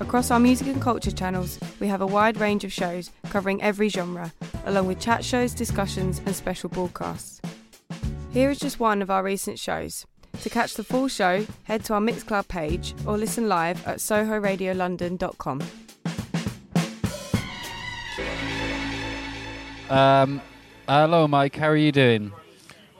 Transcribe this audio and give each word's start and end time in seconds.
Across 0.00 0.32
our 0.32 0.40
music 0.40 0.66
and 0.66 0.82
culture 0.82 1.12
channels, 1.12 1.58
we 1.78 1.86
have 1.86 2.00
a 2.00 2.06
wide 2.06 2.38
range 2.38 2.64
of 2.64 2.72
shows 2.72 3.12
covering 3.30 3.62
every 3.62 3.88
genre, 3.88 4.32
along 4.66 4.88
with 4.88 4.98
chat 4.98 5.24
shows, 5.24 5.54
discussions, 5.54 6.20
and 6.26 6.34
special 6.34 6.68
broadcasts. 6.68 7.40
Here 8.32 8.50
is 8.50 8.58
just 8.58 8.80
one 8.80 9.02
of 9.02 9.10
our 9.10 9.22
recent 9.22 9.58
shows. 9.58 10.04
To 10.42 10.50
catch 10.50 10.74
the 10.74 10.82
full 10.82 11.06
show, 11.06 11.46
head 11.62 11.84
to 11.84 11.94
our 11.94 12.00
Mixcloud 12.00 12.48
page 12.48 12.92
or 13.06 13.16
listen 13.16 13.48
live 13.48 13.86
at 13.86 13.98
sohoradiolondon.com. 13.98 15.62
Um, 19.90 20.42
hello, 20.88 21.28
Mike. 21.28 21.54
How 21.54 21.68
are 21.68 21.76
you 21.76 21.92
doing? 21.92 22.32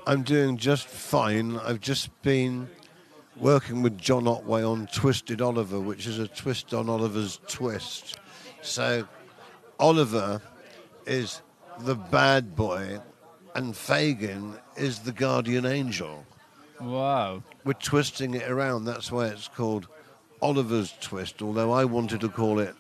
I'm 0.07 0.23
doing 0.23 0.59
just 0.59 0.87
fine. 0.87 1.57
I've 1.59 1.81
just 1.81 2.11
been 2.23 2.69
working 3.37 3.83
with 3.83 3.99
John 3.99 4.27
Otway 4.27 4.63
on 4.63 4.87
Twisted 4.89 5.41
Oliver, 5.41 5.81
which 5.81 6.07
is 6.07 6.19
a 6.19 6.29
twist 6.29 6.73
on 6.73 6.89
Oliver's 6.89 7.41
twist. 7.49 8.19
So, 8.63 9.07
Oliver 9.79 10.41
is 11.07 11.43
the 11.81 11.95
bad 11.95 12.55
boy, 12.55 13.01
and 13.55 13.75
Fagin 13.75 14.59
is 14.77 15.01
the 15.01 15.13
guardian 15.13 15.67
angel. 15.67 16.25
Wow. 16.81 17.43
We're 17.65 17.75
twisting 17.75 18.35
it 18.35 18.49
around. 18.51 18.85
That's 18.85 19.11
why 19.11 19.29
it's 19.29 19.49
called 19.49 19.89
Oliver's 20.43 20.95
Twist, 21.01 21.43
although 21.43 21.73
I 21.73 21.85
wanted 21.85 22.21
to 22.21 22.29
call 22.29 22.59
it 22.59 22.75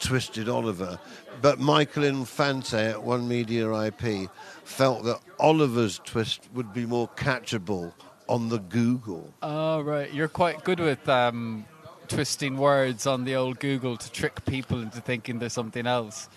Twisted 0.00 0.48
Oliver. 0.48 0.98
But 1.40 1.58
Michael 1.58 2.04
Infante 2.04 2.78
at 2.78 3.02
One 3.02 3.28
Media 3.28 3.72
IP 3.72 4.30
felt 4.64 5.04
that 5.04 5.20
Oliver's 5.38 6.00
Twist 6.04 6.48
would 6.54 6.72
be 6.72 6.86
more 6.86 7.08
catchable 7.10 7.92
on 8.28 8.48
the 8.48 8.58
Google. 8.58 9.32
Oh, 9.42 9.80
right. 9.80 10.12
You're 10.12 10.28
quite 10.28 10.64
good 10.64 10.80
with 10.80 11.08
um, 11.08 11.64
twisting 12.08 12.56
words 12.56 13.06
on 13.06 13.24
the 13.24 13.34
old 13.36 13.58
Google 13.60 13.96
to 13.96 14.10
trick 14.12 14.44
people 14.44 14.80
into 14.80 15.00
thinking 15.00 15.38
there's 15.38 15.52
something 15.52 15.86
else. 15.86 16.28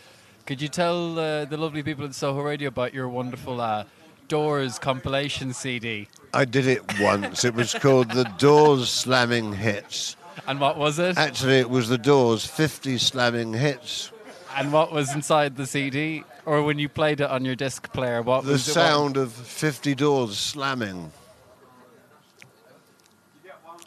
Could 0.45 0.61
you 0.61 0.67
tell 0.67 1.17
uh, 1.19 1.45
the 1.45 1.57
lovely 1.57 1.83
people 1.83 2.05
in 2.05 2.13
Soho 2.13 2.41
Radio 2.41 2.69
about 2.69 2.93
your 2.93 3.07
wonderful 3.07 3.61
uh, 3.61 3.83
Doors 4.27 4.77
compilation 4.79 5.53
CD? 5.53 6.07
I 6.33 6.45
did 6.45 6.67
it 6.67 6.99
once. 6.99 7.43
it 7.43 7.53
was 7.55 7.73
called 7.73 8.11
The 8.11 8.25
Doors 8.37 8.89
Slamming 8.89 9.53
Hits. 9.53 10.15
And 10.47 10.59
what 10.59 10.77
was 10.77 10.99
it? 10.99 11.17
Actually, 11.17 11.59
it 11.59 11.69
was 11.69 11.89
The 11.89 11.97
Doors 11.97 12.45
50 12.45 12.97
Slamming 12.97 13.53
Hits. 13.53 14.11
And 14.55 14.73
what 14.73 14.91
was 14.91 15.13
inside 15.13 15.55
the 15.55 15.65
CD? 15.67 16.23
Or 16.45 16.63
when 16.63 16.79
you 16.79 16.89
played 16.89 17.21
it 17.21 17.29
on 17.29 17.45
your 17.45 17.55
disc 17.55 17.91
player, 17.93 18.21
what 18.21 18.43
The 18.45 18.53
was 18.53 18.63
it? 18.67 18.73
The 18.73 18.79
sound 18.79 19.17
of 19.17 19.31
50 19.31 19.93
doors 19.95 20.37
slamming. 20.37 21.11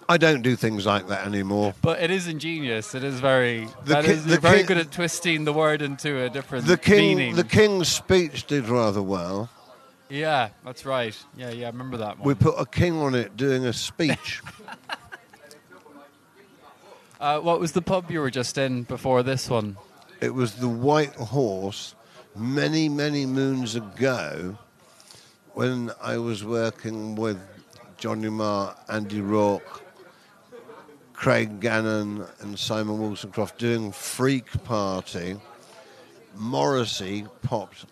I 0.09 0.17
don't 0.19 0.43
do 0.43 0.57
things 0.57 0.85
like 0.85 1.09
that 1.09 1.27
anymore. 1.27 1.75
But 1.81 2.03
it 2.03 2.11
is 2.11 2.27
ingenious. 2.29 2.95
It 2.95 3.05
is 3.05 3.21
very. 3.21 3.69
The 3.85 4.03
ki- 4.03 4.11
is- 4.11 4.27
you're 4.27 4.41
very 4.41 4.61
ki- 4.61 4.65
good 4.67 4.79
at 4.79 4.91
twisting 4.91 5.45
the 5.45 5.53
word 5.53 5.81
into 5.83 6.23
a 6.23 6.29
different 6.29 6.67
The 6.67 6.77
king, 6.77 7.17
meaning. 7.17 7.37
the 7.37 7.45
king's 7.45 7.89
speech 7.89 8.47
did 8.47 8.69
rather 8.69 9.03
well. 9.03 9.49
yeah, 10.09 10.49
that's 10.65 10.85
right. 10.85 11.17
Yeah, 11.37 11.51
yeah, 11.51 11.69
I 11.69 11.71
remember 11.71 11.97
that 11.99 12.19
one. 12.19 12.27
We 12.29 12.35
put 12.35 12.55
a 12.59 12.67
king 12.67 12.99
on 13.01 13.15
it 13.15 13.37
doing 13.37 13.65
a 13.67 13.73
speech. 13.73 14.41
Uh, 17.21 17.39
what 17.39 17.61
was 17.61 17.71
the 17.71 17.83
pub 17.83 18.11
you 18.11 18.21
were 18.21 18.31
just 18.33 18.59
in 18.59 18.83
before 18.83 19.23
this 19.23 19.49
one? 19.49 19.77
it 20.21 20.35
was 20.35 20.55
the 20.55 20.69
White 20.69 21.15
Horse 21.15 21.95
many, 22.37 22.89
many 22.89 23.27
moons 23.27 23.75
ago 23.77 24.57
when 25.55 25.93
I 26.03 26.19
was 26.19 26.45
working 26.45 27.15
with 27.15 27.39
Johnny 27.97 28.29
Marr, 28.29 28.75
Andy 28.89 29.21
Rourke, 29.21 29.83
Craig 31.23 31.61
Gannon, 31.61 32.27
and 32.41 32.59
Simon 32.59 32.99
Wolstencroft 32.99 33.57
doing 33.57 33.93
Freak 33.93 34.51
Party. 34.65 35.37
Morrissey 36.35 37.27
popped 37.43 37.87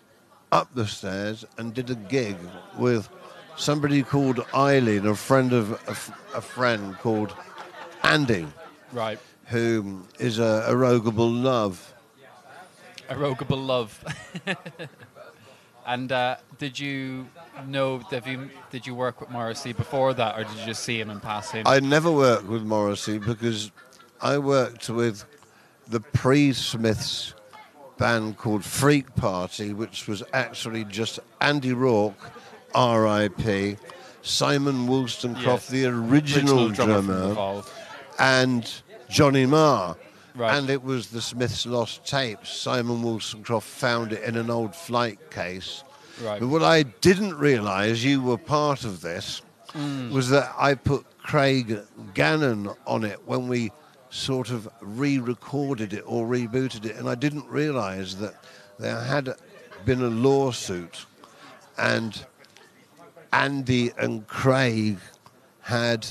up 0.51 0.67
the 0.75 0.85
stairs 0.85 1.45
and 1.57 1.73
did 1.73 1.89
a 1.89 1.95
gig 1.95 2.35
with 2.77 3.07
somebody 3.55 4.03
called 4.03 4.45
Eileen, 4.53 5.05
a 5.05 5.15
friend 5.15 5.53
of 5.53 5.71
a 6.35 6.41
friend 6.41 6.97
called 6.97 7.33
Andy, 8.03 8.47
Right. 8.91 9.17
who 9.45 10.01
is 10.19 10.37
a, 10.37 10.65
a 10.67 10.73
Rogable 10.73 11.31
Love. 11.41 11.93
Irrogable 13.09 13.57
love. 13.57 14.03
and 15.85 16.11
uh, 16.11 16.35
did 16.57 16.77
you 16.77 17.29
know? 17.67 18.01
Did 18.09 18.25
you, 18.25 18.49
did 18.69 18.87
you 18.87 18.95
work 18.95 19.21
with 19.21 19.29
Morrissey 19.29 19.73
before 19.73 20.13
that, 20.13 20.37
or 20.37 20.43
did 20.43 20.53
you 20.57 20.65
just 20.65 20.83
see 20.83 20.99
him 20.99 21.09
in 21.09 21.19
passing? 21.19 21.63
I 21.65 21.79
never 21.79 22.11
worked 22.11 22.45
with 22.45 22.63
Morrissey 22.63 23.17
because 23.17 23.71
I 24.21 24.37
worked 24.37 24.89
with 24.89 25.25
the 25.87 25.99
pre-Smiths 25.99 27.33
band 27.97 28.37
called 28.37 28.63
Freak 28.63 29.15
Party, 29.15 29.73
which 29.73 30.07
was 30.07 30.23
actually 30.33 30.85
just 30.85 31.19
Andy 31.39 31.73
Rourke, 31.73 32.31
R.I.P., 32.73 33.77
Simon 34.23 34.87
Wolstencroft, 34.87 35.43
Yes. 35.45 35.69
the 35.69 35.85
original, 35.85 36.69
drummer 36.69 37.33
drummer, 37.33 37.63
and 38.19 38.71
Johnny 39.09 39.45
Marr. 39.45 39.97
Right. 40.35 40.55
And 40.55 40.69
it 40.69 40.83
was 40.83 41.07
the 41.07 41.21
Smiths' 41.21 41.65
lost 41.65 42.05
tapes. 42.05 42.49
Simon 42.51 43.01
Wolstencroft 43.03 43.63
found 43.63 44.13
it 44.13 44.23
in 44.23 44.37
an 44.37 44.49
old 44.49 44.75
flight 44.75 45.29
case. 45.29 45.83
Right. 46.23 46.39
But 46.39 46.47
what 46.47 46.63
I 46.63 46.83
didn't 46.83 47.37
realise, 47.37 48.03
you 48.03 48.21
were 48.21 48.37
part 48.37 48.83
of 48.85 49.01
this, 49.01 49.41
Mm. 49.73 50.11
was 50.11 50.29
that 50.29 50.53
I 50.57 50.73
put 50.75 51.05
Craig 51.23 51.79
Gannon 52.13 52.69
on 52.85 53.05
it 53.05 53.19
when 53.25 53.47
we 53.47 53.71
sort 54.09 54.49
of 54.49 54.67
re-recorded 54.81 55.93
it 55.93 56.03
or 56.05 56.27
rebooted 56.27 56.85
it, 56.85 56.97
and 56.97 57.07
I 57.07 57.15
didn't 57.15 57.45
realise 57.47 58.15
that 58.15 58.35
there 58.77 58.99
had 58.99 59.33
been 59.85 60.01
a 60.01 60.09
lawsuit, 60.09 61.05
and 61.77 62.25
Andy 63.31 63.91
and 63.97 64.27
Craig 64.27 64.97
had 65.61 66.05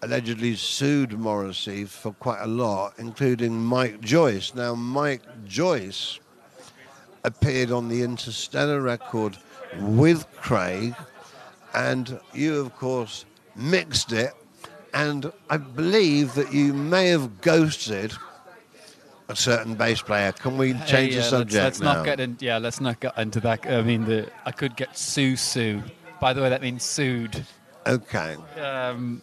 allegedly 0.00 0.56
sued 0.56 1.12
Morrissey 1.18 1.84
for 1.84 2.12
quite 2.14 2.40
a 2.40 2.46
lot, 2.46 2.94
including 2.96 3.62
Mike 3.62 4.00
Joyce. 4.00 4.54
Now, 4.54 4.74
Mike 4.74 5.22
Joyce 5.44 6.18
appeared 7.24 7.70
on 7.70 7.88
the 7.88 8.02
Interstellar 8.02 8.80
record 8.80 9.36
with 9.80 10.26
Craig, 10.36 10.94
and 11.74 12.20
you, 12.34 12.60
of 12.60 12.74
course, 12.76 13.24
mixed 13.56 14.12
it. 14.12 14.32
And 14.94 15.32
I 15.48 15.56
believe 15.56 16.34
that 16.34 16.52
you 16.52 16.74
may 16.74 17.08
have 17.08 17.40
ghosted 17.40 18.12
a 19.28 19.36
certain 19.36 19.74
bass 19.74 20.02
player. 20.02 20.32
Can 20.32 20.58
we 20.58 20.72
change 20.72 20.90
Hey, 20.90 21.08
the 21.10 21.14
uh, 21.14 21.16
let's- 21.20 21.30
subject 21.30 21.64
Let's, 21.64 21.80
now? 21.80 21.94
not 21.94 22.04
get 22.04 22.20
in. 22.20 22.36
Yeah, 22.40 22.58
let's 22.58 22.80
not 22.80 23.00
get 23.00 23.16
into 23.16 23.40
that. 23.40 23.66
I 23.66 23.80
mean, 23.82 24.04
the 24.04 24.28
I 24.44 24.50
could 24.52 24.76
get 24.76 24.98
sue 24.98 25.36
sue. 25.36 25.82
By 26.20 26.32
the 26.34 26.42
way, 26.42 26.50
that 26.50 26.60
means 26.62 26.82
sued. 26.84 27.44
okay. 27.86 28.36
Um, 28.60 29.22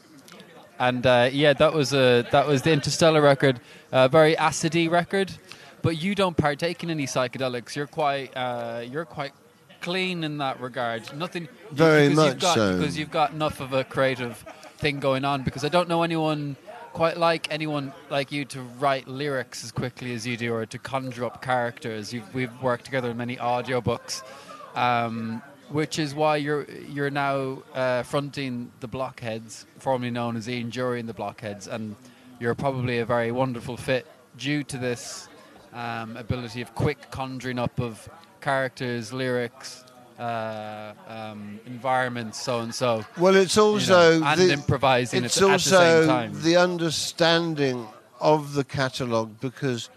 and 0.80 1.06
uh, 1.06 1.30
yeah, 1.32 1.54
that 1.54 1.74
was 1.74 1.94
a 1.94 2.26
that 2.32 2.48
was 2.48 2.62
the 2.64 2.72
Interstellar 2.72 3.22
record, 3.22 3.60
a 3.92 4.10
very 4.10 4.36
acidy 4.36 4.90
record. 4.90 5.32
But 5.82 6.02
you 6.02 6.16
don't 6.16 6.36
partake 6.36 6.84
in 6.84 6.90
any 6.90 7.06
psychedelics. 7.06 7.76
You're 7.76 7.88
quite 7.88 8.36
uh, 8.36 8.84
you're 8.90 9.06
quite 9.06 9.34
clean 9.82 10.24
in 10.24 10.38
that 10.40 10.60
regard. 10.60 11.16
Nothing 11.16 11.48
Very 11.72 12.10
because 12.10 12.26
you've 12.26 12.34
much 12.36 12.42
got, 12.42 12.56
so. 12.56 12.78
because 12.78 12.98
you've 12.98 13.12
got 13.12 13.32
enough 13.32 13.60
of 13.60 13.74
a 13.74 13.84
creative 13.84 14.38
thing 14.78 15.00
going 15.00 15.26
on. 15.26 15.44
Because 15.44 15.64
I 15.64 15.70
don't 15.70 15.90
know 15.90 16.04
anyone 16.04 16.56
quite 16.94 17.18
like 17.18 17.48
anyone 17.52 17.94
like 18.10 18.32
you 18.32 18.46
to 18.46 18.62
write 18.62 19.08
lyrics 19.08 19.64
as 19.64 19.72
quickly 19.72 20.14
as 20.14 20.26
you 20.26 20.38
do, 20.38 20.54
or 20.54 20.66
to 20.66 20.78
conjure 20.78 21.26
up 21.26 21.42
characters. 21.42 22.14
You've, 22.14 22.34
we've 22.34 22.62
worked 22.62 22.86
together 22.86 23.12
in 23.12 23.18
many 23.18 23.38
audiobooks. 23.38 24.24
Um, 24.76 25.42
which 25.70 26.00
is 26.00 26.16
why 26.16 26.38
you're 26.38 26.66
you're 26.90 27.12
now 27.12 27.62
uh, 27.74 28.04
fronting 28.04 28.72
the 28.80 28.88
Blockheads, 28.88 29.66
formerly 29.78 30.12
known 30.12 30.36
as 30.36 30.50
Ian 30.50 30.72
Dury 30.72 31.00
and 31.00 31.08
the 31.08 31.14
Blockheads, 31.14 31.68
and 31.68 31.96
you're 32.40 32.56
probably 32.56 33.00
a 33.00 33.06
very 33.06 33.32
wonderful 33.32 33.78
fit 33.78 34.08
due 34.38 34.64
to 34.64 34.78
this 34.78 35.28
um, 35.74 36.18
ability 36.18 36.62
of 36.62 36.74
quick 36.76 37.12
conjuring 37.12 37.60
up 37.60 37.80
of 37.80 38.10
characters, 38.42 39.12
lyrics, 39.14 39.84
uh, 40.18 40.94
um, 41.08 41.60
environments, 41.66 42.42
so 42.42 42.60
and 42.60 42.74
so. 42.74 43.06
Well, 43.18 43.36
it's 43.36 43.56
you 43.56 43.62
know, 43.62 43.70
also 43.70 44.24
and 44.24 44.42
the, 44.42 44.54
improvising 44.54 45.24
it's 45.24 45.38
at, 45.38 45.44
at 45.44 45.52
the 45.52 45.60
same 45.60 45.80
also 45.80 46.08
time. 46.08 46.42
the 46.42 46.58
understanding 46.58 47.88
of 48.20 48.54
the 48.54 48.64
catalogue 48.64 49.40
because 49.40 49.90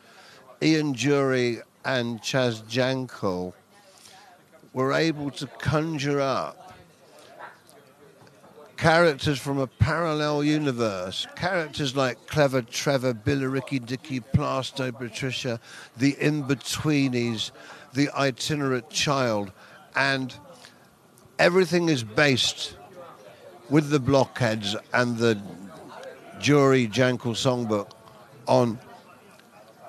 Ian 0.63 0.95
Dury 0.95 1.61
and 1.85 2.21
Chaz 2.21 2.63
Jankel 2.65 3.53
were 4.73 4.93
able 4.93 5.31
to 5.33 5.47
conjure 5.47 6.21
up 6.21 6.63
characters 8.83 9.39
from 9.39 9.59
a 9.59 9.67
parallel 9.69 10.43
universe. 10.43 11.25
Characters 11.37 11.95
like 11.95 12.27
Clever 12.27 12.63
Trevor, 12.63 13.15
Billericay 13.15 13.87
Dickie, 13.87 14.19
Plaistow 14.19 14.91
Patricia, 14.97 15.61
the 15.97 16.17
In-Betweenies, 16.21 17.53
the 17.95 18.11
Itinerant 18.11 18.91
Child, 18.91 19.53
and 19.95 20.35
everything 21.39 21.89
is 21.89 22.03
based 22.03 22.77
with 23.71 23.91
the 23.91 24.01
Blockheads 24.01 24.77
and 24.93 25.17
the 25.17 25.41
Dury 26.39 26.91
Jankel 26.91 27.35
Songbook 27.35 27.91
on 28.47 28.79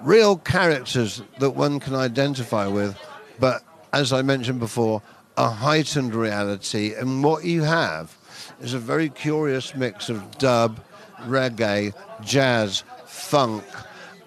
real 0.02 0.38
characters 0.38 1.22
that 1.40 1.52
one 1.52 1.80
can 1.80 1.96
identify 1.96 2.68
with, 2.68 2.98
but 3.40 3.64
as 3.94 4.12
I 4.12 4.22
mentioned 4.22 4.60
before, 4.60 5.02
a 5.38 5.50
heightened 5.50 6.14
reality. 6.14 6.94
And 6.94 7.24
what 7.24 7.44
you 7.44 7.64
have 7.64 8.16
is 8.62 8.74
a 8.74 8.80
very 8.80 9.10
curious 9.10 9.76
mix 9.76 10.10
of 10.10 10.38
dub, 10.38 10.80
reggae, 11.26 11.94
jazz, 12.24 12.84
funk, 13.06 13.64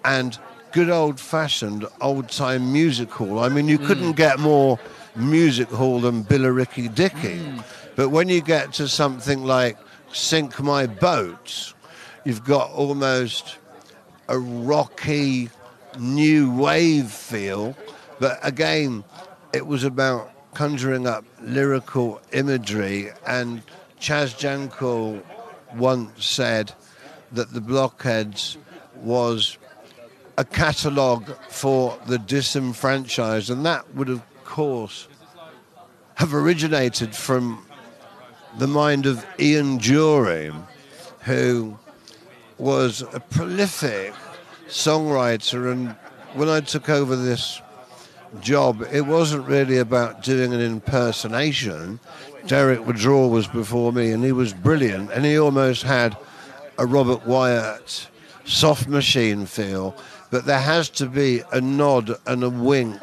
and 0.03 0.37
good 0.71 0.89
old 0.89 1.19
fashioned 1.19 1.85
old 2.01 2.29
time 2.29 2.71
music 2.71 3.09
hall. 3.11 3.39
I 3.39 3.49
mean, 3.49 3.67
you 3.67 3.77
hmm. 3.77 3.87
couldn't 3.87 4.11
get 4.13 4.39
more 4.39 4.79
music 5.15 5.69
hall 5.69 5.99
than 5.99 6.23
Billericay 6.23 6.93
Dickie. 6.93 7.39
Hmm. 7.39 7.59
But 7.95 8.09
when 8.09 8.29
you 8.29 8.41
get 8.41 8.73
to 8.73 8.87
something 8.87 9.43
like 9.43 9.77
Sink 10.13 10.59
My 10.61 10.85
Boat, 10.85 11.73
you've 12.25 12.43
got 12.43 12.69
almost 12.71 13.57
a 14.27 14.37
rocky 14.37 15.49
new 15.97 16.51
wave 16.51 17.09
feel. 17.09 17.75
But 18.19 18.39
again, 18.43 19.03
it 19.53 19.65
was 19.65 19.83
about 19.83 20.31
conjuring 20.53 21.07
up 21.07 21.25
lyrical 21.41 22.21
imagery. 22.31 23.09
And 23.25 23.61
Chaz 23.99 24.35
Jankel 24.37 25.23
once 25.75 26.25
said 26.25 26.73
that 27.31 27.53
the 27.53 27.61
Blockheads 27.61 28.57
was 28.95 29.57
a 30.37 30.45
catalogue 30.45 31.25
for 31.49 31.97
the 32.05 32.19
disenfranchised. 32.19 33.49
And 33.49 33.65
that 33.65 33.93
would, 33.95 34.09
of 34.09 34.21
course, 34.43 35.07
have 36.15 36.33
originated 36.33 37.15
from 37.15 37.65
the 38.57 38.67
mind 38.67 39.05
of 39.05 39.25
Ian 39.39 39.79
Dury, 39.79 40.55
who 41.21 41.77
was 42.57 43.01
a 43.13 43.19
prolific 43.19 44.13
songwriter. 44.67 45.71
And 45.71 45.95
when 46.33 46.49
I 46.49 46.61
took 46.61 46.89
over 46.89 47.15
this 47.15 47.61
job, 48.41 48.85
it 48.91 49.01
wasn't 49.01 49.47
really 49.47 49.77
about 49.77 50.23
doing 50.23 50.53
an 50.53 50.61
impersonation. 50.61 51.99
Derek 52.45 52.85
the 52.85 52.93
Draw 52.93 53.27
was 53.27 53.47
before 53.47 53.91
me, 53.91 54.11
and 54.11 54.23
he 54.23 54.31
was 54.31 54.53
brilliant, 54.53 55.11
and 55.11 55.25
he 55.25 55.37
almost 55.37 55.83
had 55.83 56.17
a 56.77 56.85
Robert 56.85 57.25
Wyatt 57.25 58.07
soft 58.45 58.87
machine 58.87 59.45
feel. 59.45 59.95
But 60.29 60.45
there 60.45 60.59
has 60.59 60.89
to 60.91 61.07
be 61.07 61.41
a 61.51 61.61
nod 61.61 62.15
and 62.25 62.43
a 62.43 62.49
wink 62.49 63.01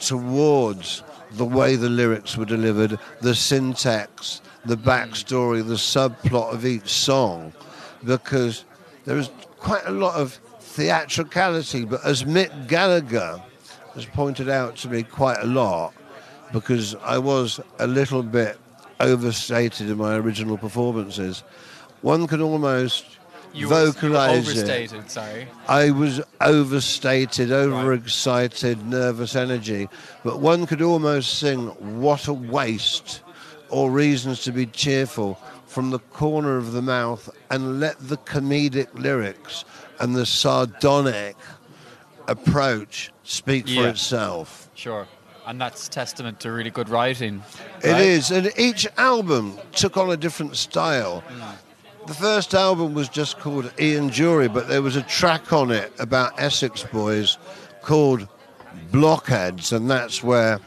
towards 0.00 1.02
the 1.32 1.44
way 1.44 1.76
the 1.76 1.88
lyrics 1.88 2.36
were 2.36 2.44
delivered, 2.44 2.98
the 3.20 3.34
syntax, 3.34 4.40
the 4.64 4.76
backstory, 4.76 5.66
the 5.66 5.74
subplot 5.74 6.52
of 6.52 6.66
each 6.66 6.88
song, 6.88 7.52
because 8.04 8.64
there 9.04 9.16
is 9.16 9.30
quite 9.58 9.84
a 9.86 9.92
lot 9.92 10.14
of 10.16 10.32
theatricality. 10.60 11.84
But 11.84 12.04
as 12.04 12.24
Mick 12.24 12.68
Gallagher 12.68 13.42
has 13.94 14.06
pointed 14.06 14.48
out 14.48 14.76
to 14.76 14.88
me 14.88 15.02
quite 15.02 15.38
a 15.40 15.46
lot, 15.46 15.94
because 16.52 16.94
I 16.96 17.18
was 17.18 17.60
a 17.78 17.86
little 17.86 18.22
bit 18.22 18.58
overstated 19.00 19.90
in 19.90 19.98
my 19.98 20.16
original 20.16 20.58
performances, 20.58 21.42
one 22.02 22.26
can 22.26 22.40
almost 22.40 23.15
You 23.56 23.68
were- 23.68 23.94
you 24.02 24.10
were 24.10 24.16
it. 24.16 24.38
overstated, 24.38 25.10
sorry. 25.10 25.48
I 25.68 25.90
was 25.90 26.20
overstated, 26.40 27.50
overexcited, 27.50 28.86
nervous 28.86 29.34
energy. 29.34 29.88
But 30.24 30.40
one 30.40 30.66
could 30.66 30.82
almost 30.82 31.38
sing 31.38 31.68
What 32.00 32.28
a 32.28 32.32
Waste 32.34 33.22
or 33.70 33.90
Reasons 33.90 34.42
to 34.42 34.52
Be 34.52 34.66
Cheerful 34.66 35.38
from 35.66 35.90
the 35.90 35.98
corner 35.98 36.56
of 36.58 36.72
the 36.72 36.82
mouth 36.82 37.30
and 37.50 37.80
let 37.80 37.96
the 37.98 38.18
comedic 38.18 38.88
lyrics 38.94 39.64
and 40.00 40.14
the 40.14 40.26
sardonic 40.26 41.36
approach 42.28 43.10
speak 43.24 43.68
for 43.68 43.88
itself. 43.88 44.68
Sure. 44.74 45.06
And 45.46 45.60
that's 45.60 45.88
testament 45.88 46.40
to 46.40 46.50
really 46.50 46.70
good 46.70 46.88
writing. 46.88 47.42
It 47.82 47.90
right? 47.92 48.00
is, 48.00 48.30
and 48.32 48.50
each 48.58 48.86
album 48.98 49.58
took 49.72 49.96
on 49.96 50.10
a 50.10 50.16
different 50.16 50.56
style. 50.56 51.22
Mm. 51.28 51.54
The 52.06 52.14
first 52.14 52.54
album 52.54 52.94
was 52.94 53.08
just 53.08 53.40
called 53.40 53.72
Ian 53.80 54.10
Dury, 54.10 54.52
but 54.52 54.68
there 54.68 54.80
was 54.80 54.94
a 54.94 55.02
track 55.02 55.52
on 55.52 55.72
it 55.72 55.92
about 55.98 56.40
Essex 56.40 56.84
boys 56.84 57.36
called 57.82 58.28
Blockheads, 58.92 59.72
and 59.72 59.90
that's 59.90 60.22
where 60.22 60.60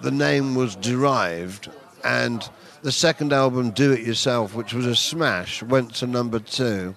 the 0.00 0.10
name 0.10 0.54
was 0.54 0.74
derived. 0.76 1.68
And 2.02 2.48
the 2.80 2.92
second 2.92 3.34
album, 3.34 3.72
Do 3.72 3.92
It 3.92 4.00
Yourself, 4.00 4.54
which 4.54 4.72
was 4.72 4.86
a 4.86 4.96
smash, 4.96 5.62
went 5.62 5.94
to 5.96 6.06
number 6.06 6.38
two, 6.38 6.94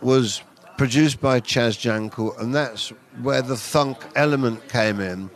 was 0.00 0.42
produced 0.76 1.20
by 1.20 1.40
Chaz 1.40 1.78
Jankel, 1.78 2.36
and 2.40 2.52
that's 2.52 2.88
where 3.22 3.42
the 3.42 3.56
funk 3.56 3.98
element 4.16 4.68
came 4.68 4.98
in. 4.98 5.30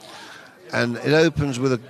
And 0.72 0.96
it 0.96 1.12
opens 1.12 1.60
with 1.60 1.74
a, 1.74 1.80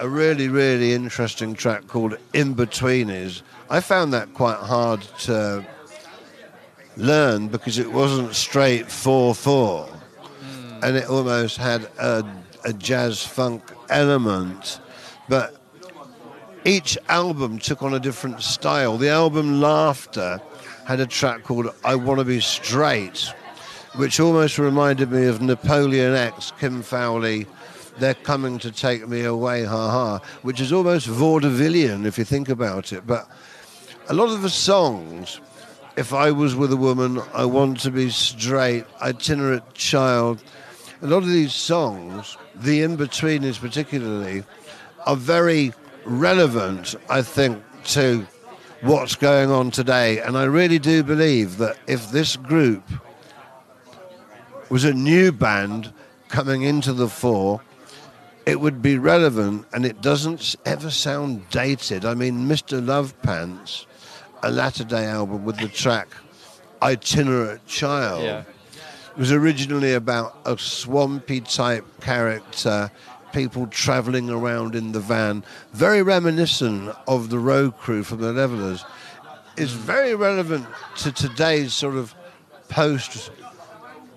a 0.00 0.08
really, 0.08 0.48
really 0.48 0.92
interesting 0.92 1.54
track 1.54 1.86
called 1.86 2.16
In 2.32 2.54
Betweenies. 2.54 3.42
I 3.70 3.80
found 3.80 4.12
that 4.12 4.34
quite 4.34 4.58
hard 4.58 5.02
to 5.20 5.66
learn 6.96 7.48
because 7.48 7.78
it 7.78 7.92
wasn't 7.92 8.34
straight 8.34 8.90
4 8.90 9.34
4. 9.34 9.84
Hmm. 9.86 10.84
And 10.84 10.96
it 10.96 11.08
almost 11.08 11.56
had 11.56 11.84
a, 11.98 12.24
a 12.64 12.72
jazz 12.72 13.24
funk 13.24 13.62
element. 13.88 14.80
But 15.28 15.56
each 16.64 16.98
album 17.08 17.58
took 17.58 17.82
on 17.82 17.94
a 17.94 18.00
different 18.00 18.42
style. 18.42 18.98
The 18.98 19.08
album 19.08 19.60
Laughter 19.60 20.40
had 20.86 21.00
a 21.00 21.06
track 21.06 21.42
called 21.42 21.68
I 21.84 21.94
Want 21.94 22.18
to 22.18 22.24
Be 22.24 22.40
Straight, 22.40 23.32
which 23.96 24.20
almost 24.20 24.58
reminded 24.58 25.10
me 25.10 25.26
of 25.26 25.40
Napoleon 25.40 26.14
X, 26.14 26.52
Kim 26.58 26.82
Fowley. 26.82 27.46
They're 27.98 28.14
coming 28.14 28.58
to 28.60 28.70
take 28.70 29.08
me 29.08 29.24
away, 29.24 29.64
ha 29.64 29.90
ha, 29.90 30.20
which 30.42 30.60
is 30.60 30.72
almost 30.72 31.08
vaudevillian 31.08 32.06
if 32.06 32.18
you 32.18 32.24
think 32.24 32.48
about 32.48 32.92
it. 32.92 33.06
But 33.06 33.28
a 34.08 34.14
lot 34.14 34.30
of 34.30 34.42
the 34.42 34.50
songs, 34.50 35.40
if 35.96 36.12
I 36.12 36.30
was 36.30 36.54
with 36.54 36.72
a 36.72 36.76
woman, 36.76 37.20
I 37.34 37.44
want 37.44 37.80
to 37.80 37.90
be 37.90 38.10
straight, 38.10 38.84
itinerant 39.02 39.74
child, 39.74 40.42
a 41.02 41.06
lot 41.06 41.18
of 41.18 41.28
these 41.28 41.54
songs, 41.54 42.36
the 42.54 42.82
in 42.82 42.96
betweeners 42.96 43.60
particularly, 43.60 44.44
are 45.06 45.16
very 45.16 45.72
relevant, 46.04 46.94
I 47.10 47.22
think, 47.22 47.62
to 47.84 48.26
what's 48.82 49.14
going 49.16 49.50
on 49.50 49.70
today. 49.70 50.20
And 50.20 50.36
I 50.36 50.44
really 50.44 50.78
do 50.78 51.02
believe 51.02 51.58
that 51.58 51.76
if 51.86 52.10
this 52.10 52.36
group 52.36 52.82
was 54.70 54.84
a 54.84 54.92
new 54.92 55.32
band 55.32 55.92
coming 56.28 56.62
into 56.62 56.92
the 56.92 57.08
fore, 57.08 57.60
it 58.48 58.58
would 58.58 58.80
be 58.80 58.96
relevant 58.96 59.66
and 59.74 59.84
it 59.84 60.00
doesn't 60.00 60.56
ever 60.64 60.90
sound 60.90 61.46
dated. 61.50 62.06
I 62.06 62.14
mean, 62.14 62.48
Mr. 62.48 62.84
Love 62.84 63.12
Pants, 63.20 63.86
a 64.42 64.50
latter 64.50 64.84
day 64.84 65.04
album 65.04 65.44
with 65.44 65.58
the 65.58 65.68
track 65.68 66.08
Itinerant 66.80 67.66
Child 67.66 68.22
Yeah. 68.24 68.42
was 69.18 69.30
originally 69.32 69.92
about 69.92 70.38
a 70.46 70.56
swampy 70.56 71.42
type 71.42 71.84
character, 72.00 72.90
people 73.34 73.66
travelling 73.66 74.30
around 74.30 74.74
in 74.74 74.92
the 74.92 75.00
van, 75.00 75.44
very 75.74 76.02
reminiscent 76.02 76.94
of 77.06 77.28
the 77.28 77.38
road 77.38 77.76
crew 77.76 78.02
from 78.02 78.22
the 78.22 78.32
Levellers. 78.32 78.82
It's 79.58 79.72
very 79.72 80.14
relevant 80.14 80.66
to 80.98 81.12
today's 81.12 81.74
sort 81.74 81.96
of 81.96 82.14
post 82.70 83.30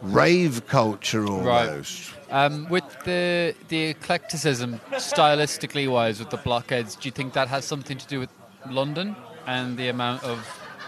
rave 0.02 0.66
culture 0.68 1.26
almost. 1.28 2.12
Um, 2.32 2.68
with 2.70 2.86
the 3.04 3.54
the 3.68 3.88
eclecticism, 3.90 4.80
stylistically 4.92 5.92
wise, 5.92 6.20
with 6.20 6.30
the 6.30 6.38
blockheads, 6.38 6.96
do 6.96 7.08
you 7.08 7.12
think 7.12 7.34
that 7.34 7.50
has 7.50 7.66
something 7.66 7.98
to 7.98 8.08
do 8.08 8.20
with 8.20 8.30
London 8.70 9.16
and 9.46 9.78
the 9.78 9.90
amount 9.90 10.24
of 10.24 10.40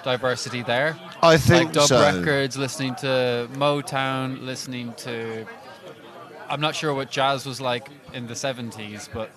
diversity 0.04 0.64
there? 0.64 0.98
I 1.22 1.38
think 1.38 1.66
like 1.66 1.74
dub 1.74 1.88
so. 1.88 2.00
records, 2.00 2.58
listening 2.58 2.96
to 2.96 3.50
Motown, 3.54 4.46
listening 4.46 4.94
to. 4.98 5.46
I'm 6.50 6.62
not 6.62 6.76
sure 6.76 6.94
what 6.94 7.10
jazz 7.12 7.46
was 7.46 7.60
like 7.60 7.90
in 8.14 8.28
the 8.28 8.34
70s, 8.36 9.10
but 9.12 9.30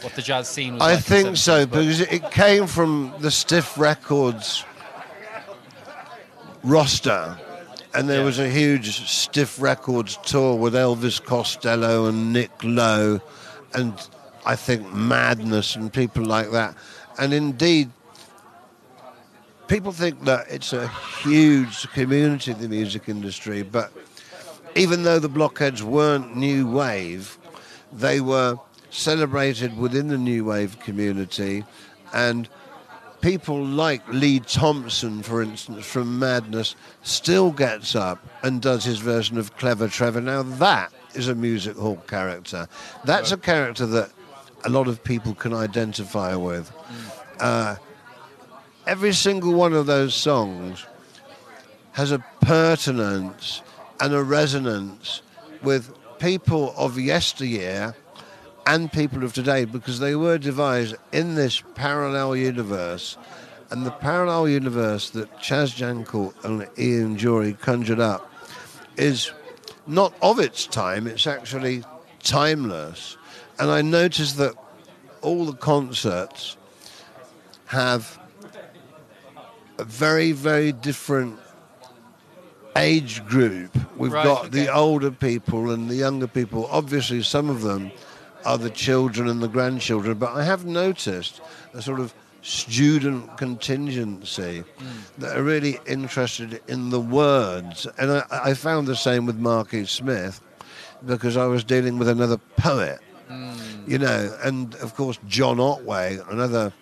what 0.00 0.14
the 0.14 0.22
jazz 0.22 0.48
scene 0.48 0.74
was 0.74 0.82
I 0.82 0.86
like. 0.86 0.96
in 0.96 1.02
think 1.02 1.36
so 1.36 1.66
because 1.66 2.00
it 2.00 2.30
came 2.30 2.66
from 2.66 3.12
the 3.20 3.30
Stiff 3.30 3.78
Records 3.78 4.64
roster, 6.64 7.38
And 7.94 8.08
there 8.08 8.20
Yeah. 8.20 8.24
was 8.24 8.38
a 8.38 8.48
huge 8.48 9.06
Stiff 9.06 9.60
Records 9.60 10.18
tour 10.24 10.54
with 10.56 10.74
Elvis 10.74 11.22
Costello 11.22 12.06
and 12.06 12.32
Nick 12.32 12.50
Lowe, 12.62 13.20
and 13.74 13.92
I 14.46 14.56
think 14.56 14.92
Madness 14.92 15.76
and 15.76 15.92
people 15.92 16.24
like 16.24 16.50
that. 16.52 16.74
And 17.18 17.34
indeed, 17.34 17.90
people 19.68 19.92
think 19.92 20.24
that 20.24 20.46
it's 20.48 20.72
a 20.72 20.88
huge 21.22 21.86
community, 21.92 22.52
of 22.52 22.60
the 22.60 22.68
music 22.68 23.08
industry, 23.08 23.62
but 23.62 23.92
even 24.74 25.02
though 25.02 25.18
the 25.18 25.28
Blockheads 25.28 25.82
weren't 25.82 26.34
new 26.34 26.66
wave, 26.66 27.36
they 27.92 28.20
were 28.22 28.58
celebrated 28.90 29.76
within 29.76 30.08
the 30.08 30.18
new 30.18 30.46
wave 30.46 30.78
community, 30.80 31.64
and 32.14 32.48
people 33.22 33.64
like 33.64 34.06
Lee 34.08 34.40
Thompson, 34.40 35.22
for 35.22 35.42
instance, 35.42 35.86
from 35.86 36.18
Madness, 36.18 36.74
still 37.02 37.50
gets 37.50 37.94
up 37.94 38.18
and 38.42 38.60
does 38.60 38.84
his 38.84 38.98
version 38.98 39.38
of 39.38 39.56
Clever 39.56 39.88
Trevor. 39.88 40.20
Now 40.20 40.42
that 40.42 40.92
is 41.14 41.28
a 41.28 41.34
music 41.34 41.76
hall 41.76 41.96
character. 42.08 42.68
That's 43.04 43.32
a 43.32 43.36
character 43.36 43.86
that 43.86 44.10
a 44.64 44.68
lot 44.68 44.88
of 44.88 45.02
people 45.02 45.34
can 45.34 45.54
identify 45.54 46.34
with. 46.34 46.70
Uh, 47.40 47.76
every 48.86 49.12
single 49.12 49.54
one 49.54 49.72
of 49.72 49.86
those 49.86 50.14
songs 50.14 50.84
has 51.92 52.12
a 52.12 52.18
pertinence 52.40 53.62
and 54.00 54.12
a 54.14 54.22
resonance 54.22 55.22
with 55.62 55.94
people 56.18 56.74
of 56.76 56.98
yesteryear 56.98 57.94
and 58.66 58.92
people 58.92 59.24
of 59.24 59.32
today 59.32 59.64
because 59.64 59.98
they 59.98 60.14
were 60.14 60.38
devised 60.38 60.94
in 61.12 61.34
this 61.34 61.62
parallel 61.74 62.36
universe. 62.36 63.16
And 63.70 63.86
the 63.86 63.90
parallel 63.90 64.48
universe 64.48 65.10
that 65.10 65.32
Chaz 65.38 65.74
Jankel 65.74 66.32
and 66.44 66.68
Ian 66.78 67.16
Dury 67.16 67.58
conjured 67.58 68.00
up 68.00 68.30
is 68.96 69.32
not 69.86 70.14
of 70.22 70.38
its 70.38 70.66
time, 70.66 71.06
it's 71.06 71.26
actually 71.26 71.82
timeless. 72.22 73.16
And 73.58 73.70
I 73.70 73.82
noticed 73.82 74.36
that 74.38 74.54
all 75.22 75.44
the 75.46 75.54
concerts 75.56 76.56
have 77.66 78.18
a 79.78 79.84
very, 79.84 80.32
very 80.32 80.72
different 80.72 81.38
age 82.76 83.24
group. 83.26 83.76
We've 83.96 84.12
Right, 84.12 84.24
got 84.24 84.46
okay. 84.46 84.64
the 84.64 84.74
older 84.74 85.10
people 85.10 85.70
and 85.70 85.88
the 85.88 85.94
younger 85.96 86.26
people. 86.26 86.68
Obviously, 86.70 87.22
some 87.22 87.50
of 87.50 87.62
them 87.62 87.90
are 88.44 88.58
the 88.58 88.70
children 88.70 89.28
and 89.28 89.42
the 89.42 89.48
grandchildren, 89.48 90.18
but 90.18 90.32
I 90.32 90.44
have 90.44 90.64
noticed 90.64 91.40
a 91.74 91.82
sort 91.82 92.00
of 92.00 92.14
student 92.42 93.36
contingency 93.36 94.64
hmm. 94.78 94.86
that 95.18 95.36
are 95.36 95.42
really 95.42 95.78
interested 95.86 96.60
in 96.68 96.90
the 96.90 97.00
words. 97.00 97.86
And 97.98 98.10
I, 98.10 98.24
I 98.30 98.54
found 98.54 98.88
the 98.88 98.96
same 98.96 99.26
with 99.26 99.36
Marky 99.36 99.86
Smith 99.86 100.40
because 101.06 101.36
I 101.36 101.46
was 101.46 101.64
dealing 101.64 101.98
with 101.98 102.08
another 102.08 102.38
poet, 102.56 102.98
hmm. 103.28 103.54
you 103.86 103.98
know, 103.98 104.36
and 104.42 104.74
of 104.76 104.94
course, 104.94 105.18
John 105.28 105.60
Otway, 105.60 106.18
another 106.30 106.72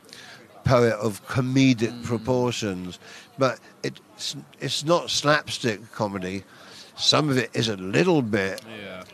poet 0.64 0.94
of 0.94 1.26
comedic 1.26 1.92
hmm. 1.92 2.02
proportions, 2.04 2.98
but 3.38 3.58
it's 3.82 4.36
it's 4.60 4.84
not 4.84 5.10
slapstick 5.10 5.92
comedy. 5.92 6.44
Some 6.96 7.30
of 7.30 7.38
it 7.38 7.50
is 7.54 7.68
a 7.68 7.76
little 7.76 8.20
bit 8.20 8.62
Yeah. 8.82 9.04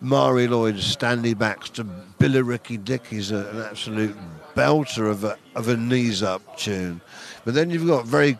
Marie 0.00 0.46
Lloyd, 0.46 0.78
Stanley 0.78 1.34
Baxter, 1.34 1.84
Billericay 2.18 2.84
Dickie's 2.84 3.30
a, 3.30 3.48
an 3.48 3.62
absolute 3.62 4.16
belter 4.54 5.10
of 5.10 5.24
a 5.24 5.36
of 5.54 5.68
a 5.68 5.76
knees 5.76 6.22
up 6.22 6.56
tune. 6.56 7.00
But 7.44 7.54
then 7.54 7.70
you've 7.70 7.86
got 7.86 8.06
very 8.06 8.38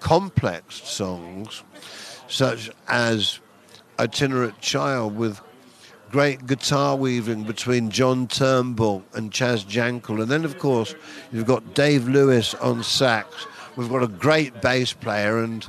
complex 0.00 0.82
songs, 0.82 1.62
such 2.28 2.70
as 2.88 3.40
Itinerant 3.98 4.60
Child 4.60 5.16
with 5.16 5.40
great 6.10 6.46
guitar 6.46 6.94
weaving 6.94 7.44
between 7.44 7.90
John 7.90 8.28
Turnbull 8.28 9.02
and 9.14 9.32
Chaz 9.32 9.64
Jankel. 9.64 10.22
And 10.22 10.30
then, 10.30 10.44
of 10.44 10.58
course, 10.58 10.94
you've 11.32 11.46
got 11.46 11.74
Dave 11.74 12.08
Lewis 12.08 12.54
on 12.54 12.82
sax. 12.84 13.46
We've 13.76 13.88
got 13.88 14.02
a 14.02 14.08
great 14.08 14.62
bass 14.62 14.92
player, 14.92 15.42
and 15.42 15.68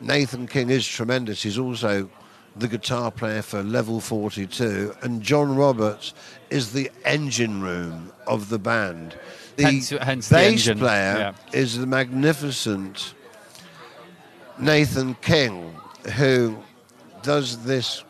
Nathan 0.00 0.46
King 0.46 0.70
is 0.70 0.86
tremendous. 0.86 1.42
He's 1.42 1.58
also 1.58 2.08
the 2.56 2.68
guitar 2.68 3.10
player 3.10 3.42
for 3.42 3.62
Level 3.62 4.00
42. 4.00 4.94
And 5.02 5.22
John 5.22 5.56
Roberts 5.56 6.12
is 6.50 6.72
the 6.72 6.90
engine 7.04 7.60
room 7.62 8.12
of 8.26 8.48
the 8.48 8.58
band. 8.58 9.16
The 9.56 9.64
Hence- 9.64 9.90
hence 9.90 10.28
bass 10.28 10.52
engine, 10.52 10.78
player 10.78 11.34
yeah. 11.52 11.58
is 11.60 11.78
the 11.78 11.86
magnificent 11.86 13.14
Nathan 14.58 15.14
King, 15.22 15.74
who 16.16 16.58
does 17.22 17.64
this 17.64 18.04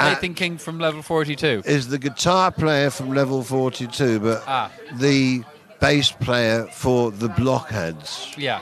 Nathan 0.00 0.34
King 0.34 0.56
from 0.56 0.78
level 0.78 1.02
42. 1.02 1.62
is 1.66 1.88
the 1.88 1.98
guitar 1.98 2.50
player 2.50 2.88
from 2.90 3.12
level 3.12 3.42
42, 3.44 4.18
but 4.20 4.42
Ah. 4.46 4.70
the 4.94 5.42
bass 5.78 6.10
player 6.10 6.66
for 6.72 7.10
the 7.10 7.28
Blockheads. 7.28 8.32
Yeah. 8.36 8.60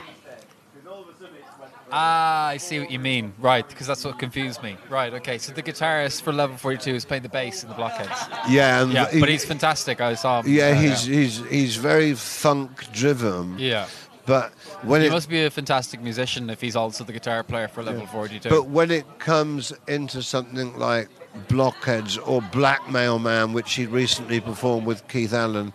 Ah, 1.91 2.47
I 2.47 2.57
see 2.57 2.79
what 2.79 2.91
you 2.91 2.99
mean. 2.99 3.33
Right, 3.39 3.67
because 3.67 3.87
that's 3.87 4.03
what 4.05 4.19
confused 4.19 4.61
me. 4.63 4.77
Right, 4.89 5.13
okay. 5.15 5.37
So 5.37 5.51
the 5.53 5.63
guitarist 5.63 6.21
for 6.21 6.31
level 6.31 6.55
42 6.57 6.91
is 6.95 7.05
playing 7.05 7.23
the 7.23 7.29
bass 7.29 7.63
in 7.63 7.69
the 7.69 7.75
Blockheads. 7.75 8.27
Yeah, 8.49 8.81
and 8.83 8.93
Yeah, 8.93 9.09
he- 9.09 9.19
but 9.19 9.29
he's 9.29 9.45
fantastic. 9.45 9.99
I 10.01 10.13
saw 10.15 10.41
him. 10.41 10.51
yeah, 10.53 10.73
he's 10.73 11.03
he's 11.05 11.43
he's 11.49 11.75
very 11.77 12.13
funk 12.13 12.91
driven. 12.91 13.57
Yeah. 13.57 13.87
But 14.25 14.53
when 14.83 15.01
He 15.01 15.07
it 15.07 15.11
must 15.11 15.27
be 15.27 15.45
a 15.45 15.49
fantastic 15.49 16.01
musician 16.01 16.51
if 16.51 16.61
he's 16.61 16.75
also 16.75 17.03
the 17.03 17.13
guitar 17.13 17.43
player 17.43 17.67
for 17.67 17.81
level 17.81 18.05
42. 18.05 18.47
but 18.49 18.67
when 18.67 18.91
it 18.91 19.05
comes 19.17 19.73
into 19.87 20.21
something 20.21 20.77
like 20.77 21.09
Blockheads 21.47 22.17
or 22.19 22.39
Blackmail 22.41 23.17
Man, 23.17 23.53
which 23.53 23.73
he 23.73 23.87
recently 23.87 24.39
performed 24.39 24.85
with 24.85 25.07
Keith 25.07 25.33
Allen, 25.33 25.73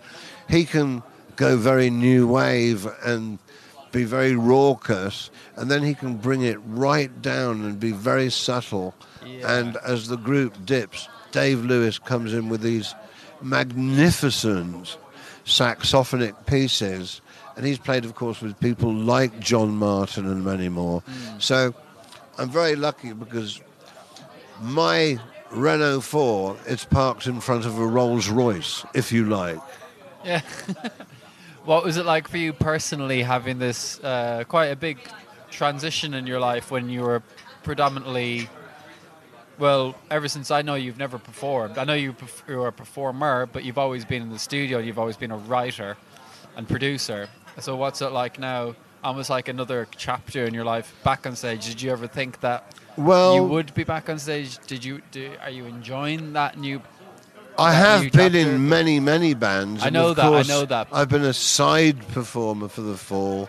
he 0.49 0.64
can 0.64 1.02
go 1.35 1.56
very 1.56 1.90
new 1.90 2.28
wave 2.28 2.87
and 3.04 3.40
be 3.95 4.05
very 4.05 4.35
raucous, 4.35 5.31
and 5.57 5.71
then 5.71 5.83
he 5.83 5.95
can 5.95 6.17
bring 6.17 6.43
it 6.43 6.59
right 6.67 7.23
down 7.23 7.65
and 7.65 7.79
be 7.79 7.93
very 7.93 8.29
subtle. 8.29 8.93
Yeah. 9.25 9.59
And 9.59 9.77
as 9.79 10.09
the 10.09 10.17
group 10.17 10.67
dips, 10.67 11.09
Dave 11.31 11.65
Lewis 11.65 11.99
comes 11.99 12.35
in 12.35 12.49
with 12.49 12.61
these 12.61 12.95
magnificent 13.41 14.99
saxophonic 15.47 16.47
pieces. 16.47 17.21
And 17.57 17.65
he's 17.65 17.79
played, 17.79 18.05
of 18.05 18.17
course, 18.17 18.41
with 18.41 18.59
people 18.59 18.93
like 18.93 19.39
John 19.39 19.77
Martin 19.77 20.27
and 20.27 20.45
many 20.45 20.69
more. 20.69 21.01
Hmm. 21.01 21.39
So 21.39 21.75
I'm 22.37 22.51
very 22.51 22.75
lucky 22.75 23.13
because 23.13 23.61
my 24.61 25.21
Renault 25.53 26.01
4 26.01 26.57
is 26.67 26.85
parked 26.85 27.29
in 27.29 27.41
front 27.41 27.65
of 27.65 27.79
a 27.79 27.87
Rolls 27.87 28.29
Royce, 28.29 28.85
if 28.93 29.13
you 29.13 29.27
like. 29.27 29.61
Yeah. 30.25 30.41
what 31.64 31.85
was 31.85 31.97
it 31.97 32.04
like 32.04 32.28
for 32.28 32.37
you 32.37 32.52
personally 32.52 33.23
having 33.23 33.59
this 33.59 34.02
uh, 34.04 34.44
quite 34.49 34.66
a 34.66 34.76
big 34.76 34.99
transition 35.50 36.14
in 36.14 36.26
your 36.26 36.40
life 36.40 36.71
when 36.71 36.88
you 36.88 37.02
were 37.02 37.23
predominantly, 37.62 38.49
well, 39.59 39.94
ever 40.11 40.28
since 40.28 40.50
I 40.50 40.62
know 40.62 40.75
you've 40.75 40.99
never 40.99 41.18
performed. 41.18 41.78
I 41.78 41.85
know 41.85 41.94
you 41.94 42.14
you're 42.47 42.68
a 42.68 42.73
performer, 42.73 43.47
but 43.47 43.64
you've 43.64 43.78
always 43.78 44.04
been 44.04 44.23
in 44.23 44.30
the 44.30 44.38
studio. 44.38 44.78
You've 44.78 44.99
always 44.99 45.16
been 45.16 45.30
a 45.30 45.37
writer 45.37 45.97
and 46.56 46.68
producer. 46.68 47.28
So 47.59 47.76
what's 47.76 48.02
it 48.02 48.11
like 48.11 48.38
now? 48.38 48.75
Almost 49.02 49.28
like 49.28 49.49
another 49.49 49.87
chapter 49.97 50.44
in 50.47 50.54
your 50.54 50.64
life 50.64 50.94
back 51.04 51.26
on 51.26 51.37
stage. 51.37 51.66
Did 51.66 51.83
you 51.83 51.92
ever 51.92 52.06
think 52.06 52.40
that 52.40 52.75
Well, 52.97 53.35
you 53.35 53.44
would 53.44 53.75
be 53.75 53.85
back 53.85 54.09
on 54.09 54.18
stage? 54.18 54.59
Did 54.66 54.83
you? 54.83 55.02
Do, 55.11 55.30
are 55.42 55.50
you 55.50 55.66
enjoying 55.66 56.33
that 56.33 56.59
new? 56.59 56.80
I 57.59 57.73
have 57.73 58.13
been 58.13 58.35
in 58.35 58.69
many, 58.69 59.01
many 59.01 59.35
bands. 59.35 59.83
I 59.85 59.91
know 59.91 60.15
that, 60.15 60.25
I 60.25 60.43
know 60.43 60.65
that. 60.65 60.89
I've 60.93 61.09
been 61.09 61.25
a 61.25 61.33
side 61.33 62.07
performer 62.09 62.69
for 62.69 62.81
the 62.83 62.97
Fall, 62.97 63.49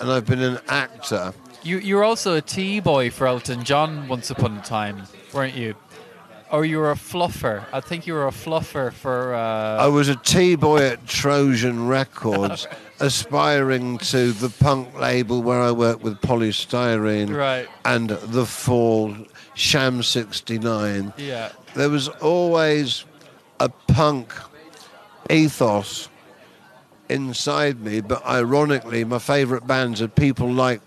and 0.00 0.10
I've 0.10 0.26
been 0.26 0.42
an 0.42 0.58
actor. 0.68 1.34
You 1.62 1.78
you 1.78 1.96
were 1.96 2.04
also 2.04 2.34
a 2.36 2.40
tea 2.40 2.80
boy 2.80 3.10
for 3.10 3.26
Elton 3.26 3.62
John 3.64 4.08
once 4.08 4.30
upon 4.30 4.56
a 4.58 4.62
time, 4.62 5.02
weren't 5.32 5.54
you? 5.54 5.74
Or 6.50 6.66
you 6.66 6.78
were 6.78 6.90
a 6.90 6.96
fluffer. 6.96 7.64
I 7.72 7.80
think 7.80 8.06
you 8.06 8.12
were 8.12 8.26
a 8.26 8.30
fluffer 8.32 8.92
for. 8.92 9.34
I 9.34 9.84
Uh, 9.86 9.90
was 9.90 10.08
a 10.08 10.16
T-boy 10.16 10.82
at 10.82 11.06
Trojan 11.06 11.86
Records, 11.88 12.66
aspiring 13.00 13.96
to 13.98 14.32
the 14.32 14.50
punk 14.50 14.98
label 14.98 15.42
where 15.42 15.60
I 15.62 15.70
worked 15.70 16.02
with 16.02 16.20
Poly 16.20 16.50
Styrene 16.50 17.34
right. 17.34 17.68
and 17.86 18.10
the 18.10 18.44
Fall, 18.44 19.16
Sham 19.54 20.02
69. 20.02 21.14
Yeah. 21.16 21.52
There 21.74 21.88
was 21.88 22.08
always 22.08 23.06
a 23.62 23.68
punk 23.68 24.32
ethos 25.30 26.08
inside 27.08 27.80
me, 27.80 28.00
but 28.00 28.24
ironically, 28.26 29.04
my 29.04 29.18
favourite 29.18 29.66
bands 29.66 30.00
are 30.02 30.08
people 30.08 30.50
like 30.50 30.80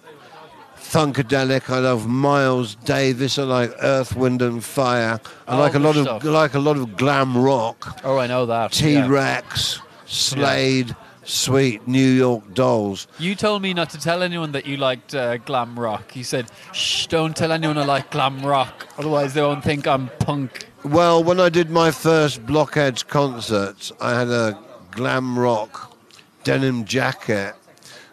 Funkadelic. 0.77 1.70
I 1.70 1.79
love 1.79 2.08
Miles 2.08 2.75
Davis. 2.75 3.39
I 3.39 3.44
like 3.44 3.72
Earth, 3.82 4.15
Wind 4.15 4.41
and 4.41 4.63
Fire. 4.63 5.20
I 5.48 5.55
Oh, 5.55 5.60
like 5.60 5.75
a 5.75 5.79
lot 5.79 5.96
stuff. 5.96 6.24
of 6.24 6.29
like 6.32 6.53
a 6.53 6.60
lot 6.60 6.77
of 6.77 6.96
glam 6.98 7.38
rock. 7.38 8.00
Oh, 8.03 8.17
I 8.17 8.27
know 8.27 8.46
that. 8.46 8.72
T 8.72 8.94
yeah. 8.94 9.08
Rex, 9.08 9.79
Slade, 10.05 10.96
sweet 11.24 11.88
New 11.88 12.12
York 12.25 12.53
dolls. 12.53 13.08
You 13.20 13.36
told 13.36 13.62
me 13.62 13.74
not 13.74 13.89
to 13.91 14.00
tell 14.00 14.22
anyone 14.22 14.51
that 14.51 14.65
you 14.65 14.77
liked 14.77 15.15
uh, 15.15 15.38
glam 15.38 15.79
rock. 15.79 16.15
You 16.15 16.24
said, 16.24 16.46
"Shh, 16.72 17.08
don't 17.08 17.36
tell 17.36 17.51
anyone 17.51 17.77
I 17.77 17.86
like 17.86 18.12
glam 18.12 18.46
rock, 18.46 18.88
otherwise 18.98 19.34
they 19.34 19.41
won't 19.41 19.63
think 19.63 19.88
I'm 19.88 20.10
punk." 20.20 20.67
Well, 20.86 21.24
when 21.24 21.39
I 21.39 21.50
did 21.50 21.72
my 21.72 21.89
first 21.89 22.46
Blockheads 22.46 23.01
concerts, 23.01 23.92
I 24.00 24.12
had 24.12 24.27
a 24.27 24.60
glam 24.92 25.39
rock 25.39 25.98
denim 26.44 26.86
jacket 26.86 27.56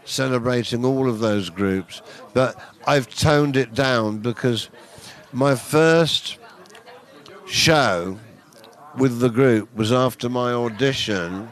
celebrating 0.07 0.83
all 0.83 1.07
of 1.07 1.19
those 1.19 1.51
groups. 1.51 2.01
But 2.33 2.59
I've 2.87 3.15
toned 3.15 3.59
it 3.59 3.75
down 3.75 4.21
because 4.21 4.71
my 5.35 5.55
first 5.55 6.39
show 7.45 8.19
with 8.97 9.19
the 9.19 9.29
group 9.29 9.69
was 9.77 9.93
after 9.93 10.31
my 10.31 10.55
audition, 10.55 11.51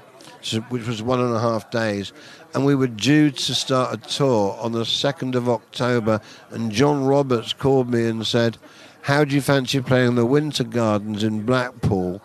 which 0.70 0.86
was 0.86 1.02
one 1.02 1.20
and 1.20 1.34
a 1.34 1.40
half 1.40 1.70
days. 1.70 2.14
And 2.54 2.64
we 2.64 2.74
were 2.74 2.86
due 2.86 3.30
to 3.30 3.54
start 3.54 3.92
a 3.92 3.98
tour 3.98 4.56
on 4.58 4.72
the 4.72 4.84
2nd 4.84 5.34
of 5.34 5.50
October. 5.50 6.22
And 6.48 6.72
John 6.72 7.04
Roberts 7.04 7.52
called 7.52 7.90
me 7.90 8.06
and 8.06 8.26
said, 8.26 8.56
How 9.02 9.24
do 9.24 9.34
you 9.34 9.40
fancy 9.40 9.80
playing 9.80 10.14
the 10.14 10.26
Winter 10.26 10.64
Gardens 10.64 11.24
in 11.24 11.44
Blackpool 11.44 12.20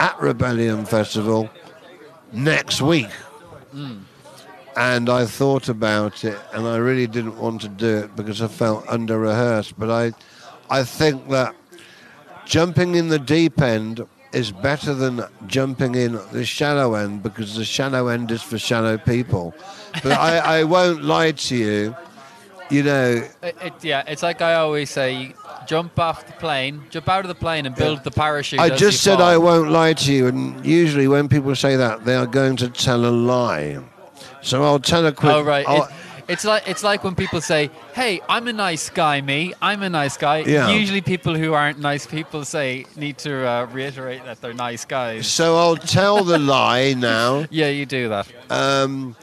at 0.00 0.20
Rebellion 0.20 0.84
Festival 0.84 1.48
next 2.32 2.82
week? 2.82 3.10
Hmm. 3.72 3.98
And 4.76 5.08
I 5.08 5.24
thought 5.24 5.68
about 5.68 6.24
it, 6.24 6.38
and 6.52 6.66
I 6.66 6.76
really 6.76 7.06
didn't 7.06 7.38
want 7.38 7.62
to 7.62 7.68
do 7.68 7.98
it 7.98 8.16
because 8.16 8.42
I 8.42 8.48
felt 8.48 8.86
under 8.88 9.18
rehearsed. 9.18 9.78
But 9.78 9.90
I, 9.90 10.12
I 10.68 10.82
think 10.82 11.28
that 11.30 11.54
jumping 12.44 12.94
in 12.94 13.08
the 13.08 13.18
deep 13.18 13.60
end 13.62 14.06
is 14.32 14.52
better 14.52 14.92
than 14.92 15.24
jumping 15.46 15.94
in 15.94 16.20
the 16.32 16.44
shallow 16.44 16.94
end 16.94 17.22
because 17.22 17.56
the 17.56 17.64
shallow 17.64 18.08
end 18.08 18.30
is 18.30 18.42
for 18.42 18.58
shallow 18.58 18.98
people. 18.98 19.54
But 20.02 20.12
I, 20.12 20.60
I 20.60 20.64
won't 20.64 21.02
lie 21.04 21.32
to 21.32 21.56
you. 21.56 21.96
You 22.70 22.82
know, 22.82 23.24
It, 23.42 23.56
it, 23.62 23.72
yeah, 23.82 24.02
it's 24.06 24.22
like 24.22 24.42
I 24.42 24.54
always 24.54 24.90
say: 24.90 25.34
jump 25.66 25.98
off 25.98 26.26
the 26.26 26.32
plane, 26.32 26.82
jump 26.90 27.08
out 27.08 27.20
of 27.24 27.28
the 27.28 27.34
plane, 27.34 27.66
and 27.66 27.74
build 27.74 28.02
the 28.04 28.10
parachute. 28.10 28.58
I 28.60 28.70
just 28.70 29.02
said 29.02 29.18
fall. 29.18 29.26
I 29.26 29.36
won't 29.36 29.70
lie 29.70 29.92
to 29.92 30.12
you, 30.12 30.26
and 30.26 30.64
usually 30.66 31.06
when 31.06 31.28
people 31.28 31.54
say 31.54 31.76
that, 31.76 32.04
they 32.04 32.16
are 32.16 32.26
going 32.26 32.56
to 32.56 32.68
tell 32.68 33.04
a 33.04 33.10
lie. 33.10 33.78
So 34.42 34.64
I'll 34.64 34.80
tell 34.80 35.06
a 35.06 35.12
quick. 35.12 35.32
Oh 35.32 35.42
right. 35.42 35.64
It, 35.68 35.84
it's 36.28 36.44
like 36.44 36.68
it's 36.68 36.82
like 36.82 37.04
when 37.04 37.14
people 37.14 37.40
say, 37.40 37.70
"Hey, 37.94 38.20
I'm 38.28 38.48
a 38.48 38.52
nice 38.52 38.90
guy, 38.90 39.20
me. 39.20 39.54
I'm 39.62 39.82
a 39.82 39.88
nice 39.88 40.16
guy." 40.16 40.38
Yeah. 40.38 40.70
Usually, 40.70 41.00
people 41.00 41.36
who 41.36 41.52
aren't 41.52 41.78
nice 41.78 42.04
people 42.06 42.44
say 42.44 42.84
need 42.96 43.18
to 43.18 43.46
uh, 43.46 43.66
reiterate 43.72 44.24
that 44.24 44.40
they're 44.40 44.54
nice 44.54 44.84
guys. 44.84 45.28
so 45.28 45.56
I'll 45.56 45.76
tell 45.76 46.24
the 46.24 46.38
lie 46.38 46.94
now. 46.94 47.44
Yeah, 47.50 47.68
you 47.68 47.86
do 47.86 48.08
that. 48.08 48.26
Um, 48.50 49.14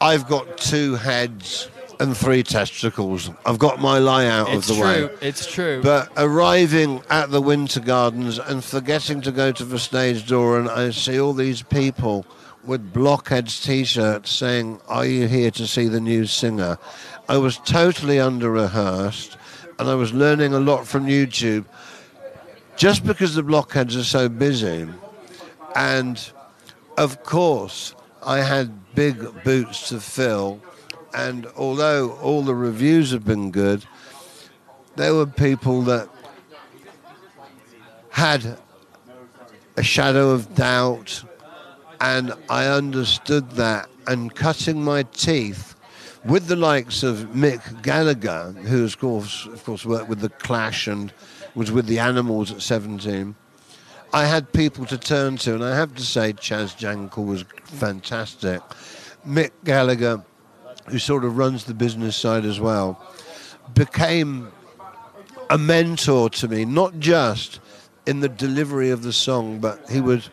I've 0.00 0.28
got 0.28 0.58
two 0.58 0.94
heads 0.94 1.68
and 2.00 2.16
three 2.16 2.42
testicles. 2.42 3.30
I've 3.44 3.58
got 3.58 3.80
my 3.80 3.98
lie 3.98 4.26
out 4.26 4.48
It's 4.50 4.68
of 4.68 4.76
the 4.76 4.82
true. 4.82 5.06
way. 5.06 5.14
It's 5.20 5.46
true. 5.46 5.80
But 5.82 6.10
arriving 6.16 7.02
at 7.10 7.30
the 7.30 7.40
Winter 7.40 7.80
Gardens 7.80 8.38
and 8.38 8.62
forgetting 8.64 9.20
to 9.22 9.32
go 9.32 9.52
to 9.52 9.64
the 9.64 9.78
stage 9.78 10.26
door, 10.26 10.58
and 10.58 10.68
I 10.68 10.90
see 10.90 11.20
all 11.20 11.32
these 11.32 11.62
people 11.62 12.24
with 12.64 12.92
blockheads 12.92 13.60
T-shirts 13.60 14.30
saying, 14.30 14.80
"Are 14.88 15.06
you 15.06 15.26
here 15.26 15.50
to 15.52 15.66
see 15.66 15.88
the 15.88 16.00
new 16.00 16.26
singer?" 16.26 16.78
I 17.28 17.36
was 17.38 17.58
totally 17.58 18.20
under 18.20 18.50
rehearsed, 18.50 19.36
and 19.78 19.88
I 19.88 19.94
was 19.94 20.12
learning 20.12 20.54
a 20.54 20.60
lot 20.60 20.86
from 20.86 21.06
YouTube. 21.06 21.64
Just 22.76 23.04
because 23.04 23.34
the 23.34 23.42
blockheads 23.42 23.96
are 23.96 24.04
so 24.04 24.28
busy, 24.28 24.86
and 25.74 26.30
of 26.96 27.24
course 27.24 27.94
I 28.24 28.38
had 28.38 28.94
big 28.94 29.42
boots 29.44 29.88
to 29.88 30.00
fill, 30.00 30.60
and 31.14 31.46
although 31.56 32.12
all 32.22 32.42
the 32.42 32.54
reviews 32.54 33.10
have 33.12 33.24
been 33.24 33.50
good, 33.50 33.84
there 34.96 35.14
were 35.14 35.26
people 35.26 35.82
that 35.82 36.08
had 38.10 38.58
a 39.76 39.82
shadow 39.82 40.30
of 40.30 40.54
doubt, 40.54 41.22
and 42.00 42.32
I 42.50 42.66
understood 42.66 43.50
that. 43.52 43.88
And 44.06 44.34
cutting 44.34 44.82
my 44.82 45.02
teeth 45.02 45.76
with 46.24 46.46
the 46.46 46.56
likes 46.56 47.02
of 47.02 47.28
Mick 47.34 47.82
Gallagher, 47.82 48.52
who 48.52 48.84
of 48.84 48.98
course, 48.98 49.46
of 49.46 49.62
course, 49.64 49.84
worked 49.84 50.08
with 50.08 50.20
the 50.20 50.30
Clash 50.30 50.86
and 50.88 51.12
was 51.54 51.70
with 51.70 51.86
the 51.86 51.98
Animals 51.98 52.50
at 52.50 52.62
17. 52.62 53.34
I 54.12 54.24
had 54.24 54.52
people 54.52 54.86
to 54.86 54.96
turn 54.96 55.36
to, 55.38 55.54
and 55.54 55.62
I 55.62 55.76
have 55.76 55.94
to 55.96 56.02
say, 56.02 56.32
Chaz 56.32 56.76
Jankel 56.76 57.26
was 57.26 57.44
fantastic. 57.64 58.62
Mick 59.26 59.50
Gallagher, 59.64 60.24
who 60.90 60.98
sort 60.98 61.24
of 61.24 61.36
runs 61.36 61.64
the 61.64 61.74
business 61.74 62.16
side 62.16 62.44
as 62.44 62.60
well, 62.60 63.00
became 63.74 64.50
a 65.50 65.58
mentor 65.58 66.30
to 66.30 66.48
me, 66.48 66.64
not 66.64 66.98
just 66.98 67.60
in 68.06 68.20
the 68.20 68.28
delivery 68.28 68.90
of 68.90 69.02
the 69.02 69.12
song, 69.12 69.60
but 69.60 69.88
he 69.90 70.00
would 70.00 70.24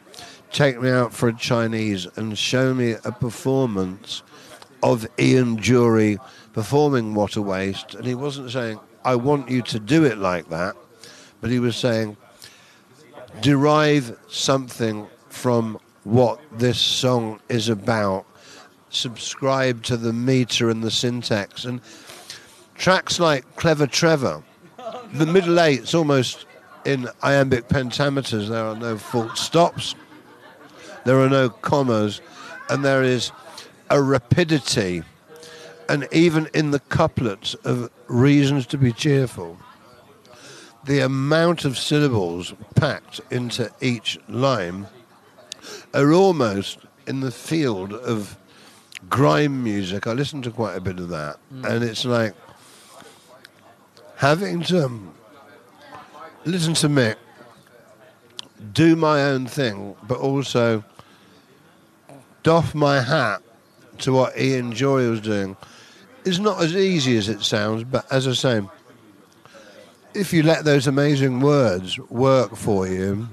take 0.52 0.80
me 0.82 0.89
out 0.89 1.13
for 1.13 1.28
a 1.28 1.36
Chinese 1.36 2.08
and 2.15 2.38
show 2.38 2.74
me 2.74 2.96
a 3.04 3.12
performance 3.12 4.24
of 4.82 5.06
Ian 5.20 5.58
Dury 5.58 6.18
performing 6.54 7.13
What 7.13 7.36
a 7.36 7.41
Waste. 7.41 7.96
And 7.96 8.06
he 8.06 8.15
wasn't 8.15 8.52
saying, 8.52 8.80
I 9.04 9.15
want 9.15 9.50
you 9.50 9.62
to 9.63 9.80
do 9.80 10.06
it 10.06 10.18
like 10.18 10.50
that, 10.50 10.76
but 11.41 11.50
he 11.50 11.60
was 11.60 11.76
saying, 11.76 12.18
derive 13.41 14.18
something 14.28 15.08
from 15.30 15.78
what 16.06 16.39
this 16.52 16.80
song 16.80 17.39
is 17.50 17.68
about, 17.68 18.26
subscribe 18.95 19.84
to 19.84 19.97
the 19.97 20.13
meter 20.13 20.69
and 20.69 20.84
the 20.84 20.91
syntax. 20.91 21.65
And 21.65 21.81
tracks 22.75 23.19
like 23.19 23.55
Clever 23.55 23.88
Trevor, 23.88 24.43
the 25.13 25.25
middle 25.25 25.60
eight's 25.60 25.93
almost 25.93 26.45
in 26.86 27.10
iambic 27.23 27.67
pentameters. 27.67 28.49
There 28.49 28.63
are 28.63 28.75
no 28.75 28.97
full 28.97 29.29
stops, 29.36 29.95
there 31.03 31.19
are 31.19 31.29
no 31.29 31.49
commas, 31.49 32.21
and 32.69 32.84
there 32.84 33.03
is 33.03 33.31
a 33.89 34.01
rapidity. 34.01 35.03
And 35.88 36.08
even 36.12 36.49
in 36.53 36.71
the 36.71 36.79
couplets 36.79 37.53
of 37.63 37.91
Reasons 38.08 38.65
to 38.67 38.77
Be 38.77 38.91
Cheerful, 38.91 39.58
the 40.86 40.99
amount 40.99 41.65
of 41.65 41.77
syllables 41.77 42.53
packed 42.75 43.21
into 43.31 43.71
each 43.81 44.19
line 44.27 44.88
are 45.93 46.12
almost 46.12 46.79
in 47.08 47.21
the 47.21 47.31
field 47.31 47.93
of 47.93 48.38
grime 49.10 49.63
music. 49.63 50.08
I 50.08 50.13
listen 50.13 50.41
to 50.44 50.52
quite 50.52 50.76
a 50.76 50.82
bit 50.82 51.00
of 51.00 51.10
that, 51.10 51.38
mm. 51.54 51.65
and 51.65 51.84
it's 51.84 52.06
like 52.06 52.34
having 54.18 54.62
to 54.63 54.89
listen 56.46 56.74
to 56.76 56.88
Mick, 56.88 57.15
do 58.74 58.96
my 58.96 59.24
own 59.24 59.48
thing, 59.48 59.96
but 60.08 60.20
also 60.20 60.84
doff 62.44 62.76
my 62.76 63.02
hat 63.02 63.41
to 64.00 64.12
what 64.12 64.38
Ian 64.39 64.74
Dury 64.74 65.10
was 65.10 65.22
doing 65.22 65.58
is 66.26 66.39
not 66.39 66.62
as 66.62 66.76
easy 66.76 67.18
as 67.18 67.30
it 67.30 67.41
sounds, 67.41 67.84
but 67.84 68.06
as 68.12 68.28
I 68.28 68.34
say, 68.34 68.62
if 70.13 70.34
you 70.34 70.44
let 70.44 70.63
those 70.65 70.88
amazing 70.88 71.39
words 71.39 72.00
work 72.10 72.56
for 72.56 72.88
you 72.88 73.28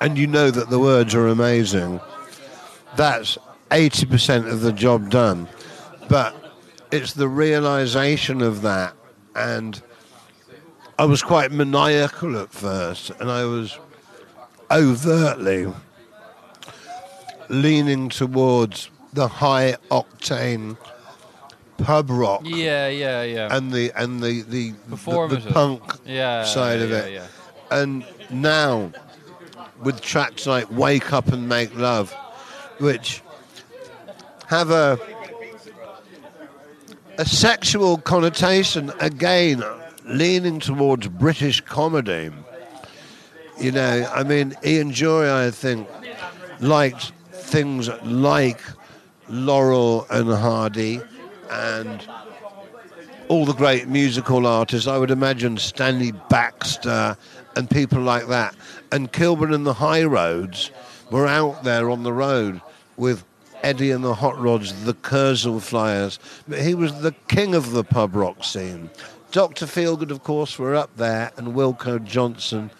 and 0.00 0.18
you 0.18 0.26
know 0.26 0.50
that 0.50 0.70
the 0.70 0.78
words 0.78 1.14
are 1.14 1.28
amazing, 1.28 2.00
that's 2.96 3.38
80% 3.70 4.50
of 4.50 4.60
the 4.60 4.72
job 4.72 5.10
done. 5.10 5.48
But 6.08 6.34
it's 6.90 7.12
the 7.12 7.28
realization 7.28 8.42
of 8.42 8.62
that. 8.62 8.94
And 9.34 9.80
I 10.98 11.06
was 11.06 11.22
quite 11.22 11.50
maniacal 11.50 12.38
at 12.38 12.52
first, 12.52 13.10
and 13.18 13.30
I 13.30 13.44
was 13.44 13.78
overtly 14.70 15.72
leaning 17.48 18.08
towards 18.08 18.90
the 19.12 19.28
high 19.28 19.76
octane 19.90 20.76
pub 21.78 22.08
rock 22.08 22.42
yeah, 22.44 22.88
yeah, 22.88 23.22
yeah. 23.22 23.56
and 23.56 23.72
the 23.72 23.92
and 23.96 24.20
the 24.20 24.42
the, 24.42 24.70
the, 24.88 24.96
the 24.96 25.50
punk 25.52 25.82
yeah, 26.04 26.44
side 26.44 26.80
of 26.80 26.90
yeah, 26.90 26.98
it. 26.98 27.12
Yeah. 27.14 27.26
and 27.70 28.04
now 28.30 28.92
with 29.82 30.00
tracks 30.00 30.46
like 30.46 30.70
Wake 30.70 31.12
Up 31.12 31.28
and 31.28 31.48
Make 31.48 31.74
Love, 31.76 32.12
which 32.78 33.22
have 34.48 34.70
a 34.70 34.98
a 37.18 37.24
sexual 37.24 37.98
connotation 37.98 38.92
again, 39.00 39.62
leaning 40.04 40.58
towards 40.60 41.08
British 41.08 41.60
comedy. 41.60 42.30
You 43.60 43.70
know, 43.70 44.10
I 44.12 44.24
mean, 44.24 44.54
Ian 44.64 44.90
Dury, 44.90 45.30
I 45.30 45.50
think, 45.50 45.88
liked 46.60 47.12
things 47.30 47.88
like 48.02 48.60
Laurel 49.28 50.06
and 50.10 50.28
Hardy 50.28 51.00
and 51.50 52.06
all 53.28 53.44
the 53.44 53.54
great 53.54 53.86
musical 53.86 54.46
artists. 54.46 54.88
I 54.88 54.98
would 54.98 55.10
imagine 55.10 55.56
Stanley 55.56 56.12
Baxter 56.28 57.16
and 57.56 57.70
people 57.70 58.00
like 58.00 58.26
that. 58.26 58.56
And 58.90 59.12
Kilburn 59.12 59.54
and 59.54 59.64
the 59.64 59.74
High 59.74 60.04
Roads 60.04 60.72
were 61.10 61.26
out 61.26 61.62
there 61.62 61.90
on 61.90 62.02
the 62.02 62.12
road 62.12 62.60
with 62.96 63.24
Eddie 63.64 63.92
and 63.92 64.04
the 64.04 64.14
Hot 64.14 64.38
Rods, 64.38 64.84
the 64.84 64.92
Kursaal 64.92 65.62
Flyers. 65.62 66.18
But 66.46 66.60
he 66.60 66.74
was 66.74 67.00
the 67.00 67.12
king 67.28 67.54
of 67.54 67.72
the 67.72 67.82
pub 67.82 68.14
rock 68.14 68.44
scene. 68.44 68.90
Dr. 69.32 69.64
Feelgood, 69.64 70.10
of 70.10 70.22
course, 70.22 70.58
were 70.58 70.74
up 70.74 70.94
there, 70.96 71.32
and 71.38 71.54
Wilko 71.54 72.04
Johnson 72.04 72.70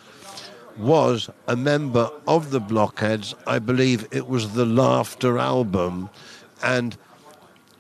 was 0.77 1.31
a 1.49 1.57
member 1.57 2.11
of 2.29 2.51
the 2.51 2.61
Blockheads. 2.61 3.35
I 3.47 3.61
believe 3.61 4.07
it 4.11 4.29
was 4.29 4.53
the 4.53 4.67
Laughter 4.67 5.39
album, 5.39 6.11
and 6.63 6.99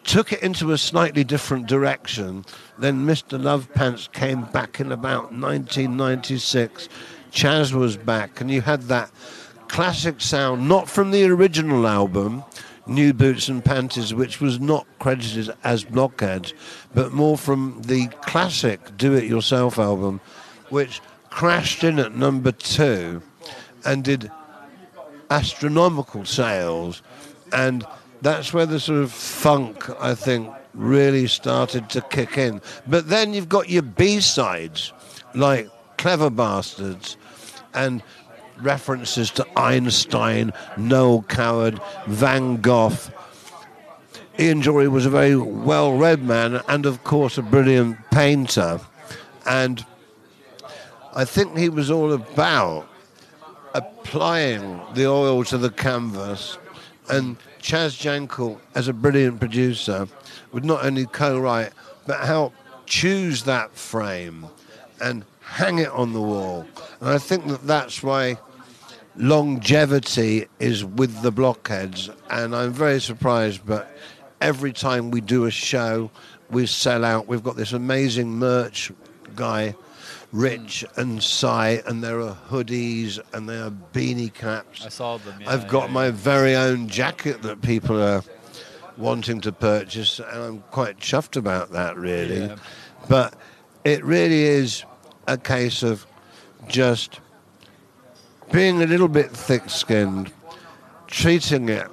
took 0.05 0.33
it 0.33 0.43
into 0.43 0.73
a 0.73 0.79
slightly 0.79 1.25
different 1.25 1.67
direction. 1.67 2.45
Then 2.79 3.07
Mr. 3.07 3.39
Lovepants 3.39 4.11
came 4.13 4.45
back 4.45 4.81
in 4.81 4.91
about 4.91 5.33
1996. 5.33 6.89
Chaz 7.33 7.75
was 7.75 7.99
back, 7.99 8.41
and 8.41 8.51
you 8.51 8.63
had 8.63 8.83
that 8.83 9.11
classic 9.69 10.23
sound, 10.23 10.69
not 10.69 10.89
from 10.89 11.11
the 11.11 11.25
original 11.25 11.87
album, 11.87 12.45
New 12.87 13.13
Boots 13.13 13.49
and 13.49 13.65
Panties, 13.65 14.13
which 14.13 14.41
was 14.41 14.61
not 14.61 14.87
credited 14.99 15.55
as 15.65 15.85
Blockheads, 15.85 16.53
but 16.95 17.13
more 17.13 17.39
from 17.39 17.81
the 17.83 18.09
classic 18.23 18.97
Do 18.97 19.15
It 19.15 19.25
Yourself 19.25 19.79
album, 19.79 20.21
which 20.69 21.01
crashed 21.31 21.83
in 21.83 21.99
at 21.99 22.15
number 22.15 22.53
two 22.53 23.23
and 23.85 24.05
did 24.05 24.31
astronomical 25.31 26.25
sales. 26.25 27.03
And 27.53 27.87
that's 28.23 28.53
where 28.53 28.67
the 28.67 28.81
sort 28.81 29.03
of 29.03 29.13
funk, 29.13 29.89
I 30.01 30.15
think, 30.15 30.51
really 30.75 31.27
started 31.27 31.89
to 31.91 32.01
kick 32.03 32.37
in. 32.37 32.61
But 32.87 33.09
then 33.09 33.33
you've 33.33 33.49
got 33.49 33.69
your 33.69 33.83
B 33.83 34.21
sides, 34.21 34.93
like 35.35 35.69
Clever 35.97 36.31
Bastards 36.31 37.17
and 37.75 38.03
references 38.61 39.31
to 39.33 39.47
Einstein, 39.59 40.53
Noel 40.77 41.23
Coward, 41.23 41.81
Van 42.07 42.61
Gogh. 42.61 42.93
Ian 44.39 44.63
Dury 44.63 44.89
was 44.89 45.07
a 45.07 45.11
very 45.11 45.37
well 45.37 45.97
read 45.97 46.23
man 46.23 46.61
and, 46.69 46.87
of 46.87 47.05
course, 47.05 47.39
a 47.39 47.43
brilliant 47.43 47.97
painter. 48.11 48.81
And 49.47 49.85
I 51.15 51.25
think 51.25 51.57
he 51.57 51.69
was 51.69 51.91
all 51.91 52.13
about 52.13 52.89
applying 53.75 54.81
the 54.95 55.07
oil 55.07 55.45
to 55.45 55.59
the 55.59 55.71
canvas. 55.71 56.59
And 57.09 57.37
Chaz 57.61 57.97
Jankel, 57.97 58.59
as 58.75 58.89
a 58.89 58.93
brilliant 58.93 59.39
producer, 59.39 60.09
would 60.53 60.65
not 60.65 60.85
only 60.85 61.07
co 61.07 61.39
write, 61.39 61.73
but 62.07 62.21
help 62.21 62.55
choose 62.87 63.45
that 63.45 63.73
frame 63.77 64.47
and 65.01 65.25
hang 65.45 65.79
it 65.79 65.91
on 65.91 66.13
the 66.13 66.21
wall. 66.21 66.67
And 67.01 67.11
I 67.11 67.19
think 67.19 67.47
that 67.49 67.67
that's 67.67 68.03
why 68.03 68.39
longevity 69.17 70.47
is 70.59 70.85
with 70.85 71.23
the 71.23 71.31
blockheads. 71.31 72.11
And 72.31 72.55
I'm 72.55 72.73
very 72.73 73.01
surprised, 73.01 73.65
but 73.65 73.97
every 74.41 74.73
time 74.73 75.11
we 75.11 75.21
do 75.21 75.45
a 75.45 75.51
show, 75.51 76.11
we 76.51 76.67
sell 76.67 77.05
out. 77.05 77.27
We've 77.29 77.43
got 77.43 77.57
this 77.57 77.73
amazing 77.73 78.31
merch 78.31 78.93
guy 79.37 79.75
Rich 80.35 80.85
and 80.97 81.23
Cy, 81.23 81.81
and 81.87 82.03
there 82.03 82.21
are 82.21 82.37
hoodies 82.51 83.21
and 83.33 83.49
there 83.49 83.67
are 83.67 83.71
beanie 83.71 84.35
caps. 84.35 84.85
I 84.85 84.89
saw 84.89 85.17
them. 85.19 85.41
Yeah, 85.41 85.53
I've 85.53 85.69
got 85.69 85.87
yeah, 85.87 85.95
my 85.95 86.07
yeah. 86.07 86.11
very 86.11 86.57
own 86.57 86.89
jacket 86.89 87.43
that 87.43 87.63
people 87.63 88.03
are 88.03 88.25
wanting 88.97 89.41
to 89.43 89.53
purchase, 89.53 90.19
and 90.19 90.43
I'm 90.43 90.61
quite 90.73 90.99
chuffed 90.99 91.37
about 91.37 91.71
that, 91.71 91.97
really. 91.97 92.53
But 93.09 93.37
it 93.85 94.05
really 94.05 94.43
is 94.43 94.85
a 95.27 95.37
case 95.37 95.83
of 95.83 96.07
just 96.69 97.21
being 98.53 98.83
a 98.83 98.87
little 98.87 99.09
bit 99.09 99.31
thick-skinned, 99.31 100.33
treating 101.07 101.69
it 101.69 101.87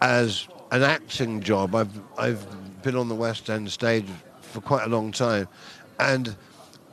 as 0.00 0.48
an 0.70 0.82
acting 0.82 1.40
job. 1.40 1.74
I've 1.74 2.00
I've 2.18 2.82
been 2.82 2.96
on 2.96 3.08
the 3.08 3.14
West 3.14 3.50
End 3.50 3.70
stage 3.70 4.06
for 4.40 4.60
quite 4.60 4.84
a 4.84 4.88
long 4.88 5.12
time, 5.12 5.48
and 5.98 6.36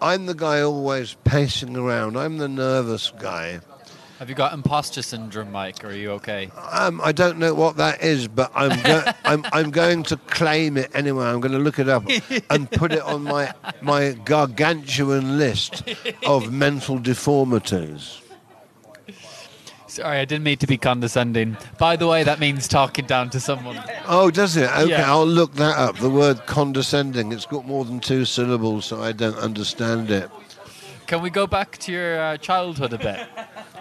I'm 0.01 0.25
the 0.25 0.35
guy 0.35 0.61
always 0.61 1.15
pacing 1.23 1.75
around. 1.75 2.17
I'm 2.17 2.37
the 2.37 2.49
nervous 2.49 3.11
guy. 3.19 3.59
Have 4.19 4.29
you 4.29 4.35
got 4.35 4.53
imposter 4.53 5.03
syndrome, 5.03 5.51
Mike? 5.51 5.83
Or 5.83 5.89
are 5.89 5.93
you 5.93 6.11
okay? 6.13 6.49
Um, 6.71 6.99
I 7.03 7.11
don't 7.11 7.37
know 7.37 7.53
what 7.53 7.77
that 7.77 8.01
is, 8.01 8.27
but 8.27 8.51
I'm, 8.55 8.81
go- 8.81 9.03
I'm 9.25 9.45
I'm 9.53 9.69
going 9.69 10.01
to 10.03 10.17
claim 10.17 10.75
it 10.77 10.89
anyway. 10.95 11.25
I'm 11.25 11.39
going 11.39 11.51
to 11.51 11.59
look 11.59 11.77
it 11.77 11.87
up 11.87 12.03
and 12.49 12.69
put 12.71 12.91
it 12.93 13.01
on 13.01 13.23
my 13.23 13.53
my 13.81 14.13
gargantuan 14.25 15.37
list 15.37 15.83
of 16.25 16.51
mental 16.65 16.97
deformities. 16.97 18.21
Sorry, 19.87 20.17
I 20.19 20.25
didn't 20.25 20.43
mean 20.43 20.57
to 20.57 20.67
be 20.67 20.77
condescending. 20.77 21.57
By 21.79 21.95
the 21.95 22.07
way, 22.07 22.23
that 22.23 22.39
means 22.39 22.67
talking 22.67 23.05
down 23.05 23.29
to 23.31 23.39
someone. 23.39 23.81
Oh, 24.07 24.29
does 24.29 24.55
it? 24.57 24.69
Okay, 24.69 24.89
Yeah. 24.89 25.09
I'll 25.11 25.25
look 25.25 25.53
that 25.55 25.75
up. 25.77 25.97
The 25.97 26.09
word 26.09 26.45
condescending. 26.45 27.31
It's 27.31 27.45
got 27.47 27.65
more 27.65 27.83
than 27.85 27.99
two 27.99 28.25
syllables, 28.25 28.85
so 28.85 29.01
I 29.01 29.11
don't 29.11 29.37
understand 29.37 30.11
it. 30.11 30.29
Can 31.07 31.21
we 31.21 31.29
go 31.29 31.47
back 31.47 31.77
to 31.79 31.91
your 31.91 32.19
uh, 32.19 32.37
childhood 32.37 32.93
a 32.93 32.97
bit? 32.97 33.27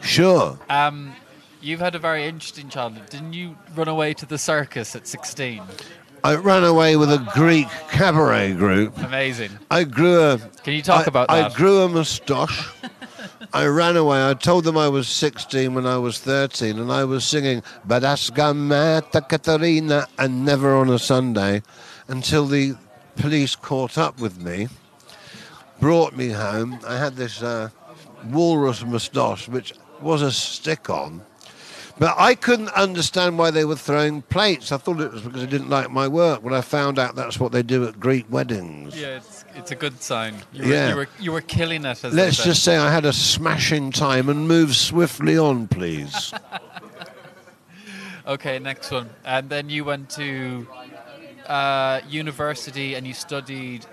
Sure. 0.06 0.58
Um, 0.70 1.12
you've 1.60 1.80
had 1.80 1.94
a 1.94 1.98
very 1.98 2.24
interesting 2.24 2.68
childhood. 2.68 3.10
Didn't 3.10 3.32
you 3.32 3.56
run 3.74 3.88
away 3.88 4.14
to 4.14 4.26
the 4.26 4.38
circus 4.38 4.94
at 4.96 5.06
16? 5.06 5.62
I 6.24 6.34
ran 6.34 6.64
away 6.64 6.96
with 6.96 7.12
a 7.12 7.18
Greek 7.34 7.68
cabaret 7.90 8.54
group. 8.54 8.96
Amazing. 8.98 9.50
I 9.70 9.84
grew 9.84 10.20
a. 10.20 10.38
Can 10.64 10.74
you 10.74 10.82
talk 10.82 11.02
I- 11.06 11.08
about 11.08 11.28
that? 11.28 11.52
I 11.52 11.54
grew 11.54 11.82
a 11.82 11.88
moustache. 11.88 12.72
I 13.52 13.66
ran 13.66 13.96
away. 13.96 14.28
I 14.28 14.34
told 14.34 14.64
them 14.64 14.76
I 14.76 14.88
was 14.88 15.06
16 15.08 15.74
when 15.74 15.86
I 15.86 15.98
was 15.98 16.18
13, 16.18 16.78
and 16.78 16.90
I 16.90 17.04
was 17.04 17.24
singing 17.24 17.62
Badasgamata 17.86 19.28
Katarina 19.28 20.06
and 20.18 20.44
Never 20.44 20.74
on 20.74 20.90
a 20.90 20.98
Sunday 20.98 21.62
until 22.08 22.46
the 22.46 22.74
police 23.16 23.54
caught 23.54 23.96
up 23.98 24.20
with 24.20 24.40
me, 24.40 24.68
brought 25.80 26.16
me 26.16 26.30
home. 26.30 26.80
I 26.86 26.96
had 26.96 27.14
this 27.16 27.40
uh, 27.42 27.70
walrus 28.30 28.84
moustache, 28.84 29.48
which 29.48 29.72
was 30.02 30.22
a 30.22 30.32
stick 30.32 30.90
on. 30.90 31.22
But 31.98 32.14
I 32.18 32.34
couldn't 32.34 32.68
understand 32.70 33.38
why 33.38 33.50
they 33.50 33.64
were 33.64 33.76
throwing 33.76 34.20
plates. 34.20 34.70
I 34.70 34.76
thought 34.76 35.00
it 35.00 35.12
was 35.12 35.22
because 35.22 35.40
they 35.40 35.46
didn't 35.46 35.70
like 35.70 35.90
my 35.90 36.06
work. 36.06 36.42
When 36.42 36.52
I 36.52 36.60
found 36.60 36.98
out 36.98 37.14
that's 37.16 37.40
what 37.40 37.52
they 37.52 37.62
do 37.62 37.86
at 37.86 37.98
Greek 37.98 38.26
weddings. 38.28 39.00
Yeah, 39.00 39.16
it's, 39.16 39.46
it's 39.54 39.70
a 39.70 39.74
good 39.74 40.02
sign. 40.02 40.34
You 40.52 40.64
were, 40.64 40.68
Yeah. 40.68 40.88
you 40.90 40.96
were, 40.96 41.08
you 41.18 41.32
were 41.32 41.40
killing 41.40 41.86
it. 41.86 42.04
Let's 42.04 42.44
just 42.44 42.62
say 42.62 42.76
I 42.76 42.92
had 42.92 43.06
a 43.06 43.14
smashing 43.14 43.92
time 43.92 44.28
and 44.28 44.46
move 44.46 44.76
swiftly 44.76 45.38
on, 45.38 45.68
please. 45.68 46.32
Okay, 48.28 48.58
next 48.58 48.90
one. 48.90 49.08
And 49.24 49.48
then 49.48 49.70
you 49.70 49.84
went 49.84 50.10
to 50.10 50.66
uh, 51.46 52.00
university 52.08 52.94
and 52.94 53.06
you 53.06 53.14
studied 53.14 53.86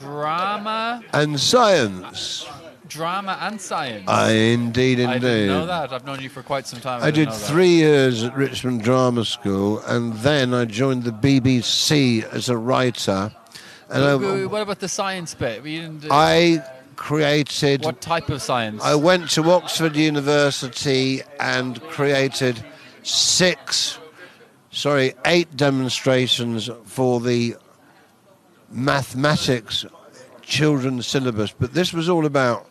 drama, 0.00 1.02
and 1.12 1.38
science. 1.38 2.48
Drama 2.88 3.38
and 3.40 3.60
science. 3.60 4.04
I 4.08 4.32
indeed, 4.32 4.98
indeed. 4.98 5.08
I 5.08 5.18
didn't 5.18 5.46
know 5.48 5.66
that. 5.66 5.92
I've 5.92 6.04
known 6.04 6.20
you 6.20 6.28
for 6.28 6.42
quite 6.42 6.66
some 6.66 6.80
time. 6.80 7.02
I 7.02 7.10
didn't 7.10 7.32
did 7.32 7.40
three 7.40 7.68
years 7.68 8.24
at 8.24 8.36
Richmond 8.36 8.82
Drama 8.82 9.24
School, 9.24 9.80
and 9.80 10.12
then 10.14 10.54
I 10.54 10.64
joined 10.64 11.04
the 11.04 11.12
BBC 11.12 12.24
as 12.32 12.48
a 12.48 12.56
writer. 12.56 13.32
And 13.90 14.04
I, 14.04 14.46
what 14.46 14.62
about 14.62 14.80
the 14.80 14.88
science 14.88 15.34
bit? 15.34 15.62
Do- 15.62 16.08
uh, 16.10 16.14
I 16.14 16.64
created. 16.96 17.84
what 17.84 18.00
type 18.00 18.30
of 18.30 18.42
science? 18.42 18.82
I 18.82 18.94
went 18.94 19.30
to 19.30 19.50
Oxford 19.50 19.96
University 19.96 21.22
and 21.38 21.80
created 21.82 22.64
six, 23.02 23.98
sorry, 24.70 25.14
eight 25.26 25.56
demonstrations 25.56 26.70
for 26.84 27.20
the 27.20 27.56
mathematics 28.70 29.84
children's 30.42 31.06
syllabus. 31.06 31.52
But 31.52 31.74
this 31.74 31.92
was 31.92 32.08
all 32.08 32.26
about 32.26 32.68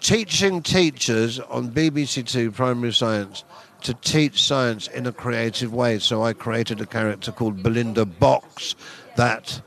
teaching 0.00 0.62
teachers 0.62 1.38
on 1.38 1.70
BBC 1.70 2.26
Two 2.26 2.50
Primary 2.50 2.92
Science 2.92 3.44
to 3.82 3.94
teach 3.94 4.42
science 4.42 4.88
in 4.88 5.06
a 5.06 5.12
creative 5.12 5.72
way. 5.72 5.98
So 5.98 6.22
I 6.22 6.32
created 6.32 6.80
a 6.80 6.86
character 6.86 7.32
called 7.32 7.62
Belinda 7.62 8.04
Box 8.04 8.74
that 9.16 9.60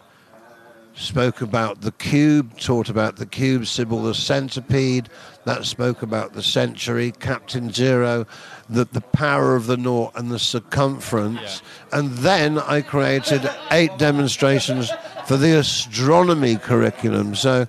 spoke 0.96 1.42
about 1.42 1.82
the 1.82 1.92
cube, 1.94 2.58
taught 2.60 2.90
about 2.90 3.16
the 3.16 3.26
cube, 3.26 3.66
Sybil 3.66 4.04
the 4.04 4.14
centipede, 4.14 5.10
that 5.46 5.66
spoke 5.66 6.04
about 6.04 6.34
the 6.34 6.44
century, 6.44 7.12
Captain 7.12 7.72
Zero, 7.72 8.28
the, 8.70 8.86
the 8.86 9.02
power 9.02 9.56
of 9.56 9.66
the 9.66 9.78
naught 9.78 10.14
and 10.16 10.30
the 10.30 10.38
circumference. 10.38 11.64
And 11.92 12.12
then 12.18 12.60
I 12.60 12.82
created 12.82 13.50
eight 13.72 13.98
demonstrations 13.98 14.92
for 15.26 15.38
the 15.38 15.58
astronomy 15.58 16.58
curriculum. 16.58 17.34
So 17.34 17.68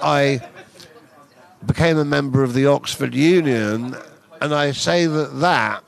I 0.00 0.40
became 1.66 1.98
a 1.98 2.04
member 2.04 2.42
of 2.42 2.54
the 2.54 2.66
Oxford 2.66 3.14
Union, 3.14 3.96
and 4.40 4.54
I 4.54 4.72
say 4.72 5.06
that 5.06 5.40
that 5.40 5.84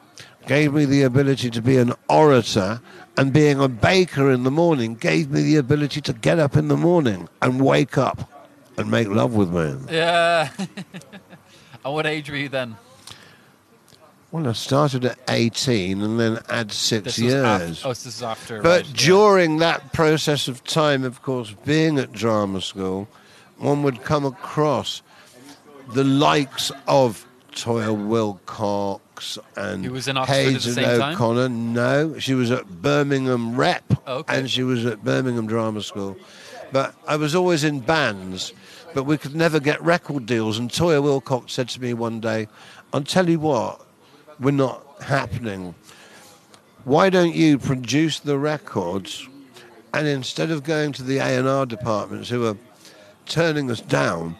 gave 0.46 0.72
me 0.72 0.84
the 0.84 1.02
ability 1.02 1.50
to 1.50 1.62
be 1.62 1.76
an 1.76 1.92
orator, 2.08 2.80
and 3.16 3.32
being 3.32 3.60
a 3.60 3.68
baker 3.68 4.30
in 4.30 4.44
the 4.44 4.50
morning 4.50 4.94
gave 4.94 5.30
me 5.30 5.42
the 5.42 5.56
ability 5.56 6.00
to 6.02 6.12
get 6.12 6.38
up 6.38 6.56
in 6.56 6.68
the 6.68 6.76
morning 6.76 7.28
and 7.42 7.60
wake 7.60 7.98
up 7.98 8.30
and 8.76 8.90
make 8.90 9.08
love 9.08 9.34
with 9.34 9.50
men. 9.50 9.86
Yeah. 9.90 10.50
and 10.58 11.94
what 11.94 12.06
age 12.06 12.30
were 12.30 12.36
you 12.36 12.48
then? 12.48 12.76
Well, 14.32 14.48
I 14.48 14.52
started 14.52 15.04
at 15.04 15.18
18 15.28 16.02
and 16.02 16.20
then 16.20 16.40
add 16.48 16.72
six 16.72 17.18
years. 17.18 17.84
oh, 17.84 17.88
this 17.88 18.06
is 18.06 18.22
after. 18.22 18.60
But 18.60 18.68
right, 18.82 18.86
yeah. 18.86 18.94
during 18.96 19.58
that 19.58 19.92
process 19.92 20.48
of 20.48 20.62
time, 20.64 21.04
of 21.04 21.22
course, 21.22 21.54
being 21.64 21.98
at 21.98 22.12
drama 22.12 22.60
school, 22.60 23.08
one 23.56 23.82
would 23.82 24.02
come 24.02 24.26
across 24.26 25.00
the 25.88 26.04
likes 26.04 26.72
of 26.86 27.26
Toyah 27.52 27.96
Willcox 27.96 29.38
and 29.56 29.82
He 29.82 29.88
was 29.88 30.08
in 30.08 30.16
Oxford 30.16 30.34
at 30.34 30.44
the 30.44 30.52
Hazel 30.52 30.72
same 30.72 31.00
time? 31.00 31.14
O'Connor. 31.14 31.48
No, 31.48 32.18
she 32.18 32.34
was 32.34 32.50
at 32.50 32.66
Birmingham 32.82 33.56
Rep 33.56 33.84
oh, 34.06 34.18
Okay. 34.18 34.38
and 34.38 34.50
she 34.50 34.62
was 34.62 34.84
at 34.84 35.02
Birmingham 35.04 35.46
Drama 35.46 35.82
School. 35.82 36.16
But 36.72 36.94
I 37.06 37.16
was 37.16 37.34
always 37.34 37.64
in 37.64 37.80
bands, 37.80 38.52
but 38.94 39.04
we 39.04 39.16
could 39.16 39.34
never 39.34 39.60
get 39.60 39.80
record 39.82 40.26
deals. 40.26 40.58
And 40.58 40.70
Toyah 40.70 41.02
Willcox 41.02 41.50
said 41.50 41.68
to 41.70 41.80
me 41.80 41.94
one 41.94 42.20
day, 42.20 42.48
I'll 42.92 43.02
tell 43.02 43.28
you 43.28 43.38
what, 43.38 43.80
we're 44.40 44.50
not 44.50 44.84
happening 45.02 45.74
why 46.86 47.10
don't 47.10 47.34
you 47.34 47.58
produce 47.58 48.20
the 48.20 48.38
records 48.38 49.28
and 49.92 50.06
instead 50.06 50.52
of 50.52 50.62
going 50.62 50.92
to 50.92 51.02
the 51.02 51.18
A&R 51.18 51.66
departments 51.66 52.28
who 52.28 52.46
are 52.46 52.56
turning 53.26 53.68
us 53.72 53.80
down 53.80 54.36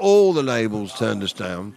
all 0.00 0.32
the 0.32 0.42
labels 0.42 0.92
turned 0.98 1.22
us 1.22 1.32
down 1.32 1.74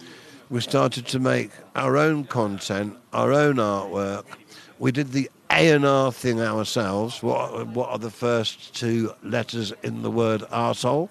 we 0.49 0.59
started 0.61 1.05
to 1.07 1.19
make 1.19 1.51
our 1.75 1.97
own 1.97 2.23
content 2.25 2.97
our 3.13 3.31
own 3.31 3.55
artwork 3.55 4.25
we 4.79 4.91
did 4.91 5.11
the 5.11 5.29
A&R 5.51 6.11
thing 6.11 6.41
ourselves 6.41 7.21
what, 7.21 7.67
what 7.67 7.89
are 7.89 7.99
the 7.99 8.09
first 8.09 8.73
two 8.75 9.11
letters 9.23 9.71
in 9.83 10.01
the 10.01 10.09
word 10.11 10.41
arsehole 10.51 11.09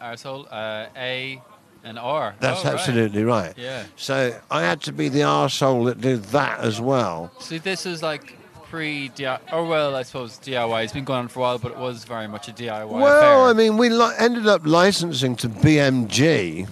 Arsehole, 0.00 0.46
uh, 0.50 0.86
A 0.96 1.40
and 1.84 1.98
R. 1.98 2.34
that's 2.40 2.60
Oh, 2.60 2.64
right. 2.64 2.74
absolutely 2.74 3.24
right 3.24 3.54
Yeah. 3.56 3.84
so 3.96 4.38
I 4.50 4.62
had 4.62 4.80
to 4.82 4.92
be 4.92 5.08
the 5.08 5.20
arsehole 5.20 5.86
that 5.86 6.00
did 6.00 6.24
that 6.26 6.60
as 6.60 6.80
well 6.80 7.30
See, 7.40 7.58
this 7.58 7.84
is 7.86 8.02
like 8.02 8.36
pre 8.70 9.10
DIY, 9.10 9.52
or 9.52 9.58
oh, 9.58 9.68
well, 9.68 9.96
I 9.96 10.02
suppose 10.02 10.38
DIY. 10.38 10.84
It's 10.84 10.92
been 10.92 11.04
going 11.04 11.20
on 11.20 11.28
for 11.28 11.40
a 11.40 11.42
while, 11.42 11.58
but 11.58 11.72
it 11.72 11.78
was 11.78 12.04
very 12.04 12.28
much 12.28 12.48
a 12.48 12.52
DIY 12.52 12.88
Well, 12.88 13.06
affair. 13.06 13.50
I 13.50 13.52
mean, 13.52 13.76
we 13.76 13.90
li- 13.90 14.14
ended 14.18 14.46
up 14.46 14.64
licensing 14.64 15.36
to 15.36 15.48
BMG, 15.48 16.68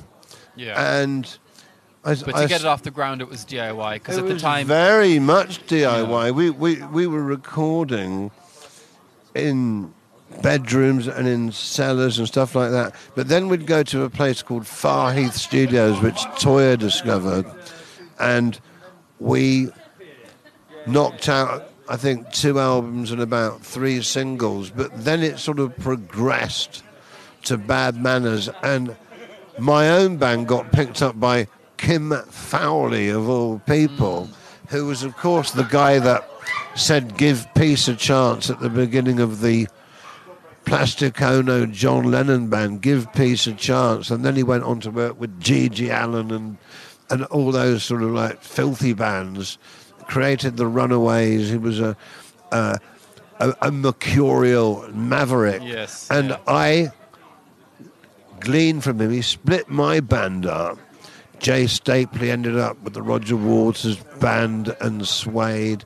yeah. 0.55 1.01
and 1.01 1.39
I, 2.05 2.15
but 2.15 2.37
I 2.37 2.43
to 2.43 2.49
get 2.49 2.61
it 2.61 2.67
off 2.67 2.83
the 2.83 2.93
ground, 2.93 3.21
it 3.21 3.29
was 3.29 3.45
DIY 3.45 3.95
because 3.95 4.17
at 4.17 4.27
the 4.27 4.35
was 4.35 4.43
time, 4.43 4.67
very 4.67 5.19
much 5.19 5.67
DIY. 5.67 6.35
We, 6.35 6.51
we 6.51 6.83
we 6.87 7.07
were 7.07 7.23
recording 7.23 8.31
in 9.35 9.93
bedrooms 10.41 11.09
and 11.09 11.27
in 11.27 11.51
cellars 11.51 12.19
and 12.19 12.29
stuff 12.29 12.55
like 12.55 12.71
that. 12.71 12.95
But 13.17 13.29
then 13.29 13.49
we'd 13.49 13.67
go 13.67 13.83
to 13.83 14.05
a 14.05 14.11
place 14.11 14.41
called 14.43 14.67
Far 14.67 15.13
Heath 15.13 15.35
Studios, 15.35 16.01
which 16.01 16.17
Toyah 16.39 16.79
discovered, 16.79 17.47
and 18.21 18.59
we 19.19 19.71
knocked 20.87 21.29
out. 21.29 21.68
I 21.91 21.97
think 21.97 22.31
two 22.33 22.59
albums 22.59 23.11
and 23.11 23.21
about 23.21 23.63
three 23.63 24.03
singles, 24.03 24.71
but 24.71 25.05
then 25.05 25.23
it 25.23 25.39
sort 25.39 25.59
of 25.59 25.77
progressed 25.79 26.83
to 27.45 27.57
Bad 27.57 27.97
Manners, 27.97 28.51
and 28.63 28.95
my 29.59 29.89
own 29.89 30.19
band 30.19 30.49
got 30.49 30.71
picked 30.71 31.01
up 31.01 31.19
by 31.19 31.49
Kim 31.79 32.13
Fowley, 32.29 33.09
of 33.09 33.29
all 33.29 33.61
people, 33.61 34.29
who 34.69 34.85
was, 34.87 35.03
of 35.03 35.17
course, 35.17 35.53
the 35.53 35.65
guy 35.65 35.99
that 35.99 36.29
said 36.75 37.17
"Give 37.17 37.47
peace 37.55 37.89
a 37.89 37.95
chance" 37.95 38.51
at 38.51 38.61
the 38.61 38.69
beginning 38.69 39.19
of 39.19 39.41
the 39.41 39.67
Plastic 40.67 41.23
Ono 41.23 41.65
John 41.65 42.11
Lennon 42.11 42.49
band, 42.49 42.83
"Give 42.83 43.11
peace 43.15 43.47
a 43.47 43.55
chance," 43.55 44.11
and 44.11 44.25
then 44.25 44.37
he 44.37 44.43
went 44.43 44.65
on 44.65 44.81
to 44.81 44.91
work 44.91 45.19
with 45.19 45.41
GG 45.41 45.89
Allin 45.89 46.31
and 46.31 46.59
and 47.11 47.25
all 47.25 47.51
those 47.53 47.83
sort 47.83 48.03
of 48.03 48.11
like 48.11 48.43
filthy 48.43 48.93
bands. 48.93 49.57
Created 50.09 50.57
the 50.57 50.67
Runaways. 50.67 51.49
He 51.51 51.57
was 51.57 51.79
a 51.81 51.97
a, 52.51 52.79
a, 53.41 53.55
a 53.63 53.71
mercurial 53.71 54.89
maverick. 54.93 55.63
Yes, 55.63 56.09
And 56.11 56.31
yeah. 56.31 56.39
I 56.47 56.93
gleaned 58.41 58.85
from 58.85 59.01
him. 59.01 59.11
He 59.11 59.23
split 59.23 59.69
my 59.69 60.01
band 60.01 60.47
up. 60.47 60.79
Jay 61.39 61.65
Stapley 61.65 62.31
ended 62.31 62.57
up 62.57 62.83
with 62.83 62.95
the 62.95 63.03
Roger 63.03 63.37
Waters 63.37 63.97
band 64.21 64.75
and 64.81 65.07
Suede. 65.07 65.85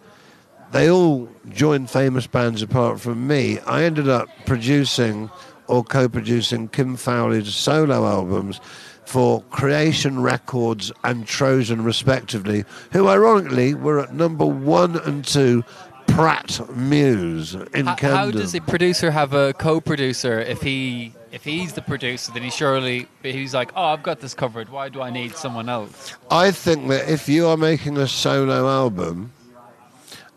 They 0.71 0.91
all 0.91 1.29
joined 1.51 1.91
famous 1.91 2.27
bands 2.27 2.63
apart 2.63 3.01
from 3.01 3.27
me. 3.27 3.59
I 3.61 3.83
ended 3.83 4.09
up 4.09 4.29
producing 4.47 5.31
or 5.67 5.85
co-producing 5.85 6.69
Kim 6.69 6.97
Fowley's 6.97 7.55
solo 7.55 8.07
albums 8.07 8.61
for 9.05 9.43
Creation 9.51 10.23
Records 10.23 10.93
and 11.05 11.27
Trojan 11.27 11.85
respectively, 11.85 12.65
who 12.93 13.09
ironically 13.09 13.75
were 13.75 14.01
at 14.01 14.15
number 14.15 14.47
one 14.47 14.97
and 14.97 15.25
two 15.25 15.65
Pratt 16.07 16.61
Mews 16.77 17.55
in 17.55 17.87
How, 17.87 17.95
Camden. 17.95 18.17
how 18.17 18.31
does 18.31 18.55
a 18.55 18.61
producer 18.61 19.11
have 19.11 19.33
a 19.33 19.55
co-producer 19.55 20.41
if 20.41 20.61
he 20.61 21.15
if 21.31 21.43
he's 21.45 21.73
the 21.73 21.83
producer? 21.83 22.33
Then 22.33 22.43
he 22.43 22.51
surely 22.51 23.09
he's 23.23 23.55
like, 23.55 23.73
oh, 23.75 23.85
I've 23.85 24.03
got 24.03 24.21
this 24.21 24.35
covered. 24.35 24.69
Why 24.69 24.89
do 24.89 25.01
I 25.01 25.11
need 25.11 25.35
someone 25.35 25.69
else? 25.69 26.15
I 26.31 26.51
think 26.51 26.89
that 26.89 27.09
if 27.09 27.29
you 27.29 27.47
are 27.47 27.57
making 27.57 27.97
a 27.97 28.07
solo 28.07 28.69
album, 28.69 29.33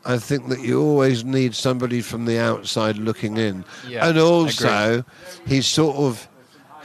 I 0.05 0.17
think 0.17 0.47
that 0.49 0.61
you 0.61 0.81
always 0.81 1.25
need 1.25 1.55
somebody 1.55 2.01
from 2.01 2.25
the 2.25 2.39
outside 2.39 2.97
looking 2.97 3.37
in. 3.37 3.65
Yeah, 3.87 4.07
and 4.07 4.17
also, 4.17 5.03
he's 5.45 5.65
sort 5.65 5.97
of 5.97 6.27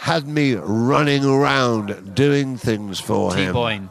had 0.00 0.26
me 0.26 0.54
running 0.54 1.24
around 1.24 2.14
doing 2.14 2.56
things 2.56 2.98
for 2.98 3.34
him. 3.34 3.48
T-boying, 3.48 3.88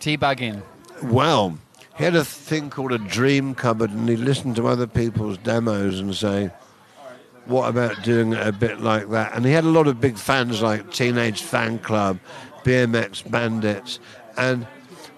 teabagging. 0.00 0.62
Well, 1.02 1.58
he 1.96 2.04
had 2.04 2.14
a 2.14 2.24
thing 2.24 2.68
called 2.68 2.92
a 2.92 2.98
dream 2.98 3.54
cupboard, 3.54 3.90
and 3.90 4.06
he 4.06 4.16
listened 4.16 4.56
to 4.56 4.68
other 4.68 4.86
people's 4.86 5.38
demos 5.38 5.98
and 5.98 6.14
say, 6.14 6.50
"What 7.46 7.68
about 7.68 8.02
doing 8.02 8.34
it 8.34 8.46
a 8.46 8.52
bit 8.52 8.80
like 8.80 9.08
that?" 9.10 9.32
And 9.34 9.46
he 9.46 9.52
had 9.52 9.64
a 9.64 9.68
lot 9.68 9.86
of 9.86 9.98
big 9.98 10.18
fans 10.18 10.60
like 10.60 10.92
Teenage 10.92 11.42
Fanclub, 11.42 12.18
BMX 12.62 13.22
Bandits, 13.22 13.98
and 14.36 14.66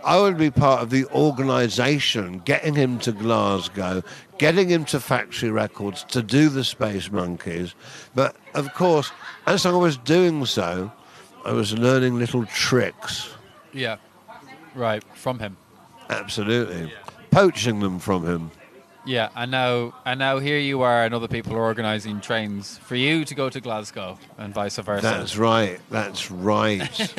I 0.05 0.21
would 0.21 0.39
be 0.39 0.53
part 0.53 0.83
of 0.83 0.91
the 0.91 1.05
organisation, 1.07 2.43
getting 2.45 2.77
him 2.77 3.01
to 3.01 3.11
Glasgow, 3.11 4.05
getting 4.39 4.69
him 4.69 4.85
to 4.87 5.01
Factory 5.01 5.51
Records 5.51 6.05
to 6.11 6.23
do 6.23 6.49
the 6.49 6.63
Space 6.63 7.11
Monkeys. 7.11 7.75
But 8.15 8.37
of 8.59 8.75
course, 8.75 9.11
as 9.47 9.65
I 9.67 9.73
was 9.73 9.97
doing 9.97 10.45
so, 10.47 10.91
I 11.45 11.53
was 11.53 11.73
learning 11.77 12.19
little 12.19 12.45
tricks. 12.47 13.31
Yeah, 13.73 13.97
right 14.75 15.03
from 15.15 15.39
him. 15.39 15.57
Absolutely. 16.11 16.93
Poaching 17.31 17.81
them 17.81 17.99
from 17.99 18.25
him. 18.27 18.51
Yeah, 19.05 19.31
and 19.37 19.51
now 19.51 19.95
and 20.05 20.19
now 20.19 20.39
here 20.39 20.59
you 20.59 20.83
are, 20.83 21.05
and 21.05 21.15
other 21.15 21.29
people 21.29 21.55
are 21.55 21.63
organising 21.63 22.21
trains 22.21 22.77
for 22.79 22.95
you 22.97 23.25
to 23.25 23.35
go 23.35 23.49
to 23.49 23.61
Glasgow, 23.61 24.19
and 24.37 24.53
vice 24.53 24.77
versa. 24.77 25.03
That's 25.03 25.37
right. 25.39 25.81
That's 25.89 26.31
right. 26.31 27.15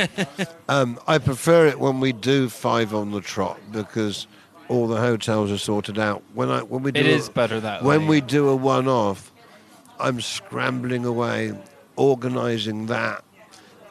um, 0.70 1.00
I 1.08 1.18
prefer 1.18 1.66
it 1.68 1.80
when 1.80 2.00
we 2.00 2.12
do 2.12 2.48
five 2.50 2.94
on 2.94 3.12
the 3.12 3.22
trot 3.22 3.60
because 3.72 4.28
all 4.68 4.88
the 4.88 4.98
hotels 4.98 5.52
are 5.52 5.58
sorted 5.58 5.98
out. 5.98 6.22
When 6.36 6.50
I 6.50 6.62
when 6.62 6.84
we 6.84 6.92
do 6.92 7.00
It 7.02 7.28
a- 7.28 7.32
better 7.32 7.60
that 7.60 7.82
when 7.82 8.02
way. 8.02 8.08
we 8.08 8.22
do 8.22 8.50
a 8.50 8.56
one-off, 8.56 9.29
I'm 10.00 10.22
scrambling 10.22 11.06
away, 11.06 11.54
organising 11.96 12.86
that, 12.88 13.24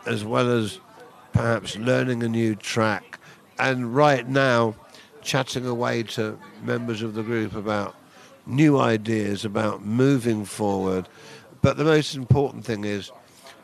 as 0.07 0.25
well 0.25 0.51
as 0.51 0.81
perhaps 1.33 1.77
learning 1.77 2.23
a 2.23 2.29
new 2.29 2.55
track, 2.55 3.19
and 3.59 3.95
right 3.95 4.27
now, 4.27 4.75
chatting 5.23 5.67
away 5.67 6.03
to 6.03 6.39
members 6.63 7.03
of 7.03 7.15
the 7.15 7.23
group 7.23 7.55
about 7.55 7.95
new 8.47 8.79
ideas 8.79 9.45
about 9.45 9.85
moving 9.85 10.45
forward. 10.45 11.07
But 11.61 11.77
the 11.77 11.85
most 11.85 12.15
important 12.15 12.65
thing 12.65 12.85
is 12.85 13.13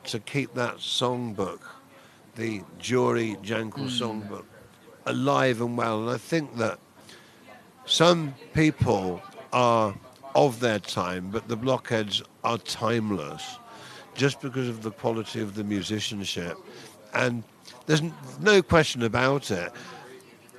to 0.04 0.20
keep 0.20 0.54
that 0.54 0.76
songbook, 0.76 1.60
the 2.36 2.62
Dury 2.78 3.42
Jankel 3.42 3.88
mm. 3.88 4.00
songbook, 4.00 4.44
alive 5.06 5.60
and 5.60 5.78
well. 5.78 6.02
And 6.02 6.10
I 6.10 6.18
think 6.18 6.56
that 6.56 6.78
some 7.86 8.34
people 8.52 9.22
are 9.52 9.94
of 10.34 10.60
their 10.60 10.78
time, 10.78 11.30
but 11.30 11.48
the 11.48 11.56
blockheads 11.56 12.22
are 12.42 12.58
timeless 12.58 13.58
just 14.14 14.40
because 14.40 14.68
of 14.68 14.82
the 14.82 14.90
quality 14.90 15.40
of 15.40 15.54
the 15.54 15.64
musicianship. 15.64 16.56
And 17.12 17.42
there's 17.86 18.02
no 18.40 18.62
question 18.62 19.02
about 19.02 19.50
it. 19.50 19.72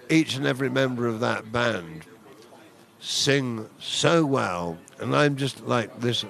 Each 0.09 0.35
and 0.35 0.45
every 0.45 0.69
member 0.69 1.07
of 1.07 1.19
that 1.21 1.51
band 1.51 2.05
sing 2.99 3.67
so 3.79 4.25
well, 4.25 4.77
and 4.99 5.15
I'm 5.15 5.35
just 5.35 5.65
like 5.65 5.99
this 5.99 6.25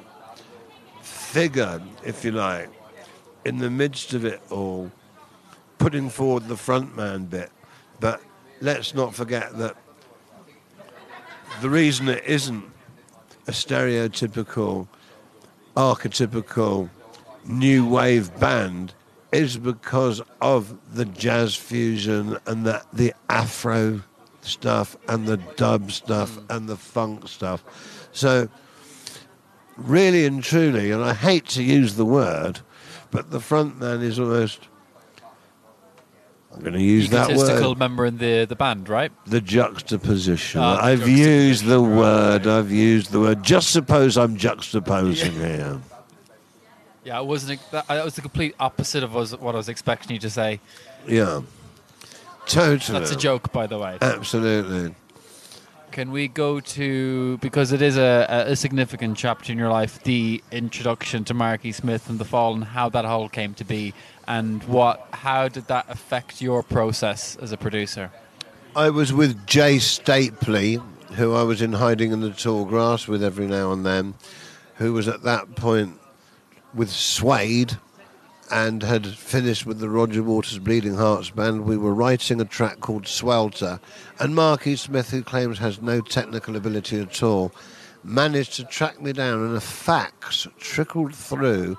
figure, 1.01 1.81
if 2.03 2.23
you 2.23 2.31
like, 2.31 2.69
in 3.43 3.57
the 3.57 3.69
midst 3.69 4.13
of 4.13 4.25
it 4.25 4.41
all, 4.49 4.91
putting 5.77 6.09
forward 6.09 6.47
the 6.47 6.55
frontman 6.55 7.29
bit. 7.29 7.51
But 7.99 8.21
let's 8.61 8.93
not 8.93 9.13
forget 9.13 9.57
that 9.57 9.75
the 11.61 11.69
reason 11.69 12.07
it 12.09 12.23
isn't 12.25 12.74
a 13.47 13.51
stereotypical, 13.51 14.87
archetypical 15.75 16.89
new 17.45 17.87
wave 17.87 18.37
band 18.39 18.93
is 19.31 19.57
because 19.57 20.21
of 20.41 20.77
the 20.95 21.05
jazz 21.05 21.55
fusion 21.55 22.37
and 22.45 22.65
the, 22.65 22.81
the 22.93 23.13
Afro 23.29 24.01
stuff 24.41 24.95
and 25.07 25.27
the 25.27 25.37
dub 25.37 25.91
stuff 25.91 26.31
mm. 26.37 26.55
and 26.55 26.69
the 26.69 26.77
funk 26.77 27.27
stuff. 27.27 27.63
So, 28.11 28.47
really 29.77 30.25
and 30.25 30.43
truly, 30.43 30.91
and 30.91 31.03
I 31.03 31.13
hate 31.13 31.47
to 31.49 31.63
use 31.63 31.95
the 31.95 32.05
word, 32.05 32.59
but 33.11 33.31
the 33.31 33.39
front 33.39 33.79
man 33.79 34.01
is 34.01 34.19
almost. 34.19 34.67
I'm 36.55 36.61
going 36.61 36.73
to 36.73 36.81
use 36.81 37.09
that 37.09 37.35
word. 37.35 37.77
member 37.77 38.05
in 38.05 38.17
the, 38.17 38.45
the 38.45 38.55
band, 38.55 38.87
right? 38.87 39.11
The 39.25 39.41
juxtaposition. 39.41 40.61
Ah, 40.61 40.77
the 40.77 40.83
I've 40.83 41.07
used 41.07 41.65
the 41.65 41.77
juxtaposition, 41.79 41.97
word. 41.97 42.45
right. 42.45 42.57
I've 42.57 42.71
used 42.71 43.11
the 43.11 43.19
word. 43.19 43.43
Just 43.43 43.71
suppose 43.71 44.17
I'm 44.17 44.37
juxtaposing 44.37 45.33
here. 45.33 45.81
Yeah, 47.03 47.19
it 47.19 47.25
wasn't. 47.25 47.59
That, 47.71 47.87
that 47.87 48.05
was 48.05 48.15
the 48.15 48.21
complete 48.21 48.55
opposite 48.59 49.03
of 49.03 49.13
what 49.13 49.53
I 49.53 49.57
was 49.57 49.69
expecting 49.69 50.13
you 50.13 50.19
to 50.21 50.29
say. 50.29 50.59
Yeah. 51.07 51.41
Totally. 52.47 52.99
That's 52.99 53.11
a 53.11 53.17
joke, 53.17 53.51
by 53.51 53.67
the 53.67 53.77
way. 53.77 53.97
Absolutely. 54.01 54.95
Can 55.95 56.11
we 56.11 56.27
go 56.27 56.59
to 56.59 57.37
because 57.37 57.71
it 57.71 57.81
is 57.81 57.95
a, 57.95 58.25
a- 58.49 58.55
significant 58.57 59.15
chapter 59.15 59.53
in 59.53 59.57
your 59.57 59.69
life, 59.69 60.03
the 60.03 60.43
introduction 60.51 61.23
to 61.23 61.33
Marky 61.33 61.71
Smith 61.71 62.09
and 62.09 62.19
the 62.19 62.25
Fall, 62.25 62.53
and 62.53 62.65
how 62.65 62.89
that 62.89 63.05
whole 63.05 63.29
came 63.29 63.53
to 63.53 63.63
be, 63.63 63.93
and 64.27 64.61
what 64.65 65.07
how 65.13 65.47
did 65.47 65.67
that 65.67 65.85
affect 65.87 66.41
your 66.41 66.63
process 66.63 67.37
as 67.37 67.53
a 67.53 67.57
producer? 67.57 68.11
I 68.75 68.89
was 68.89 69.13
with 69.13 69.47
Jay 69.47 69.77
Stapley, 69.77 70.83
who 71.13 71.33
I 71.33 71.43
was 71.43 71.61
in 71.61 71.71
hiding 71.71 72.11
in 72.11 72.19
the 72.19 72.31
tall 72.31 72.65
grass 72.65 73.07
with 73.07 73.23
every 73.23 73.47
now 73.47 73.71
and 73.71 73.85
then, 73.85 74.15
who 74.75 74.91
was 74.91 75.07
at 75.07 75.23
that 75.23 75.55
point 75.55 75.97
with 76.73 76.89
Suede 76.89 77.77
and 78.51 78.83
had 78.83 79.07
finished 79.07 79.65
with 79.65 79.79
the 79.79 79.89
Roger 79.89 80.21
Waters 80.21 80.59
Bleeding 80.59 80.95
Hearts 80.95 81.29
band. 81.29 81.65
We 81.65 81.77
were 81.77 81.93
writing 81.93 82.39
a 82.39 82.45
track 82.45 82.79
called 82.79 83.07
Swelter, 83.07 83.79
and 84.19 84.35
Marky 84.35 84.75
Smith, 84.75 85.09
who 85.09 85.23
claims 85.23 85.57
has 85.59 85.81
no 85.81 86.01
technical 86.01 86.55
ability 86.55 86.99
at 86.99 87.23
all, 87.23 87.51
managed 88.03 88.53
to 88.53 88.63
track 88.63 89.01
me 89.01 89.13
down, 89.13 89.45
and 89.45 89.55
a 89.55 89.61
fax 89.61 90.47
trickled 90.59 91.15
through. 91.15 91.77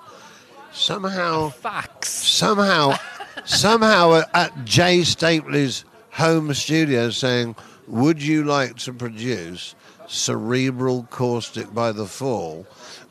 Somehow, 0.72 1.50
Facts. 1.50 2.11
somehow, 2.11 2.98
somehow 3.44 4.22
at 4.35 4.64
Jay 4.64 5.00
Stapley's 5.00 5.85
home 6.11 6.52
studio 6.52 7.11
saying, 7.11 7.57
"Would 7.87 8.22
you 8.22 8.44
like 8.44 8.76
to 8.79 8.92
produce 8.92 9.74
Cerebral 10.07 11.07
Caustic 11.11 11.72
by 11.72 11.92
the 11.92 12.07
Fall?" 12.07 12.66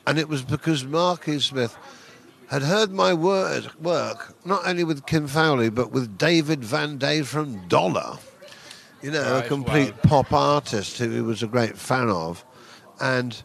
And 0.06 0.20
it 0.20 0.30
was 0.30 0.44
because 0.44 0.84
Marky 0.86 1.40
Smith 1.40 1.76
had 2.50 2.62
heard 2.62 2.92
my 2.92 3.14
word, 3.14 3.70
work 3.82 4.36
not 4.46 4.66
only 4.66 4.84
with 4.84 5.06
Kim 5.06 5.28
Fowley 5.28 5.70
but 5.70 5.92
with 5.92 6.18
David 6.18 6.64
Van 6.64 6.98
Day 6.98 7.22
from 7.22 7.68
Dollar. 7.68 8.18
You 9.02 9.12
know, 9.12 9.34
Right, 9.34 9.46
a 9.46 9.48
complete 9.48 9.94
wow. 9.94 10.02
pop 10.04 10.34
artist 10.34 10.98
who 10.98 11.10
he 11.12 11.22
was 11.22 11.44
a 11.44 11.48
great 11.48 11.78
fan 11.78 12.10
of, 12.10 12.44
and 13.00 13.42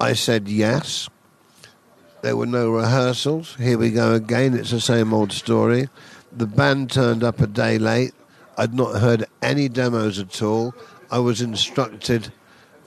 I 0.00 0.14
said 0.14 0.48
yes. 0.48 1.08
There 2.22 2.36
were 2.36 2.46
no 2.46 2.70
rehearsals. 2.70 3.54
Here 3.56 3.78
we 3.78 3.90
go 3.90 4.14
again. 4.14 4.54
It's 4.54 4.72
the 4.72 4.80
same 4.80 5.14
old 5.14 5.32
story. 5.32 5.88
The 6.32 6.46
band 6.46 6.90
turned 6.90 7.22
up 7.22 7.40
a 7.40 7.46
day 7.46 7.78
late. 7.78 8.14
I'd 8.58 8.74
not 8.74 9.00
heard 9.00 9.26
any 9.42 9.68
demos 9.68 10.18
at 10.18 10.42
all. 10.42 10.74
I 11.10 11.20
was 11.20 11.40
instructed 11.40 12.32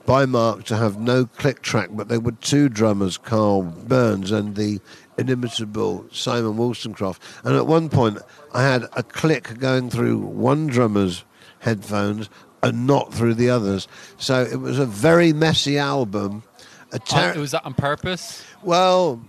by 0.06 0.26
Mark 0.26 0.64
to 0.64 0.76
have 0.76 0.98
no 0.98 1.26
click 1.26 1.62
track, 1.62 1.90
but 1.92 2.08
there 2.08 2.20
were 2.20 2.32
two 2.32 2.68
drummers, 2.68 3.16
Karl 3.18 3.62
Burns 3.62 4.30
and 4.30 4.56
the 4.56 4.80
inimitable 5.18 6.06
Simon 6.10 6.54
Wolstencroft. 6.56 7.18
And 7.44 7.54
at 7.56 7.66
one 7.66 7.88
point, 7.88 8.18
I 8.52 8.62
had 8.62 8.84
a 8.94 9.02
click 9.02 9.58
going 9.58 9.90
through 9.90 10.18
one 10.18 10.66
drummer's 10.66 11.24
headphones 11.60 12.28
and 12.62 12.86
not 12.86 13.12
through 13.14 13.34
the 13.34 13.50
others. 13.50 13.86
So 14.16 14.42
it 14.42 14.56
was 14.56 14.78
a 14.78 14.86
very 14.86 15.32
messy 15.32 15.78
album. 15.78 16.42
A 16.92 16.98
ter- 16.98 17.32
Uh, 17.32 17.40
was 17.40 17.52
that 17.52 17.64
on 17.64 17.74
purpose? 17.74 18.42
well, 18.62 19.20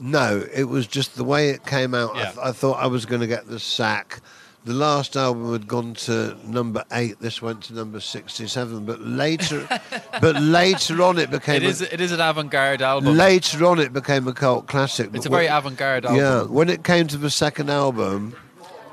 no, 0.00 0.44
it 0.52 0.64
was 0.64 0.86
just 0.88 1.14
the 1.16 1.22
way 1.24 1.50
it 1.50 1.64
came 1.64 1.94
out. 1.94 2.16
I, 2.16 2.24
th- 2.24 2.36
I 2.42 2.52
thought 2.52 2.82
I 2.82 2.86
was 2.88 3.06
going 3.06 3.20
to 3.20 3.26
get 3.28 3.46
the 3.46 3.60
sack. 3.60 4.20
The 4.64 4.72
last 4.74 5.16
album 5.16 5.50
had 5.52 5.66
gone 5.66 5.94
to 6.06 6.36
number 6.46 6.84
eight. 6.92 7.18
This 7.18 7.42
went 7.42 7.64
to 7.64 7.74
number 7.74 7.98
sixty-seven. 7.98 8.84
But 8.84 9.00
later, 9.00 9.66
but 10.20 10.36
later 10.40 11.02
on, 11.02 11.18
it 11.18 11.30
became 11.32 11.64
It 11.64 11.80
a. 11.80 11.92
It 11.92 12.00
is 12.00 12.12
an 12.12 12.20
avant-garde 12.20 12.80
album. 12.80 13.16
later 13.16 13.64
on 13.66 13.80
it 13.80 13.92
became 13.92 14.28
a 14.28 14.32
cult 14.32 14.68
classic. 14.68 15.06
It's 15.14 15.24
But 15.24 15.26
a 15.26 15.30
very 15.30 15.46
when- 15.46 15.52
avant-garde 15.56 16.04
album. 16.06 16.20
yeah. 16.20 16.42
When 16.44 16.68
it 16.68 16.84
came 16.84 17.08
to 17.08 17.16
the 17.16 17.30
second 17.30 17.70
album, 17.70 18.36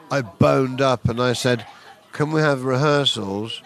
I 0.09 0.21
boned 0.23 0.81
up 0.81 1.07
and 1.07 1.21
I 1.21 1.33
said, 1.33 1.67
"Can 2.13 2.31
we 2.31 2.41
have 2.41 2.63
rehearsals? 2.63 3.61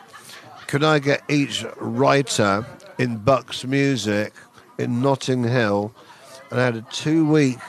Could 0.68 0.84
I 0.84 1.00
get 1.00 1.22
each 1.30 1.64
writer 1.78 2.66
in 2.98 3.18
Bucks 3.20 3.64
Music 3.64 4.34
in 4.78 5.02
Notting 5.02 5.44
Hill?" 5.46 5.94
And 6.52 6.60
I 6.60 6.66
had 6.66 6.76
a 6.76 6.82
two-week 6.92 7.60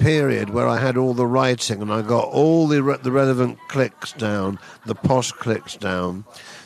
period 0.00 0.50
where 0.50 0.66
I 0.66 0.78
had 0.78 0.96
all 0.96 1.14
the 1.14 1.26
writing 1.26 1.82
and 1.82 1.92
I 1.92 2.02
got 2.02 2.28
all 2.28 2.66
the 2.66 2.82
re- 2.82 2.96
the 3.02 3.12
relevant 3.12 3.58
clicks 3.68 4.12
down, 4.12 4.58
the 4.86 4.94
posh 4.94 5.30
clicks 5.30 5.76
down. 5.76 6.24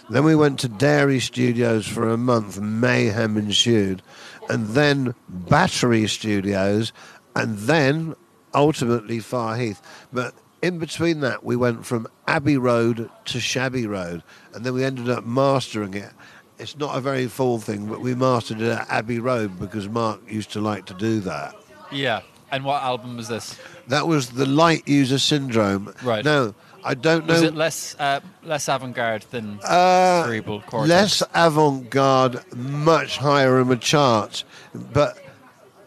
Then 0.09 0.25
we 0.25 0.37
went 0.37 0.61
to 0.61 0.69
Dairy 0.69 1.19
Studios 1.19 1.87
for 1.87 2.09
a 2.09 2.17
month. 2.17 2.61
Mayhem 2.61 3.37
ensued, 3.37 4.03
and 4.49 4.69
then 4.69 5.15
Battery 5.29 6.07
Studios, 6.07 6.93
and 7.35 7.59
then 7.59 8.15
ultimately 8.55 9.19
Far 9.19 9.57
Heath. 9.57 9.83
But 10.13 10.35
in 10.63 10.79
between 10.79 11.21
that, 11.21 11.45
we 11.45 11.57
went 11.57 11.85
from 11.85 12.07
Abbey 12.29 12.57
Road 12.57 13.11
to 13.27 13.41
Shabby 13.41 13.87
Road, 13.87 14.23
and 14.55 14.65
then 14.65 14.75
we 14.75 14.85
ended 14.85 15.11
up 15.11 15.27
mastering 15.27 15.95
it. 15.95 16.13
It's 16.59 16.77
not 16.77 16.97
a 16.97 17.01
very 17.01 17.27
full 17.27 17.59
thing, 17.59 17.87
but 17.87 18.01
we 18.01 18.15
mastered 18.15 18.61
it 18.61 18.71
at 18.71 18.89
Abbey 18.89 19.19
Road 19.19 19.59
because 19.59 19.89
Mark 19.89 20.21
used 20.31 20.53
to 20.53 20.61
like 20.61 20.87
to 20.87 20.95
do 20.95 21.21
that. 21.21 21.57
Yeah. 21.91 22.21
And 22.55 22.65
what 22.65 22.83
album 22.85 23.17
was 23.17 23.27
this? 23.27 23.59
That 23.89 24.07
was 24.07 24.31
the 24.31 24.47
light 24.47 24.87
user 24.87 25.19
syndrome. 25.19 25.93
Right. 26.05 26.25
No, 26.25 26.55
I 26.85 26.95
don't 26.95 27.27
know. 27.27 27.35
Was 27.35 27.43
it 27.43 27.57
less 27.57 27.97
uh, 27.99 28.21
less 28.45 28.69
avant-garde 28.69 29.25
than 29.33 29.59
Uh, 29.65 30.23
cerebral 30.25 30.61
cortex? 30.61 30.89
less 30.89 31.23
avant-garde, 31.35 32.45
much 32.55 33.19
higher 33.19 33.59
in 33.61 33.67
the 33.69 33.77
charts, 33.77 34.45
but 34.73 35.19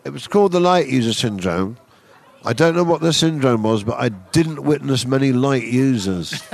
it 0.03 0.09
was 0.09 0.27
called 0.27 0.51
the 0.51 0.59
light 0.59 0.87
user 0.89 1.13
syndrome. 1.13 1.77
I 2.43 2.51
don't 2.51 2.75
know 2.75 2.83
what 2.83 2.99
the 2.99 3.13
syndrome 3.13 3.63
was, 3.63 3.85
but 3.85 3.97
I 3.97 4.09
didn't 4.09 4.61
witness 4.63 5.05
many 5.05 5.31
light 5.31 5.63
users. 5.63 6.43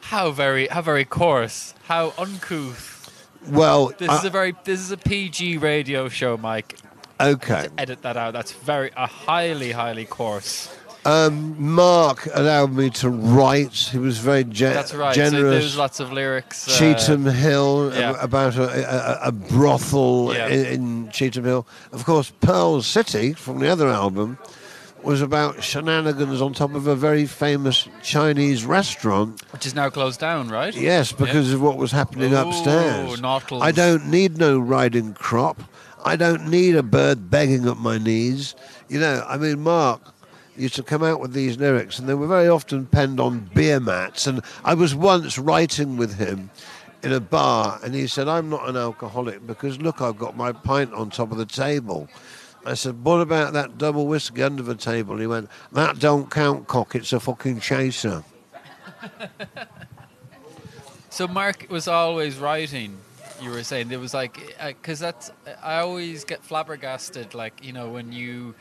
How 0.00 0.30
very 0.30 0.66
how 0.68 0.80
very 0.82 1.04
coarse. 1.04 1.74
How 1.84 2.12
uncouth. 2.18 2.97
Well, 3.46 3.92
This 3.98 4.08
I- 4.08 4.18
is 4.18 4.24
a 4.24 4.30
very 4.30 4.54
this 4.64 4.80
is 4.80 4.90
a 4.90 4.96
PG 4.96 5.58
radio 5.58 6.08
show, 6.08 6.36
Mike. 6.36 6.76
okay. 7.20 7.68
Edit 7.78 8.02
that 8.02 8.16
out. 8.16 8.32
That's 8.32 8.52
very 8.52 8.90
a 8.96 9.06
highly 9.06 9.72
highly 9.72 10.04
coarse. 10.04 10.68
Um, 11.04 11.54
Mark 11.58 12.28
allowed 12.34 12.72
me 12.74 12.90
to 12.90 13.08
write. 13.08 13.72
He 13.92 13.98
was 13.98 14.18
very 14.18 14.44
ge- 14.44 14.60
That's 14.60 14.92
right. 14.92 15.14
So 15.14 15.30
generous. 15.30 15.52
there's 15.62 15.76
lots 15.76 16.00
of 16.00 16.12
lyrics. 16.12 16.68
uh, 16.68 16.72
Cheetham 16.72 17.32
Hill 17.32 17.92
yeah. 17.94 18.10
ab- 18.10 18.16
about 18.24 18.56
a, 18.56 19.24
a, 19.24 19.28
a 19.28 19.32
brothel 19.32 20.34
Yeah. 20.34 20.48
in, 20.48 20.66
in 20.66 21.08
Cheetham 21.08 21.44
Hill. 21.44 21.66
Of 21.92 22.04
course, 22.04 22.30
Pearl 22.40 22.82
City 22.82 23.32
from 23.32 23.60
the 23.60 23.68
other 23.68 23.88
album 23.88 24.38
was 25.08 25.22
about 25.22 25.62
shenanigans 25.62 26.42
on 26.42 26.52
top 26.52 26.74
of 26.74 26.86
a 26.86 26.94
very 26.94 27.24
famous 27.24 27.88
Chinese 28.02 28.66
restaurant. 28.66 29.40
which 29.52 29.64
is 29.64 29.74
now 29.74 29.88
closed 29.88 30.20
down, 30.20 30.48
right? 30.48 30.74
Yes, 30.76 31.12
because 31.12 31.50
of 31.50 31.62
what 31.62 31.78
was 31.78 31.90
happening 31.90 32.34
Ooh, 32.34 32.36
upstairs. 32.36 33.18
I 33.52 33.72
don't 33.72 34.10
need 34.10 34.36
no 34.36 34.58
riding 34.58 35.14
crop. 35.14 35.62
I 36.04 36.16
don't 36.16 36.48
need 36.48 36.76
a 36.76 36.82
bird 36.82 37.30
begging 37.30 37.66
at 37.66 37.78
my 37.78 37.96
knees. 37.96 38.54
You 38.90 39.00
know, 39.00 39.24
I 39.26 39.38
mean, 39.38 39.60
Mark 39.60 40.02
used 40.58 40.74
to 40.74 40.82
come 40.82 41.02
out 41.02 41.20
with 41.20 41.32
these 41.32 41.56
lyrics, 41.56 41.98
and 41.98 42.06
they 42.06 42.12
were 42.12 42.26
very 42.26 42.48
often 42.48 42.84
penned 42.84 43.18
on 43.18 43.50
beer 43.54 43.80
mats. 43.80 44.26
And 44.26 44.42
I 44.62 44.74
was 44.74 44.94
once 44.94 45.38
writing 45.38 45.96
with 45.96 46.16
him 46.16 46.50
in 47.02 47.14
a 47.14 47.20
bar, 47.20 47.80
and 47.82 47.94
he 47.94 48.06
said, 48.08 48.28
I'm 48.28 48.50
not 48.50 48.68
an 48.68 48.76
alcoholic 48.76 49.46
because 49.46 49.80
look, 49.80 50.02
I've 50.02 50.18
got 50.18 50.36
my 50.36 50.52
pint 50.52 50.92
on 50.92 51.08
top 51.08 51.32
of 51.32 51.38
the 51.38 51.46
table. 51.46 52.08
I 52.68 52.74
said, 52.74 53.02
What 53.04 53.20
about 53.20 53.52
that 53.54 53.78
double 53.78 54.06
whiskey 54.06 54.42
under 54.42 54.62
the 54.62 54.74
table? 54.74 55.16
He 55.18 55.26
went, 55.26 55.48
That 55.72 55.98
don't 55.98 56.30
count, 56.30 56.68
cock, 56.68 56.94
it's 56.94 57.12
a 57.12 57.20
fucking 57.20 57.60
chaser. 57.60 58.24
So 61.18 61.26
Mark 61.26 61.66
was 61.68 61.88
always 61.88 62.38
writing. 62.38 62.96
You 63.42 63.50
were 63.50 63.64
saying 63.64 63.88
there 63.88 63.98
was 63.98 64.14
like 64.14 64.54
uh, 64.60 64.68
because 64.68 65.00
that's 65.00 65.32
I 65.64 65.78
always 65.78 66.22
get 66.22 66.44
flabbergasted. 66.44 67.34
Like 67.34 67.64
you 67.64 67.72
know 67.72 67.88
when 67.88 68.12
you 68.12 68.54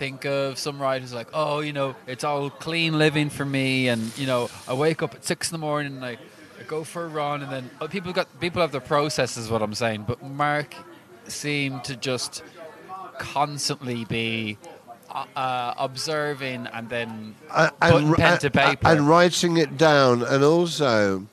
think 0.00 0.24
of 0.24 0.58
some 0.58 0.82
writers 0.82 1.12
like 1.12 1.28
oh 1.32 1.60
you 1.60 1.72
know 1.72 1.94
it's 2.08 2.24
all 2.24 2.50
clean 2.50 2.98
living 2.98 3.30
for 3.30 3.44
me 3.44 3.86
and 3.86 4.18
you 4.18 4.26
know 4.26 4.50
I 4.66 4.74
wake 4.74 5.00
up 5.00 5.14
at 5.14 5.24
six 5.24 5.52
in 5.52 5.54
the 5.54 5.64
morning 5.64 5.94
and 5.94 6.04
I, 6.04 6.18
I 6.58 6.64
go 6.66 6.82
for 6.82 7.04
a 7.04 7.08
run 7.08 7.40
and 7.40 7.52
then 7.52 7.70
oh, 7.80 7.86
people 7.86 8.12
got 8.12 8.26
people 8.40 8.62
have 8.62 8.72
their 8.72 8.80
process 8.80 9.36
is 9.36 9.48
what 9.48 9.62
I'm 9.62 9.74
saying. 9.74 10.02
But 10.08 10.24
Mark 10.24 10.74
seemed 11.28 11.84
to 11.84 11.94
just 11.94 12.42
constantly 13.22 14.04
be 14.04 14.58
uh, 15.10 15.24
uh, 15.36 15.74
observing 15.78 16.66
and 16.72 16.88
then 16.88 17.34
Uh, 17.50 17.70
putting 17.80 18.08
r- 18.10 18.16
pen 18.16 18.38
to 18.38 18.50
paper. 18.50 18.88
and 18.88 19.08
writing 19.08 19.56
it 19.56 19.76
down, 19.78 20.22
and 20.22 20.42
also 20.42 21.26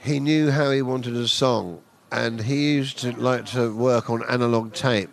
he 0.00 0.20
knew 0.20 0.50
how 0.50 0.70
he 0.70 0.80
wanted 0.82 1.14
a 1.16 1.28
song, 1.28 1.80
and 2.10 2.40
he 2.42 2.74
used 2.74 2.98
to 2.98 3.12
like 3.12 3.44
to 3.46 3.74
work 3.74 4.08
on 4.10 4.22
analog 4.28 4.72
tape, 4.72 5.10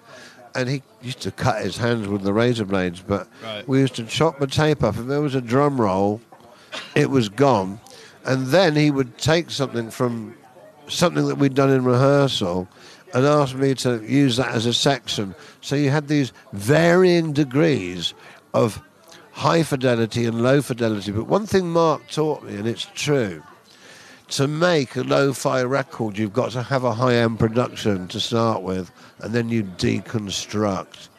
and 0.56 0.70
he 0.70 0.84
used 1.02 1.20
to 1.22 1.32
cut 1.32 1.64
his 1.64 1.78
hands 1.78 2.08
with 2.08 2.22
the 2.24 2.34
razor 2.34 2.66
blades. 2.66 3.02
But 3.02 3.28
Right. 3.44 3.68
we 3.68 3.80
used 3.80 3.96
to 3.96 4.06
chop 4.06 4.40
the 4.40 4.48
tape 4.48 4.84
up. 4.84 4.96
If 4.98 5.08
there 5.08 5.22
was 5.22 5.36
a 5.36 5.42
drum 5.42 5.80
roll, 5.82 6.22
it 6.96 7.10
was 7.10 7.28
gone, 7.30 7.80
and 8.26 8.48
then 8.48 8.76
he 8.76 8.92
would 8.92 9.18
take 9.18 9.50
something 9.52 9.90
from 9.92 10.36
something 10.88 11.28
that 11.28 11.36
we'd 11.36 11.56
done 11.56 11.70
in 11.72 11.84
rehearsal. 11.86 12.68
And 13.14 13.26
asked 13.26 13.56
me 13.56 13.76
to 13.76 14.04
use 14.06 14.38
that 14.38 14.52
as 14.52 14.66
a 14.66 14.74
section. 14.74 15.36
So 15.60 15.76
you 15.76 15.90
had 15.90 16.08
these 16.08 16.32
varying 16.54 17.34
degrees 17.34 18.14
of 18.54 18.82
high 19.32 19.64
fidelity 19.64 20.26
and 20.26 20.42
low 20.42 20.62
fidelity. 20.62 21.12
But 21.12 21.28
one 21.28 21.46
thing 21.46 21.72
Mark 21.72 22.08
taught 22.08 22.44
me, 22.44 22.56
and 22.56 22.68
it's 22.68 22.88
true, 22.94 23.44
to 24.30 24.48
make 24.48 24.96
a 24.96 25.02
lo-fi 25.02 25.62
record, 25.64 26.18
you've 26.18 26.34
got 26.34 26.52
to 26.52 26.64
have 26.64 26.84
a 26.84 26.94
high-end 26.94 27.38
production 27.40 28.08
to 28.10 28.20
start 28.20 28.62
with, 28.62 28.92
and 29.20 29.34
then 29.34 29.50
you 29.50 29.64
deconstruct. 29.64 31.10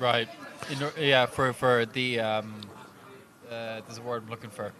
Right. 0.00 0.28
In, 0.70 0.78
yeah, 0.98 1.26
for 1.26 1.52
for 1.52 1.86
the 1.86 2.18
um, 2.18 2.60
uh, 3.48 3.80
there's 3.86 3.98
a 3.98 4.02
word 4.02 4.24
I'm 4.24 4.30
looking 4.30 4.50
for. 4.50 4.72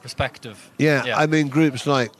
Perspective. 0.00 0.70
Yeah, 0.78 1.04
Yeah. 1.04 1.18
I 1.18 1.26
mean 1.26 1.48
groups 1.48 1.86
like 1.86 2.10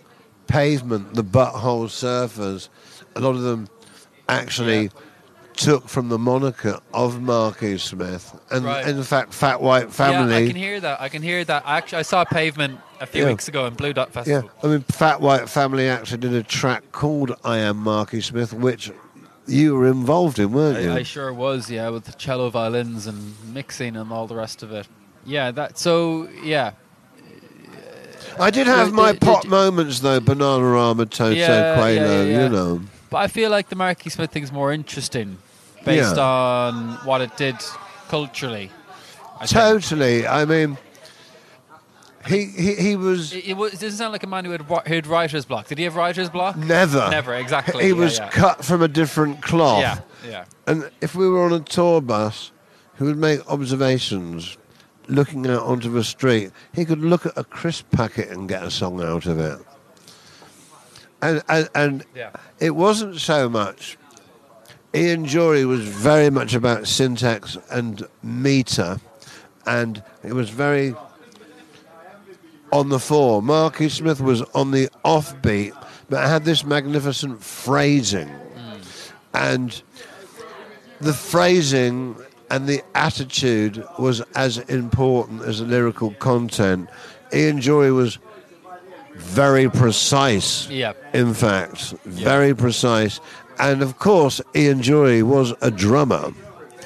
Pavement, 0.46 1.14
the 1.14 1.24
Butthole 1.24 1.88
Surfers, 1.88 2.68
a 3.14 3.20
lot 3.20 3.34
of 3.34 3.42
them 3.42 3.68
actually 4.28 4.82
Yeah. 4.84 4.88
took 5.56 5.88
from 5.88 6.08
the 6.08 6.18
moniker 6.18 6.78
of 6.94 7.20
Marky 7.20 7.76
Smith, 7.78 8.34
and 8.50 8.64
Right. 8.64 8.86
in 8.88 9.02
fact, 9.02 9.34
Fat 9.34 9.60
White 9.60 9.92
Family. 9.92 10.32
Yeah, 10.32 10.44
I 10.44 10.46
can 10.46 10.56
hear 10.56 10.80
that. 10.80 11.00
I 11.00 11.08
can 11.08 11.22
hear 11.22 11.44
that. 11.44 11.62
Actually, 11.66 11.98
I 11.98 12.02
saw 12.02 12.24
Pavement 12.24 12.78
a 13.00 13.06
few 13.06 13.22
Yeah. 13.24 13.28
weeks 13.28 13.48
ago 13.48 13.66
in 13.66 13.74
Blue 13.74 13.92
Dot 13.92 14.12
Festival. 14.12 14.48
Yeah. 14.62 14.68
I 14.68 14.72
mean, 14.72 14.84
Fat 14.90 15.20
White 15.20 15.48
Family 15.48 15.88
actually 15.88 16.18
did 16.18 16.32
a 16.34 16.42
track 16.42 16.84
called 16.92 17.34
"I 17.44 17.58
Am 17.58 17.76
Marky 17.76 18.20
Smith," 18.22 18.52
which 18.54 18.90
you 19.46 19.74
were 19.74 19.88
involved 19.88 20.38
in, 20.38 20.52
weren't 20.52 20.80
you? 20.82 20.92
I, 20.92 20.98
I 20.98 21.02
sure 21.02 21.32
was, 21.34 21.68
yeah, 21.70 21.88
with 21.90 22.04
the 22.04 22.12
cello 22.12 22.48
violins 22.48 23.06
and 23.06 23.34
mixing 23.52 23.96
and 23.96 24.10
all 24.12 24.26
the 24.26 24.36
rest 24.36 24.62
of 24.62 24.72
it. 24.72 24.86
Yeah, 25.26 25.50
that. 25.50 25.78
So 25.78 26.28
yeah, 26.42 26.70
I 28.40 28.50
did 28.50 28.66
have 28.66 28.92
my 28.92 29.12
pop 29.12 29.44
moments 29.46 30.00
though, 30.00 30.20
Bananarama, 30.20 31.10
Toto, 31.10 31.30
Yeah, 31.30 31.76
Quavo, 31.76 31.94
yeah, 31.94 32.22
yeah. 32.22 32.42
you 32.44 32.48
know. 32.48 32.80
But 33.12 33.18
I 33.18 33.28
feel 33.28 33.50
like 33.50 33.68
the 33.68 33.76
Marky 33.76 34.10
Smith 34.10 34.30
thing's 34.32 34.50
more 34.50 34.72
interesting 34.72 35.38
based 35.84 36.16
Yeah. 36.16 36.22
on 36.22 36.74
what 37.04 37.20
it 37.20 37.36
did 37.36 37.56
culturally. 38.08 38.70
I 39.40 39.46
think. 39.46 39.50
Totally. 39.50 40.26
I 40.26 40.44
mean, 40.44 40.78
he 42.26 42.44
he, 42.46 42.74
he 42.74 42.96
was 42.96 43.32
It, 43.32 43.46
it, 43.48 43.56
was, 43.56 43.74
it 43.74 43.80
doesn't 43.80 43.98
sound 43.98 44.12
like 44.12 44.22
a 44.22 44.28
man 44.28 44.44
who 44.44 44.52
had, 44.52 44.62
who 44.62 44.94
had 44.94 45.06
writer's 45.06 45.44
block. 45.44 45.66
Did 45.68 45.78
he 45.78 45.84
have 45.84 45.96
writer's 45.96 46.30
block? 46.30 46.56
never. 46.56 47.08
Never, 47.10 47.34
exactly. 47.34 47.84
He 47.84 47.90
yeah, 47.90 47.96
was 47.96 48.18
yeah. 48.18 48.28
cut 48.30 48.64
from 48.64 48.82
a 48.82 48.88
different 48.88 49.42
cloth. 49.42 49.80
Yeah, 49.80 49.98
yeah. 50.28 50.44
And 50.66 50.90
if 51.00 51.14
we 51.14 51.28
were 51.28 51.42
on 51.44 51.52
a 51.52 51.60
tour 51.60 52.00
bus, 52.00 52.52
he 52.98 53.04
would 53.04 53.18
make 53.18 53.40
observations 53.50 54.56
looking 55.08 55.46
out 55.48 55.62
onto 55.64 55.90
the 55.90 56.04
street. 56.04 56.52
He 56.72 56.84
could 56.84 57.00
look 57.00 57.26
at 57.26 57.36
a 57.36 57.42
crisp 57.42 57.90
packet 57.90 58.28
and 58.30 58.48
get 58.48 58.62
a 58.62 58.70
song 58.70 59.02
out 59.02 59.26
of 59.26 59.38
it. 59.40 59.58
And, 61.22 61.42
and, 61.48 61.68
and 61.74 62.04
Yeah. 62.14 62.30
it 62.58 62.74
wasn't 62.74 63.20
so 63.20 63.48
much. 63.48 63.96
Ian 64.94 65.24
Dury 65.24 65.66
was 65.66 65.80
very 65.80 66.28
much 66.28 66.52
about 66.52 66.86
syntax 66.86 67.56
and 67.70 68.06
meter, 68.22 69.00
and 69.64 70.02
it 70.22 70.34
was 70.34 70.50
very 70.50 70.94
on 72.72 72.88
the 72.90 72.98
four. 72.98 73.40
Marky 73.42 73.88
Smith 73.88 74.20
was 74.20 74.42
on 74.54 74.70
the 74.70 74.88
offbeat, 75.04 75.72
but 76.10 76.26
had 76.28 76.44
this 76.44 76.64
magnificent 76.64 77.42
phrasing. 77.42 78.28
Hmm. 78.28 78.80
And 79.32 79.82
the 81.00 81.14
phrasing 81.14 82.16
and 82.50 82.66
the 82.68 82.82
attitude 82.94 83.82
was 83.98 84.20
as 84.34 84.58
important 84.58 85.42
as 85.42 85.60
the 85.60 85.64
lyrical 85.64 86.10
content. 86.14 86.88
Ian 87.32 87.60
Dury 87.60 87.94
was 87.94 88.18
very 89.16 89.68
precise 89.70 90.68
Yeah. 90.70 90.92
in 91.12 91.34
fact, 91.34 91.94
very 92.04 92.54
precise. 92.54 93.20
And 93.58 93.82
of 93.82 93.98
course, 93.98 94.40
Ian 94.56 94.80
Dury 94.80 95.22
was 95.22 95.52
a 95.60 95.70
drummer. 95.70 96.32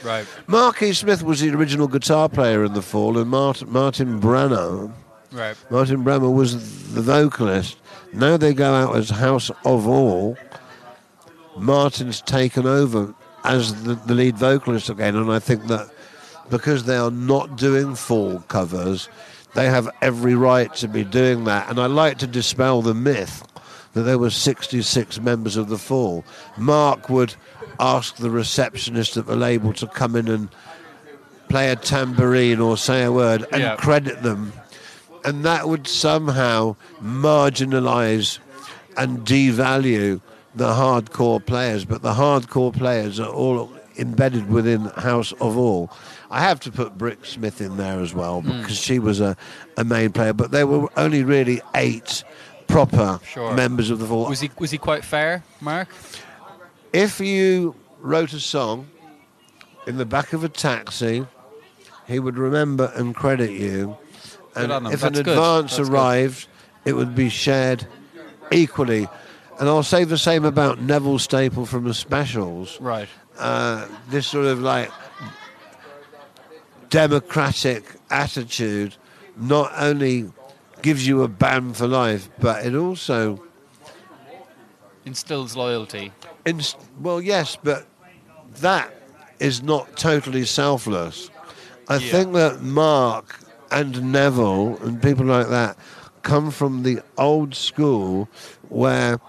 Right. 0.04 0.26
Marky 0.46 0.92
Smith 0.92 1.22
was 1.22 1.40
the 1.40 1.50
original 1.50 1.88
guitar 1.88 2.28
player 2.28 2.64
in 2.64 2.74
The 2.74 2.82
Fall, 2.82 3.18
and 3.18 3.28
Martin, 3.30 3.72
Martin 3.72 4.20
Bramah, 4.20 4.90
Right. 5.32 5.56
Martin 5.70 6.02
Bramah 6.04 6.30
was 6.30 6.92
the 6.94 7.02
vocalist. 7.02 7.76
Now 8.12 8.36
they 8.36 8.54
go 8.54 8.72
out 8.72 8.96
as 8.96 9.10
House 9.10 9.50
of 9.64 9.86
All. 9.88 10.36
Martin's 11.56 12.20
taken 12.20 12.66
over 12.66 13.14
as 13.44 13.82
the, 13.84 13.94
the 13.94 14.14
lead 14.14 14.36
vocalist 14.36 14.88
again, 14.90 15.16
and 15.16 15.30
I 15.30 15.38
think 15.38 15.66
that 15.66 15.88
because 16.50 16.84
they 16.84 16.96
are 16.96 17.10
not 17.10 17.56
doing 17.56 17.94
Fall 17.94 18.40
covers, 18.48 19.08
they 19.56 19.66
have 19.66 19.88
every 20.00 20.34
right 20.34 20.72
to 20.76 20.88
be 20.88 21.02
doing 21.02 21.44
that. 21.44 21.68
And 21.68 21.78
I 21.80 21.86
like 21.86 22.18
to 22.18 22.26
dispel 22.26 22.82
the 22.82 22.94
myth 22.94 23.42
that 23.94 24.02
there 24.02 24.18
were 24.18 24.30
66 24.30 25.20
members 25.20 25.56
of 25.56 25.68
the 25.68 25.78
Fall. 25.78 26.24
Mark 26.56 27.08
would 27.08 27.34
ask 27.80 28.16
the 28.16 28.30
receptionist 28.30 29.16
at 29.16 29.26
the 29.26 29.36
label 29.36 29.72
to 29.74 29.86
come 29.86 30.14
in 30.14 30.28
and 30.28 30.48
play 31.48 31.70
a 31.70 31.76
tambourine 31.76 32.60
or 32.60 32.76
say 32.76 33.02
a 33.04 33.10
word 33.12 33.46
and 33.52 33.62
Yeah. 33.62 33.76
credit 33.76 34.22
them 34.22 34.52
and 35.26 35.44
that 35.44 35.68
would 35.68 35.88
somehow 35.88 36.76
marginalize 37.02 38.38
and 38.96 39.26
devalue 39.26 40.20
the 40.54 40.68
hardcore 40.72 41.44
players. 41.44 41.84
But 41.84 42.02
the 42.02 42.14
hardcore 42.14 42.72
players 42.72 43.18
are 43.18 43.28
all 43.28 43.70
embedded 43.98 44.48
within 44.48 44.84
House 44.96 45.32
of 45.32 45.58
All. 45.58 45.90
I 46.30 46.40
have 46.40 46.60
to 46.60 46.72
put 46.72 46.96
Brix 46.98 47.26
Smith 47.26 47.60
in 47.60 47.76
there 47.76 48.00
as 48.00 48.12
well 48.14 48.40
Hmm. 48.42 48.58
because 48.60 48.76
she 48.76 48.98
was 48.98 49.20
a, 49.20 49.36
a 49.76 49.84
main 49.84 50.12
player, 50.12 50.32
but 50.32 50.50
there 50.50 50.66
were 50.66 50.88
only 50.96 51.22
really 51.24 51.60
eight 51.74 52.24
proper 52.66 53.20
Sure. 53.24 53.54
members 53.54 53.90
of 53.90 53.98
the 54.00 54.06
Fall. 54.06 54.28
Was 54.28 54.40
he 54.40 54.50
was 54.58 54.70
he 54.70 54.78
quite 54.78 55.04
fair, 55.04 55.44
Mark? 55.60 55.88
if 56.92 57.20
you 57.20 57.74
wrote 58.00 58.32
a 58.32 58.40
song 58.40 58.88
in 59.86 59.96
the 59.98 60.06
back 60.06 60.32
of 60.32 60.42
a 60.44 60.48
taxi, 60.48 61.26
he 62.06 62.18
would 62.18 62.38
remember 62.38 62.90
and 62.96 63.14
credit 63.14 63.50
you. 63.50 63.96
And 64.54 64.68
Good 64.68 64.70
on 64.70 64.86
him. 64.86 64.92
if 64.92 65.02
an 65.02 65.12
That's 65.12 65.24
good. 65.24 65.36
advance 65.36 65.76
That's 65.76 65.88
good. 65.88 65.94
arrived, 65.94 66.48
it 66.84 66.94
would 66.94 67.14
be 67.14 67.28
shared 67.28 67.86
equally. 68.50 69.08
And 69.60 69.68
I'll 69.68 69.82
say 69.82 70.04
the 70.04 70.18
same 70.18 70.44
about 70.44 70.80
Neville 70.80 71.18
Staple 71.18 71.66
from 71.66 71.84
the 71.84 71.94
Specials. 71.94 72.80
Right. 72.80 73.08
Uh, 73.38 73.86
this 74.10 74.26
sort 74.26 74.46
of 74.46 74.60
like 74.60 74.90
democratic 76.90 77.84
attitude 78.10 78.96
not 79.36 79.72
only 79.76 80.30
gives 80.82 81.06
you 81.06 81.22
a 81.22 81.28
ban 81.28 81.72
for 81.72 81.86
life, 81.86 82.28
but 82.40 82.64
it 82.64 82.74
also 82.74 83.42
Instills 85.04 85.54
loyalty. 85.56 86.12
Inst- 86.44 86.76
well, 87.00 87.20
yes, 87.20 87.56
but 87.62 87.86
that 88.60 88.92
is 89.38 89.62
not 89.62 89.96
totally 89.96 90.44
selfless. 90.44 91.30
I 91.88 91.96
Yeah. 91.98 92.10
think 92.10 92.32
that 92.34 92.62
Mark 92.62 93.38
and 93.70 94.10
Neville 94.12 94.78
and 94.82 95.00
people 95.00 95.26
like 95.26 95.48
that 95.48 95.76
come 96.22 96.50
from 96.50 96.82
the 96.82 97.00
old 97.16 97.54
school 97.54 98.28
where 98.68 99.20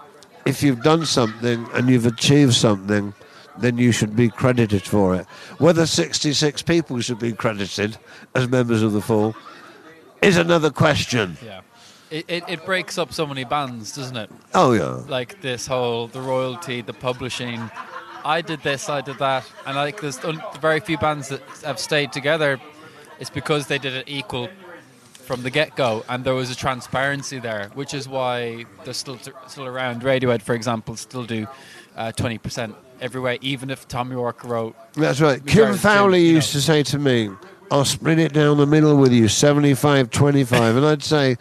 if 0.44 0.62
you've 0.62 0.82
done 0.82 1.06
something 1.06 1.68
and 1.74 1.88
you've 1.88 2.06
achieved 2.06 2.54
something, 2.54 3.14
then 3.60 3.78
you 3.78 3.92
should 3.92 4.14
be 4.16 4.28
credited 4.28 4.82
for 4.82 5.14
it. 5.14 5.26
Whether 5.58 5.86
66 5.86 6.62
people 6.62 7.00
should 7.00 7.18
be 7.18 7.32
credited 7.32 7.96
as 8.34 8.48
members 8.48 8.82
of 8.82 8.92
the 8.92 9.00
Fall 9.00 9.34
is 10.22 10.36
another 10.36 10.70
question. 10.70 11.36
Yeah. 11.44 11.60
It, 12.10 12.24
it, 12.28 12.44
it 12.48 12.64
breaks 12.64 12.96
up 12.96 13.12
so 13.12 13.26
many 13.26 13.44
bands, 13.44 13.94
doesn't 13.94 14.16
it? 14.16 14.30
Oh, 14.54 14.72
yeah. 14.72 15.02
Like 15.08 15.42
this 15.42 15.66
whole 15.66 16.06
the 16.06 16.20
royalty, 16.20 16.80
the 16.80 16.94
publishing. 16.94 17.70
I 18.24 18.40
did 18.40 18.62
this, 18.62 18.88
I 18.88 19.00
did 19.00 19.18
that, 19.18 19.50
and 19.64 19.76
like 19.76 20.00
there's 20.00 20.22
un- 20.24 20.42
very 20.60 20.80
few 20.80 20.98
bands 20.98 21.28
that 21.28 21.40
have 21.64 21.78
stayed 21.78 22.12
together. 22.12 22.60
It's 23.20 23.30
because 23.30 23.66
they 23.66 23.78
did 23.78 23.94
it 23.94 24.08
equal 24.08 24.48
from 25.12 25.42
the 25.42 25.50
get 25.50 25.76
go, 25.76 26.04
and 26.08 26.24
there 26.24 26.34
was 26.34 26.50
a 26.50 26.56
transparency 26.56 27.38
there, 27.38 27.70
which 27.74 27.94
is 27.94 28.08
why 28.08 28.64
they're 28.84 28.94
still 28.94 29.18
still 29.46 29.66
around. 29.66 30.02
Radiohead, 30.02 30.42
for 30.42 30.54
example, 30.54 30.96
still 30.96 31.24
do 31.24 31.46
uh, 31.96 32.12
twenty 32.12 32.38
percent 32.38 32.74
every 33.00 33.20
way, 33.20 33.38
even 33.40 33.70
if 33.70 33.86
Thom 33.88 34.10
Yorke 34.12 34.44
wrote. 34.44 34.76
That's 34.94 35.20
right. 35.20 35.44
Kim 35.44 35.74
Fowley 35.76 36.22
you 36.22 36.32
know. 36.32 36.36
used 36.36 36.52
to 36.52 36.60
say 36.60 36.82
to 36.84 36.98
me, 36.98 37.30
I'll 37.70 37.84
split 37.84 38.18
it 38.18 38.32
down 38.32 38.56
the 38.56 38.66
middle 38.66 38.96
with 38.96 39.12
you, 39.12 39.28
75 39.28 40.10
25. 40.10 40.76
and 40.76 40.86
I'd 40.86 41.02
say, 41.02 41.36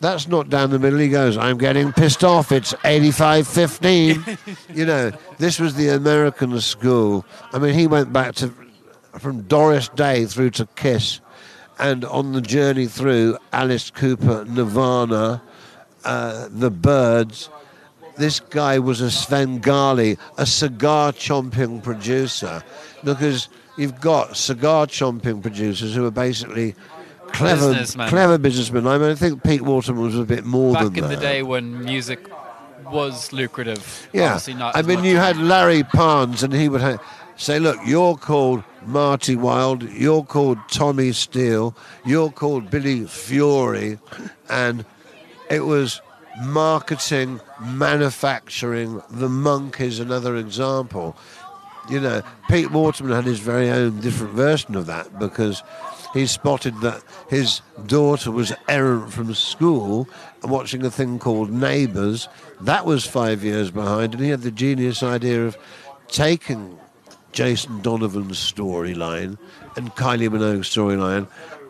That's 0.00 0.28
not 0.28 0.50
down 0.50 0.70
the 0.70 0.78
middle. 0.78 0.98
He 0.98 1.08
goes, 1.08 1.36
I'm 1.36 1.58
getting 1.58 1.92
pissed 1.92 2.24
off. 2.24 2.52
It's 2.52 2.74
85 2.84 3.48
15. 3.48 4.24
you 4.74 4.84
know, 4.84 5.12
this 5.38 5.58
was 5.58 5.74
the 5.74 5.88
American 5.88 6.58
school. 6.60 7.24
I 7.52 7.58
mean, 7.58 7.74
he 7.74 7.86
went 7.86 8.12
back 8.12 8.34
to 8.36 8.52
from 9.18 9.42
Doris 9.42 9.88
Day 9.88 10.24
through 10.26 10.50
to 10.50 10.66
Kiss. 10.76 11.20
And 11.78 12.04
on 12.04 12.32
the 12.32 12.40
journey 12.40 12.86
through, 12.86 13.38
Alice 13.52 13.90
Cooper, 13.90 14.44
Nirvana, 14.44 15.42
uh, 16.04 16.48
The 16.50 16.70
Byrds. 16.70 17.48
This 18.16 18.40
guy 18.40 18.78
was 18.78 19.00
a 19.00 19.10
Svengali, 19.10 20.18
a 20.38 20.46
cigar 20.46 21.12
chomping 21.12 21.82
producer. 21.82 22.62
Because 23.04 23.48
you've 23.76 24.00
got 24.00 24.36
cigar 24.36 24.86
chomping 24.86 25.42
producers 25.42 25.94
who 25.94 26.04
are 26.06 26.10
basically 26.10 26.74
clever, 27.32 27.68
Businessmen. 27.68 28.08
clever 28.08 28.38
businessmen. 28.38 28.86
I 28.86 28.98
mean, 28.98 29.10
I 29.10 29.14
think 29.14 29.42
Pete 29.42 29.62
Waterman 29.62 30.02
was 30.02 30.18
a 30.18 30.24
bit 30.24 30.44
more 30.44 30.74
Back 30.74 30.84
than 30.92 31.04
in 31.04 31.10
the 31.10 31.16
day 31.16 31.42
when 31.42 31.84
music 31.84 32.28
was 32.90 33.32
lucrative. 33.32 34.08
Yeah, 34.12 34.38
not 34.48 34.76
I 34.76 34.82
mean, 34.82 35.04
you 35.04 35.16
had 35.16 35.36
Larry 35.38 35.82
Parnes, 35.82 36.42
and 36.42 36.52
he 36.52 36.68
would 36.68 36.82
ha- 36.82 36.98
say, 37.36 37.58
"Look, 37.58 37.78
you're 37.86 38.16
called 38.16 38.62
Marty 38.84 39.34
Wilde, 39.36 39.84
you're 39.84 40.24
called 40.24 40.58
Tommy 40.70 41.12
Steele, 41.12 41.74
you're 42.04 42.30
called 42.30 42.70
Billy 42.70 43.06
Fury," 43.06 43.98
and 44.50 44.84
it 45.48 45.60
was 45.60 46.02
marketing, 46.40 47.40
manufacturing. 47.60 49.02
The 49.10 49.28
Monkees 49.28 50.00
another 50.00 50.36
example. 50.36 51.16
You 51.88 52.00
know, 52.00 52.22
Pete 52.48 52.70
Waterman 52.70 53.12
had 53.12 53.24
his 53.24 53.40
very 53.40 53.68
own 53.68 54.00
different 54.00 54.34
version 54.34 54.76
of 54.76 54.86
that 54.86 55.18
because 55.18 55.62
he 56.12 56.26
spotted 56.26 56.80
that 56.80 57.02
his 57.28 57.60
daughter 57.86 58.30
was 58.30 58.52
errant 58.68 59.12
from 59.12 59.34
school 59.34 60.08
watching 60.42 60.84
a 60.84 60.90
thing 60.90 61.18
called 61.18 61.50
Neighbours. 61.50 62.28
That 62.60 62.84
was 62.84 63.04
five 63.04 63.42
years 63.42 63.70
behind, 63.70 64.14
and 64.14 64.22
he 64.22 64.30
had 64.30 64.42
the 64.42 64.50
genius 64.50 65.02
idea 65.02 65.46
of 65.46 65.56
taking 66.08 66.78
Jason 67.32 67.80
Donovan's 67.80 68.38
storyline 68.38 69.38
and 69.76 69.94
Kylie 69.94 70.28
Minogue's 70.28 70.68
storyline 70.68 71.26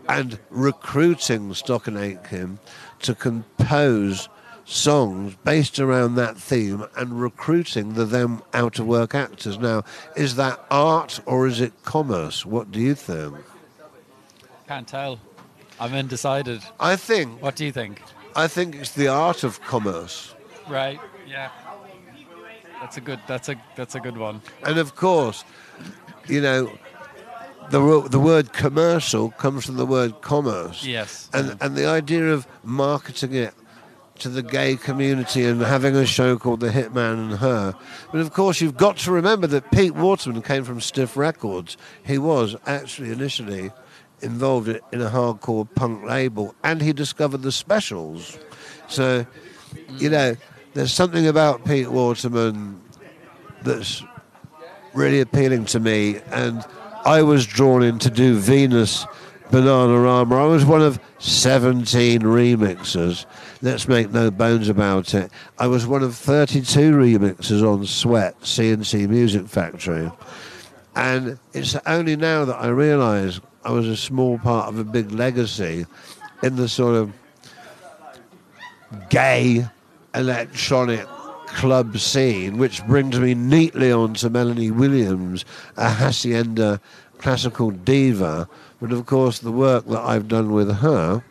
and 0.08 0.38
recruiting 0.50 1.54
Stock 1.54 1.86
and 1.86 1.96
Aitken 1.96 2.58
to 3.00 3.14
compose 3.14 4.28
songs 4.64 5.36
based 5.44 5.78
around 5.78 6.14
that 6.14 6.36
theme 6.36 6.84
and 6.96 7.20
recruiting 7.20 7.94
the 7.94 8.04
them 8.04 8.42
out 8.54 8.78
of 8.78 8.86
work 8.86 9.14
actors. 9.14 9.58
Now, 9.58 9.84
is 10.16 10.36
that 10.36 10.64
art 10.70 11.20
or 11.26 11.46
is 11.46 11.60
it 11.60 11.72
commerce? 11.84 12.46
What 12.46 12.70
do 12.70 12.80
you 12.80 12.94
think? 12.94 13.36
Can't 14.68 14.86
tell. 14.86 15.18
I'm 15.80 15.94
undecided. 15.94 16.62
I 16.78 16.96
think 16.96 17.42
What 17.42 17.56
do 17.56 17.64
you 17.64 17.72
think? 17.72 18.02
I 18.34 18.48
think 18.48 18.76
it's 18.76 18.92
the 18.92 19.08
art 19.08 19.44
of 19.44 19.60
commerce. 19.62 20.34
Right. 20.68 20.98
Yeah. 21.26 21.50
That's 22.80 22.96
a 22.96 23.00
good. 23.00 23.20
That's 23.26 23.48
a 23.48 23.56
that's 23.76 23.94
a 23.94 24.00
good 24.00 24.16
one. 24.16 24.42
And 24.64 24.78
of 24.78 24.96
course, 24.96 25.44
you 26.26 26.40
know, 26.40 26.72
the 27.70 28.08
the 28.08 28.18
word 28.18 28.52
commercial 28.52 29.30
comes 29.30 29.66
from 29.66 29.76
the 29.76 29.86
word 29.86 30.20
commerce. 30.20 30.84
Yes. 30.84 31.28
And 31.32 31.56
and 31.60 31.76
the 31.76 31.86
idea 31.86 32.32
of 32.32 32.46
marketing 32.64 33.34
it 33.34 33.54
to 34.22 34.28
the 34.28 34.42
gay 34.42 34.76
community 34.76 35.44
and 35.44 35.60
having 35.60 35.96
a 35.96 36.06
show 36.06 36.38
called 36.38 36.60
The 36.60 36.68
Hitman 36.68 37.14
and 37.14 37.32
Her. 37.38 37.74
But 38.12 38.20
of 38.20 38.32
course, 38.32 38.60
you've 38.60 38.76
got 38.76 38.96
to 38.98 39.10
remember 39.10 39.48
that 39.48 39.70
Pete 39.72 39.94
Waterman 39.94 40.42
came 40.42 40.62
from 40.62 40.80
Stiff 40.80 41.16
Records. 41.16 41.76
He 42.04 42.18
was 42.18 42.54
actually 42.66 43.10
initially 43.10 43.72
involved 44.20 44.68
in 44.68 45.02
a 45.02 45.10
hardcore 45.10 45.66
punk 45.74 46.04
label, 46.04 46.54
and 46.62 46.80
he 46.80 46.92
discovered 46.92 47.42
the 47.42 47.50
specials. 47.50 48.38
So, 48.86 49.26
you 49.98 50.08
know, 50.08 50.36
there's 50.74 50.92
something 50.92 51.26
about 51.26 51.64
Pete 51.64 51.90
Waterman 51.90 52.80
that's 53.62 54.04
really 54.94 55.20
appealing 55.20 55.64
to 55.66 55.80
me, 55.80 56.20
and 56.30 56.64
I 57.04 57.22
was 57.22 57.44
drawn 57.44 57.82
in 57.82 57.98
to 57.98 58.10
do 58.10 58.36
Venus 58.36 59.04
Bananarama. 59.52 60.32
I 60.32 60.46
was 60.46 60.64
one 60.64 60.80
of 60.80 60.98
17 61.18 62.22
remixers. 62.22 63.26
Let's 63.60 63.86
make 63.86 64.10
no 64.10 64.30
bones 64.30 64.70
about 64.70 65.12
it. 65.12 65.30
I 65.58 65.66
was 65.66 65.86
one 65.86 66.02
of 66.02 66.16
32 66.16 66.92
remixers 66.92 67.62
on 67.62 67.84
Sweat, 67.84 68.34
C+C 68.46 69.06
Music 69.06 69.46
Factory. 69.46 70.10
And 70.96 71.38
it's 71.52 71.76
only 71.86 72.16
now 72.16 72.46
that 72.46 72.56
I 72.56 72.68
realise 72.68 73.42
I 73.62 73.72
was 73.72 73.88
a 73.88 73.96
small 73.96 74.38
part 74.38 74.70
of 74.70 74.78
a 74.78 74.84
big 74.84 75.12
legacy 75.12 75.84
in 76.42 76.56
the 76.56 76.66
sort 76.66 76.94
of 76.94 77.12
gay 79.10 79.66
electronic 80.14 81.06
club 81.46 81.98
scene, 81.98 82.56
which 82.56 82.84
brings 82.86 83.20
me 83.20 83.34
neatly 83.34 83.92
on 83.92 84.14
to 84.14 84.30
Melanie 84.30 84.70
Williams, 84.70 85.44
a 85.76 85.90
hacienda 85.90 86.80
classical 87.18 87.70
diva. 87.70 88.48
But 88.82 88.90
of 88.90 89.06
course, 89.06 89.38
the 89.38 89.52
work 89.52 89.86
that 89.86 90.00
I've 90.00 90.26
done 90.26 90.50
with 90.50 90.78
her 90.78 91.22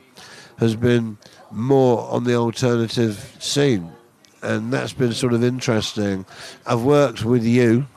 has 0.59 0.77
been 0.77 1.17
more 1.51 2.09
on 2.09 2.23
the 2.23 2.35
alternative 2.35 3.35
scene, 3.39 3.91
and 4.41 4.71
that's 4.71 4.93
been 4.93 5.11
sort 5.11 5.33
of 5.33 5.43
interesting. 5.43 6.25
I've 6.65 6.83
worked 6.83 7.25
with 7.25 7.43
you 7.43 7.87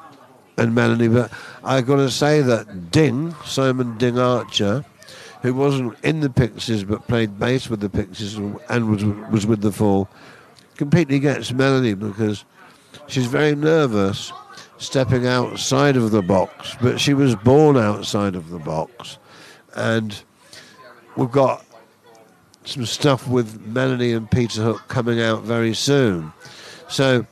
and 0.56 0.74
Melanie, 0.74 1.06
but 1.06 1.30
I've 1.62 1.86
got 1.86 1.96
to 1.96 2.10
say 2.10 2.40
that 2.40 2.90
Ding, 2.90 3.32
Simon 3.44 3.96
Ding 3.96 4.18
Archer, 4.18 4.84
who 5.42 5.54
wasn't 5.54 5.96
in 6.02 6.18
the 6.18 6.30
Pixies 6.30 6.82
but 6.82 7.06
played 7.06 7.38
bass 7.38 7.70
with 7.70 7.78
the 7.78 7.88
Pixies 7.88 8.36
and 8.68 8.90
was 8.90 9.04
was 9.30 9.46
with 9.46 9.60
the 9.60 9.70
Fall, 9.70 10.08
completely 10.76 11.20
gets 11.20 11.52
Melanie 11.52 11.94
because 11.94 12.44
she's 13.06 13.26
very 13.26 13.54
nervous 13.54 14.32
stepping 14.78 15.28
outside 15.28 15.96
of 15.96 16.10
the 16.10 16.22
box, 16.22 16.76
but 16.80 17.00
she 17.00 17.14
was 17.14 17.36
born 17.36 17.76
outside 17.76 18.34
of 18.34 18.50
the 18.50 18.58
box, 18.58 19.18
and 19.74 20.22
we've 21.16 21.30
got 21.30 21.64
some 22.64 22.86
stuff 22.86 23.28
with 23.28 23.60
Melanie 23.66 24.12
and 24.12 24.30
Peter 24.30 24.62
Hook 24.62 24.82
coming 24.88 25.20
out 25.20 25.42
very 25.42 25.74
soon. 25.74 26.32
So 26.88 27.26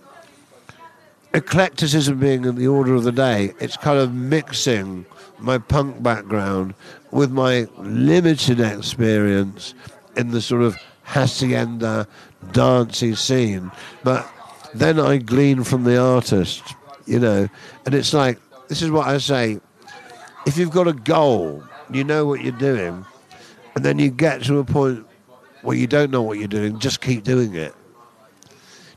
eclecticism 1.32 2.18
being 2.18 2.44
in 2.44 2.56
the 2.56 2.68
order 2.68 2.94
of 2.94 3.04
the 3.04 3.12
day, 3.12 3.54
it's 3.58 3.76
kind 3.76 3.98
of 3.98 4.12
mixing 4.12 5.06
my 5.38 5.58
punk 5.58 6.02
background 6.02 6.74
with 7.10 7.30
my 7.30 7.66
limited 7.78 8.60
experience 8.60 9.74
in 10.16 10.30
the 10.30 10.40
sort 10.40 10.62
of 10.62 10.76
hacienda 11.04 12.06
dancey 12.52 13.14
scene. 13.14 13.70
But 14.04 14.28
then 14.74 15.00
I 15.00 15.18
glean 15.18 15.64
from 15.64 15.84
the 15.84 15.98
artist, 15.98 16.62
you 17.06 17.18
know, 17.18 17.48
and 17.84 17.94
it's 17.94 18.12
like 18.12 18.38
this 18.68 18.82
is 18.82 18.90
what 18.90 19.06
I 19.06 19.18
say. 19.18 19.60
If 20.46 20.56
you've 20.56 20.70
got 20.70 20.88
a 20.88 20.92
goal, 20.92 21.62
you 21.94 22.04
know 22.04 22.26
what 22.26 22.42
you're 22.42 22.52
doing, 22.52 23.04
and 23.74 23.84
then 23.84 23.98
you 23.98 24.10
get 24.10 24.42
to 24.44 24.58
a 24.58 24.64
point 24.64 25.06
where 25.62 25.76
you 25.76 25.86
don't 25.86 26.10
know 26.10 26.22
what 26.22 26.38
you're 26.38 26.48
doing, 26.48 26.78
just 26.78 27.00
keep 27.00 27.24
doing 27.24 27.54
it. 27.54 27.74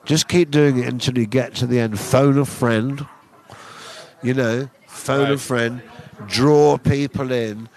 Just 0.05 0.27
keep 0.27 0.51
doing 0.51 0.79
it 0.79 0.87
until 0.87 1.17
you 1.17 1.25
get 1.25 1.55
to 1.55 1.65
the 1.65 1.79
end. 1.79 1.99
Phone 1.99 2.37
a 2.37 2.45
friend, 2.45 3.05
you 4.21 4.33
know, 4.33 4.69
phone 4.87 5.31
a 5.31 5.37
friend, 5.37 5.81
draw 6.27 6.77
people 6.77 7.31
in. 7.31 7.69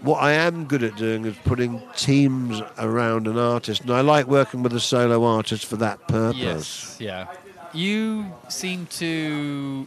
What 0.00 0.20
I 0.20 0.32
am 0.32 0.64
good 0.64 0.82
at 0.82 0.96
doing 0.96 1.24
is 1.24 1.36
putting 1.44 1.80
teams 1.94 2.60
around 2.78 3.28
an 3.28 3.38
artist, 3.38 3.82
and 3.82 3.92
I 3.92 4.00
like 4.00 4.26
working 4.26 4.64
with 4.64 4.72
a 4.72 4.80
solo 4.80 5.22
artist 5.24 5.64
for 5.66 5.76
that 5.76 6.08
purpose. 6.08 6.40
Yes. 6.40 6.96
Yeah. 6.98 7.26
You 7.72 8.26
seem 8.48 8.86
to. 8.86 9.86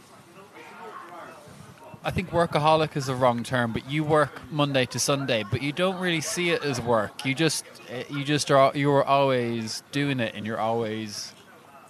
I 2.06 2.12
think 2.12 2.30
workaholic 2.30 2.96
is 2.96 3.06
the 3.06 3.16
wrong 3.16 3.42
term, 3.42 3.72
but 3.72 3.90
you 3.90 4.04
work 4.04 4.40
Monday 4.52 4.86
to 4.86 4.98
Sunday, 5.00 5.42
but 5.50 5.60
you 5.60 5.72
don't 5.72 5.98
really 5.98 6.20
see 6.20 6.50
it 6.50 6.62
as 6.64 6.80
work. 6.80 7.26
You 7.26 7.34
just, 7.34 7.64
eh, 7.90 8.04
you 8.08 8.22
just 8.22 8.48
are, 8.48 8.70
you're 8.76 9.02
always 9.02 9.82
doing 9.90 10.20
it, 10.20 10.36
and 10.36 10.46
you're 10.46 10.60
always 10.60 11.34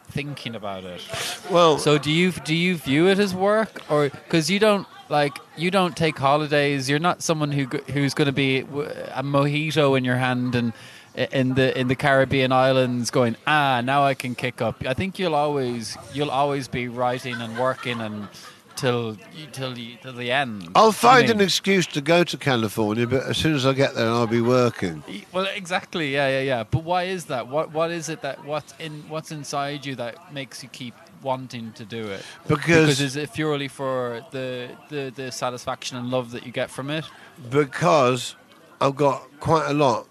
thinking 0.09 0.55
about 0.55 0.85
it. 0.85 1.03
Well, 1.51 1.77
So 1.77 1.99
do 1.99 2.11
you 2.11 2.33
do 2.33 2.55
you 2.55 2.77
view 2.77 3.09
it 3.09 3.19
as 3.19 3.35
work, 3.35 3.83
or 3.91 4.09
because 4.09 4.49
you 4.49 4.59
don't 4.59 4.87
like 5.11 5.37
you 5.55 5.71
don't 5.71 5.95
take 5.95 6.17
holidays? 6.17 6.89
You're 6.89 6.99
not 6.99 7.23
someone 7.23 7.53
who 7.53 7.67
who's 7.93 8.15
going 8.15 8.27
to 8.27 8.33
be 8.33 8.61
a 8.61 9.23
mojito 9.23 9.99
in 9.99 10.05
your 10.05 10.17
hand 10.17 10.55
and 10.55 10.73
in 11.15 11.55
the 11.55 11.79
in 11.79 11.89
the 11.89 11.95
Caribbean 11.95 12.53
islands 12.53 13.11
going 13.11 13.37
ah 13.47 13.83
now 13.85 14.05
I 14.05 14.15
can 14.15 14.35
kick 14.35 14.63
up. 14.63 14.85
I 14.87 14.95
think 14.95 15.19
you'll 15.19 15.35
always 15.35 15.97
you'll 16.15 16.31
always 16.31 16.69
be 16.69 16.89
writing 16.89 17.35
and 17.35 17.59
working 17.59 18.01
and 18.01 18.29
till 18.77 19.17
till 19.53 19.75
till 20.03 20.13
the 20.13 20.31
end. 20.31 20.69
I'll 20.75 20.93
find 20.93 21.25
I 21.25 21.29
mean, 21.29 21.37
an 21.39 21.41
excuse 21.43 21.87
to 21.89 22.01
go 22.01 22.25
to 22.25 22.37
California, 22.37 23.07
but 23.07 23.25
as 23.25 23.37
soon 23.37 23.55
as 23.55 23.67
I 23.67 23.73
get 23.73 23.95
there, 23.95 24.09
I'll 24.09 24.27
be 24.27 24.41
working. 24.41 25.03
Well, 25.33 25.47
exactly. 25.55 26.13
Yeah, 26.13 26.29
yeah, 26.29 26.41
yeah. 26.41 26.65
But 26.65 26.85
why 26.85 27.05
is 27.05 27.27
that? 27.27 27.49
What 27.49 27.73
what 27.73 27.91
is 27.91 28.09
it 28.09 28.23
that 28.23 28.45
what's 28.45 28.75
in 28.79 29.03
what's 29.09 29.33
inside 29.33 29.85
you 29.87 29.95
that 29.97 30.33
makes 30.33 30.63
you 30.63 30.69
keep 30.69 30.95
wanting 31.23 31.73
to 31.73 31.85
do 31.85 32.05
it? 32.07 32.23
Because 32.47 33.01
is 33.01 33.17
it 33.17 33.33
purely 33.33 33.69
for 33.69 34.25
the, 34.31 34.71
the, 34.91 35.13
the 35.15 35.33
satisfaction 35.33 35.97
and 35.97 36.11
love 36.11 36.31
that 36.33 36.47
you 36.47 36.53
get 36.53 36.71
from 36.71 36.91
it? 36.91 37.05
because 37.51 38.37
I've 38.81 38.97
got 38.97 39.29
quite 39.41 39.69
a 39.69 39.75
lot 39.75 40.07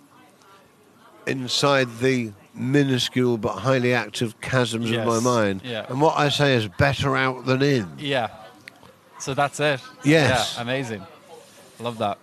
inside 1.25 1.87
the 1.99 2.31
minuscule 2.53 3.37
but 3.37 3.53
highly 3.53 3.93
active 3.93 4.39
chasms 4.41 4.91
of 4.91 5.05
my 5.05 5.19
mind. 5.19 5.61
yeah. 5.63 5.85
And 5.89 5.99
what 5.99 6.17
I 6.17 6.29
say 6.29 6.55
is 6.55 6.67
better 6.67 7.15
out 7.15 7.45
than 7.45 7.61
in. 7.61 7.87
Yeah. 7.97 8.29
So 9.25 9.33
that's 9.33 9.59
it. 9.59 9.81
Yes. 10.03 10.53
Yeah, 10.55 10.61
amazing. 10.61 11.03
Love 11.79 11.97
that. 11.97 12.19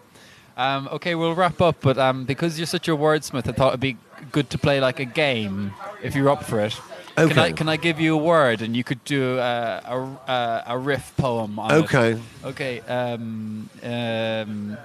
Um, 0.57 0.89
okay, 0.93 1.17
we'll 1.17 1.35
wrap 1.35 1.61
up, 1.61 1.79
but 1.81 1.99
um, 1.99 2.25
because 2.27 2.61
you're 2.61 2.67
such 2.69 2.87
a 2.87 2.93
wordsmith, 2.93 3.49
I 3.49 3.53
thought 3.53 3.71
it'd 3.71 3.81
be 3.81 3.97
good 4.31 4.51
to 4.51 4.59
play 4.59 4.81
like 4.81 5.01
a 5.01 5.05
game 5.05 5.73
if 6.01 6.15
you're 6.15 6.29
up 6.29 6.45
for 6.45 6.61
it. 6.61 6.81
Can 7.17 7.39
I, 7.41 7.47
Okay. 7.47 7.53
can 7.55 7.69
I 7.69 7.77
give 7.77 7.99
you 7.99 8.15
a 8.15 8.23
word 8.23 8.63
and 8.63 8.77
you 8.77 8.85
could 8.85 9.03
do 9.05 9.37
a, 9.41 9.83
a, 10.29 10.63
a 10.69 10.79
riff 10.79 11.13
poem 11.17 11.59
on 11.59 11.73
it? 11.73 11.79
Okay. 11.83 12.21
Okay. 12.45 12.79
Um, 12.83 13.69
um, 13.83 14.79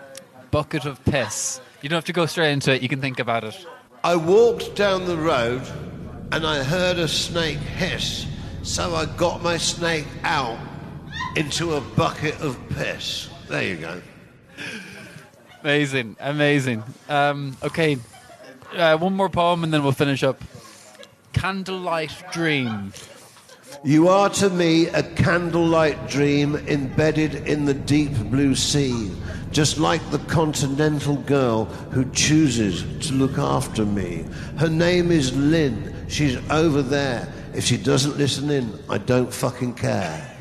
bucket 0.50 0.86
of 0.86 1.04
piss. 1.06 1.62
You 1.84 1.90
don't 1.90 1.98
have 1.98 2.06
to 2.06 2.14
go 2.14 2.26
straight 2.26 2.52
into 2.52 2.74
it. 2.74 2.82
You 2.82 2.90
can 2.90 3.00
think 3.00 3.20
about 3.20 3.44
it. 3.44 3.64
I 4.04 4.16
walked 4.16 4.76
down 4.76 5.06
the 5.06 5.18
road 5.18 5.62
and 6.32 6.48
I 6.48 6.64
heard 6.64 6.98
a 6.98 7.08
snake 7.08 7.60
hiss, 7.60 8.26
so 8.64 8.96
I 8.96 9.06
got 9.06 9.44
my 9.44 9.58
snake 9.58 10.08
out 10.24 10.58
into 11.38 11.76
a 11.76 11.82
bucket 11.82 12.40
of 12.42 12.58
piss. 12.70 13.30
There 13.48 13.62
you 13.62 13.76
go. 13.76 14.02
Amazing, 15.62 16.16
amazing. 16.20 16.84
Um, 17.08 17.56
okay, 17.62 17.98
uh, 18.74 18.98
one 18.98 19.14
more 19.14 19.30
poem 19.30 19.64
and 19.64 19.72
then 19.72 19.84
we'll 19.84 19.92
finish 19.92 20.24
up. 20.24 20.42
Candlelight 21.34 22.12
Dream. 22.32 22.92
You 23.84 24.08
are 24.08 24.30
to 24.32 24.50
me 24.50 24.88
a 24.88 25.04
candlelight 25.04 26.10
dream 26.10 26.56
embedded 26.56 27.48
in 27.48 27.66
the 27.66 27.76
deep 27.76 28.14
blue 28.32 28.56
sea, 28.56 29.12
just 29.52 29.78
like 29.78 30.02
the 30.10 30.20
continental 30.20 31.18
girl 31.18 31.66
who 31.92 32.10
chooses 32.12 33.08
to 33.08 33.14
look 33.14 33.38
after 33.38 33.86
me. 33.86 34.26
Her 34.58 34.70
name 34.70 35.12
is 35.12 35.38
Lynn. 35.38 35.94
She's 36.08 36.38
over 36.50 36.82
there. 36.82 37.32
If 37.54 37.66
she 37.66 37.78
doesn't 37.78 38.18
listen 38.18 38.50
in, 38.50 38.80
I 38.90 38.98
don't 38.98 39.32
fucking 39.32 39.76
care. 39.76 40.37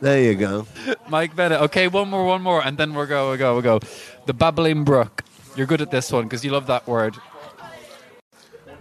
There 0.00 0.22
you 0.22 0.34
go. 0.34 0.66
Mike 1.08 1.36
Bennett. 1.36 1.60
Okay, 1.62 1.86
one 1.86 2.08
more, 2.08 2.24
one 2.24 2.40
more, 2.40 2.62
and 2.64 2.78
then 2.78 2.94
we'll 2.94 3.06
go, 3.06 3.28
we'll 3.28 3.38
go, 3.38 3.52
we'll 3.54 3.62
go. 3.62 3.80
The 4.26 4.32
Babbling 4.32 4.84
Brook. 4.84 5.22
You're 5.56 5.66
good 5.66 5.82
at 5.82 5.90
this 5.90 6.10
one 6.10 6.24
because 6.24 6.44
you 6.44 6.52
love 6.52 6.66
that 6.68 6.86
word. 6.86 7.16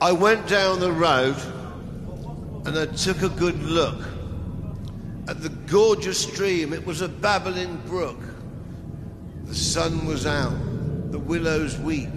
I 0.01 0.13
went 0.13 0.47
down 0.47 0.79
the 0.79 0.93
road 0.93 1.35
and 2.65 2.77
I 2.77 2.85
took 2.85 3.21
a 3.21 3.29
good 3.29 3.61
look 3.61 4.01
at 5.27 5.41
the 5.41 5.49
gorgeous 5.49 6.21
stream. 6.21 6.71
It 6.71 6.85
was 6.85 7.01
a 7.01 7.09
babbling 7.09 7.77
brook. 7.85 8.19
The 9.43 9.55
sun 9.55 10.05
was 10.05 10.25
out, 10.25 10.57
the 11.11 11.19
willows 11.19 11.77
weep, 11.79 12.09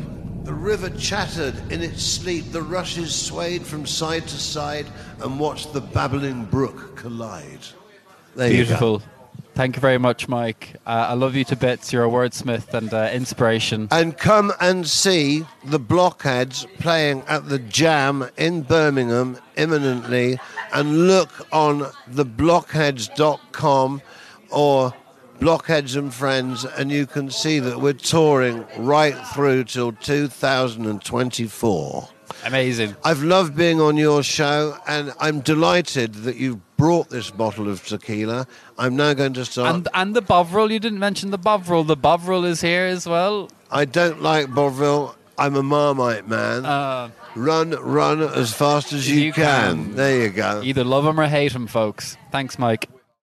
the 0.45 0.55
river 0.55 0.91
chattered 0.91 1.55
in 1.73 1.83
its 1.83 2.05
sleep, 2.05 2.53
the 2.53 2.63
rushes 2.63 3.15
swayed 3.15 3.63
from 3.63 3.87
side 3.87 4.29
to 4.29 4.39
side 4.39 4.87
and 5.21 5.41
watched 5.41 5.73
the 5.73 5.81
babbling 5.81 6.45
brook 6.45 6.95
collide. 6.97 7.67
There 8.35 8.49
you. 8.49 8.65
Beautiful. 8.65 9.03
Thank 9.55 9.77
you 9.77 9.81
very 9.81 9.99
much, 9.99 10.29
Mike. 10.29 10.77
Uh, 10.87 11.09
I 11.11 11.13
love 11.13 11.37
you 11.37 11.45
to 11.45 11.57
bits. 11.57 11.93
You're 11.93 12.07
a 12.07 12.09
wordsmith 12.09 12.73
and 12.73 12.95
uh, 12.95 13.11
inspiration. 13.13 13.87
And 13.91 14.17
come 14.17 14.51
and 14.61 14.89
see 14.89 15.45
the 15.63 15.79
Blockheads 15.79 16.67
playing 16.79 17.23
at 17.29 17.51
the 17.51 17.59
Jam 17.59 18.31
in 18.39 18.63
Birmingham 18.63 19.37
imminently. 19.57 20.41
And 20.73 21.07
look 21.07 21.47
on 21.53 21.81
theblockheads.com 22.11 24.01
or 24.51 24.95
Blockheads 25.39 25.97
and 25.97 26.15
Friends, 26.15 26.65
and 26.65 26.91
you 26.93 27.05
can 27.05 27.31
see 27.31 27.59
that 27.59 27.81
we're 27.81 27.93
touring 27.95 28.65
right 28.79 29.17
through 29.35 29.65
till 29.65 29.93
2024. 29.93 32.09
Amazing. 32.45 32.97
I've 33.05 33.23
loved 33.23 33.57
being 33.57 33.81
on 33.81 33.97
your 33.97 34.23
show, 34.23 34.77
and 34.87 35.13
I'm 35.21 35.41
delighted 35.41 36.15
that 36.25 36.37
you've 36.37 36.61
brought 36.77 37.09
this 37.11 37.31
bottle 37.31 37.69
of 37.69 37.85
tequila. 37.87 38.47
I'm 38.79 38.97
now 38.97 39.15
going 39.15 39.35
to 39.35 39.45
start. 39.45 39.75
And 39.75 39.89
and 39.95 40.17
the 40.17 40.23
Bovril. 40.23 40.71
You 40.73 40.79
didn't 40.81 40.99
mention 40.99 41.31
the 41.31 41.39
Bovril. 41.39 41.85
The 41.85 41.97
Bovril 41.97 42.45
is 42.45 42.61
here 42.61 42.87
as 42.87 43.07
well. 43.07 43.51
I 43.71 43.85
don't 43.85 44.21
like 44.23 44.49
Bovril. 44.49 45.15
I'm 45.39 45.57
a 45.57 45.63
Marmite 45.63 46.29
man. 46.29 46.65
Uh, 46.67 47.11
Run, 47.35 47.71
run 47.71 48.21
as 48.21 48.53
fast 48.53 48.93
as 48.93 49.11
you, 49.11 49.19
You 49.19 49.33
can. 49.33 49.87
can. 49.87 49.95
There 49.97 50.21
you 50.25 50.29
go. 50.29 50.61
either 50.63 50.85
love 50.85 51.07
him 51.07 51.19
or 51.19 51.27
hate 51.27 51.53
him, 51.53 51.67
folks. 51.67 52.19
Thanks, 52.31 52.59
Mike. 52.59 52.91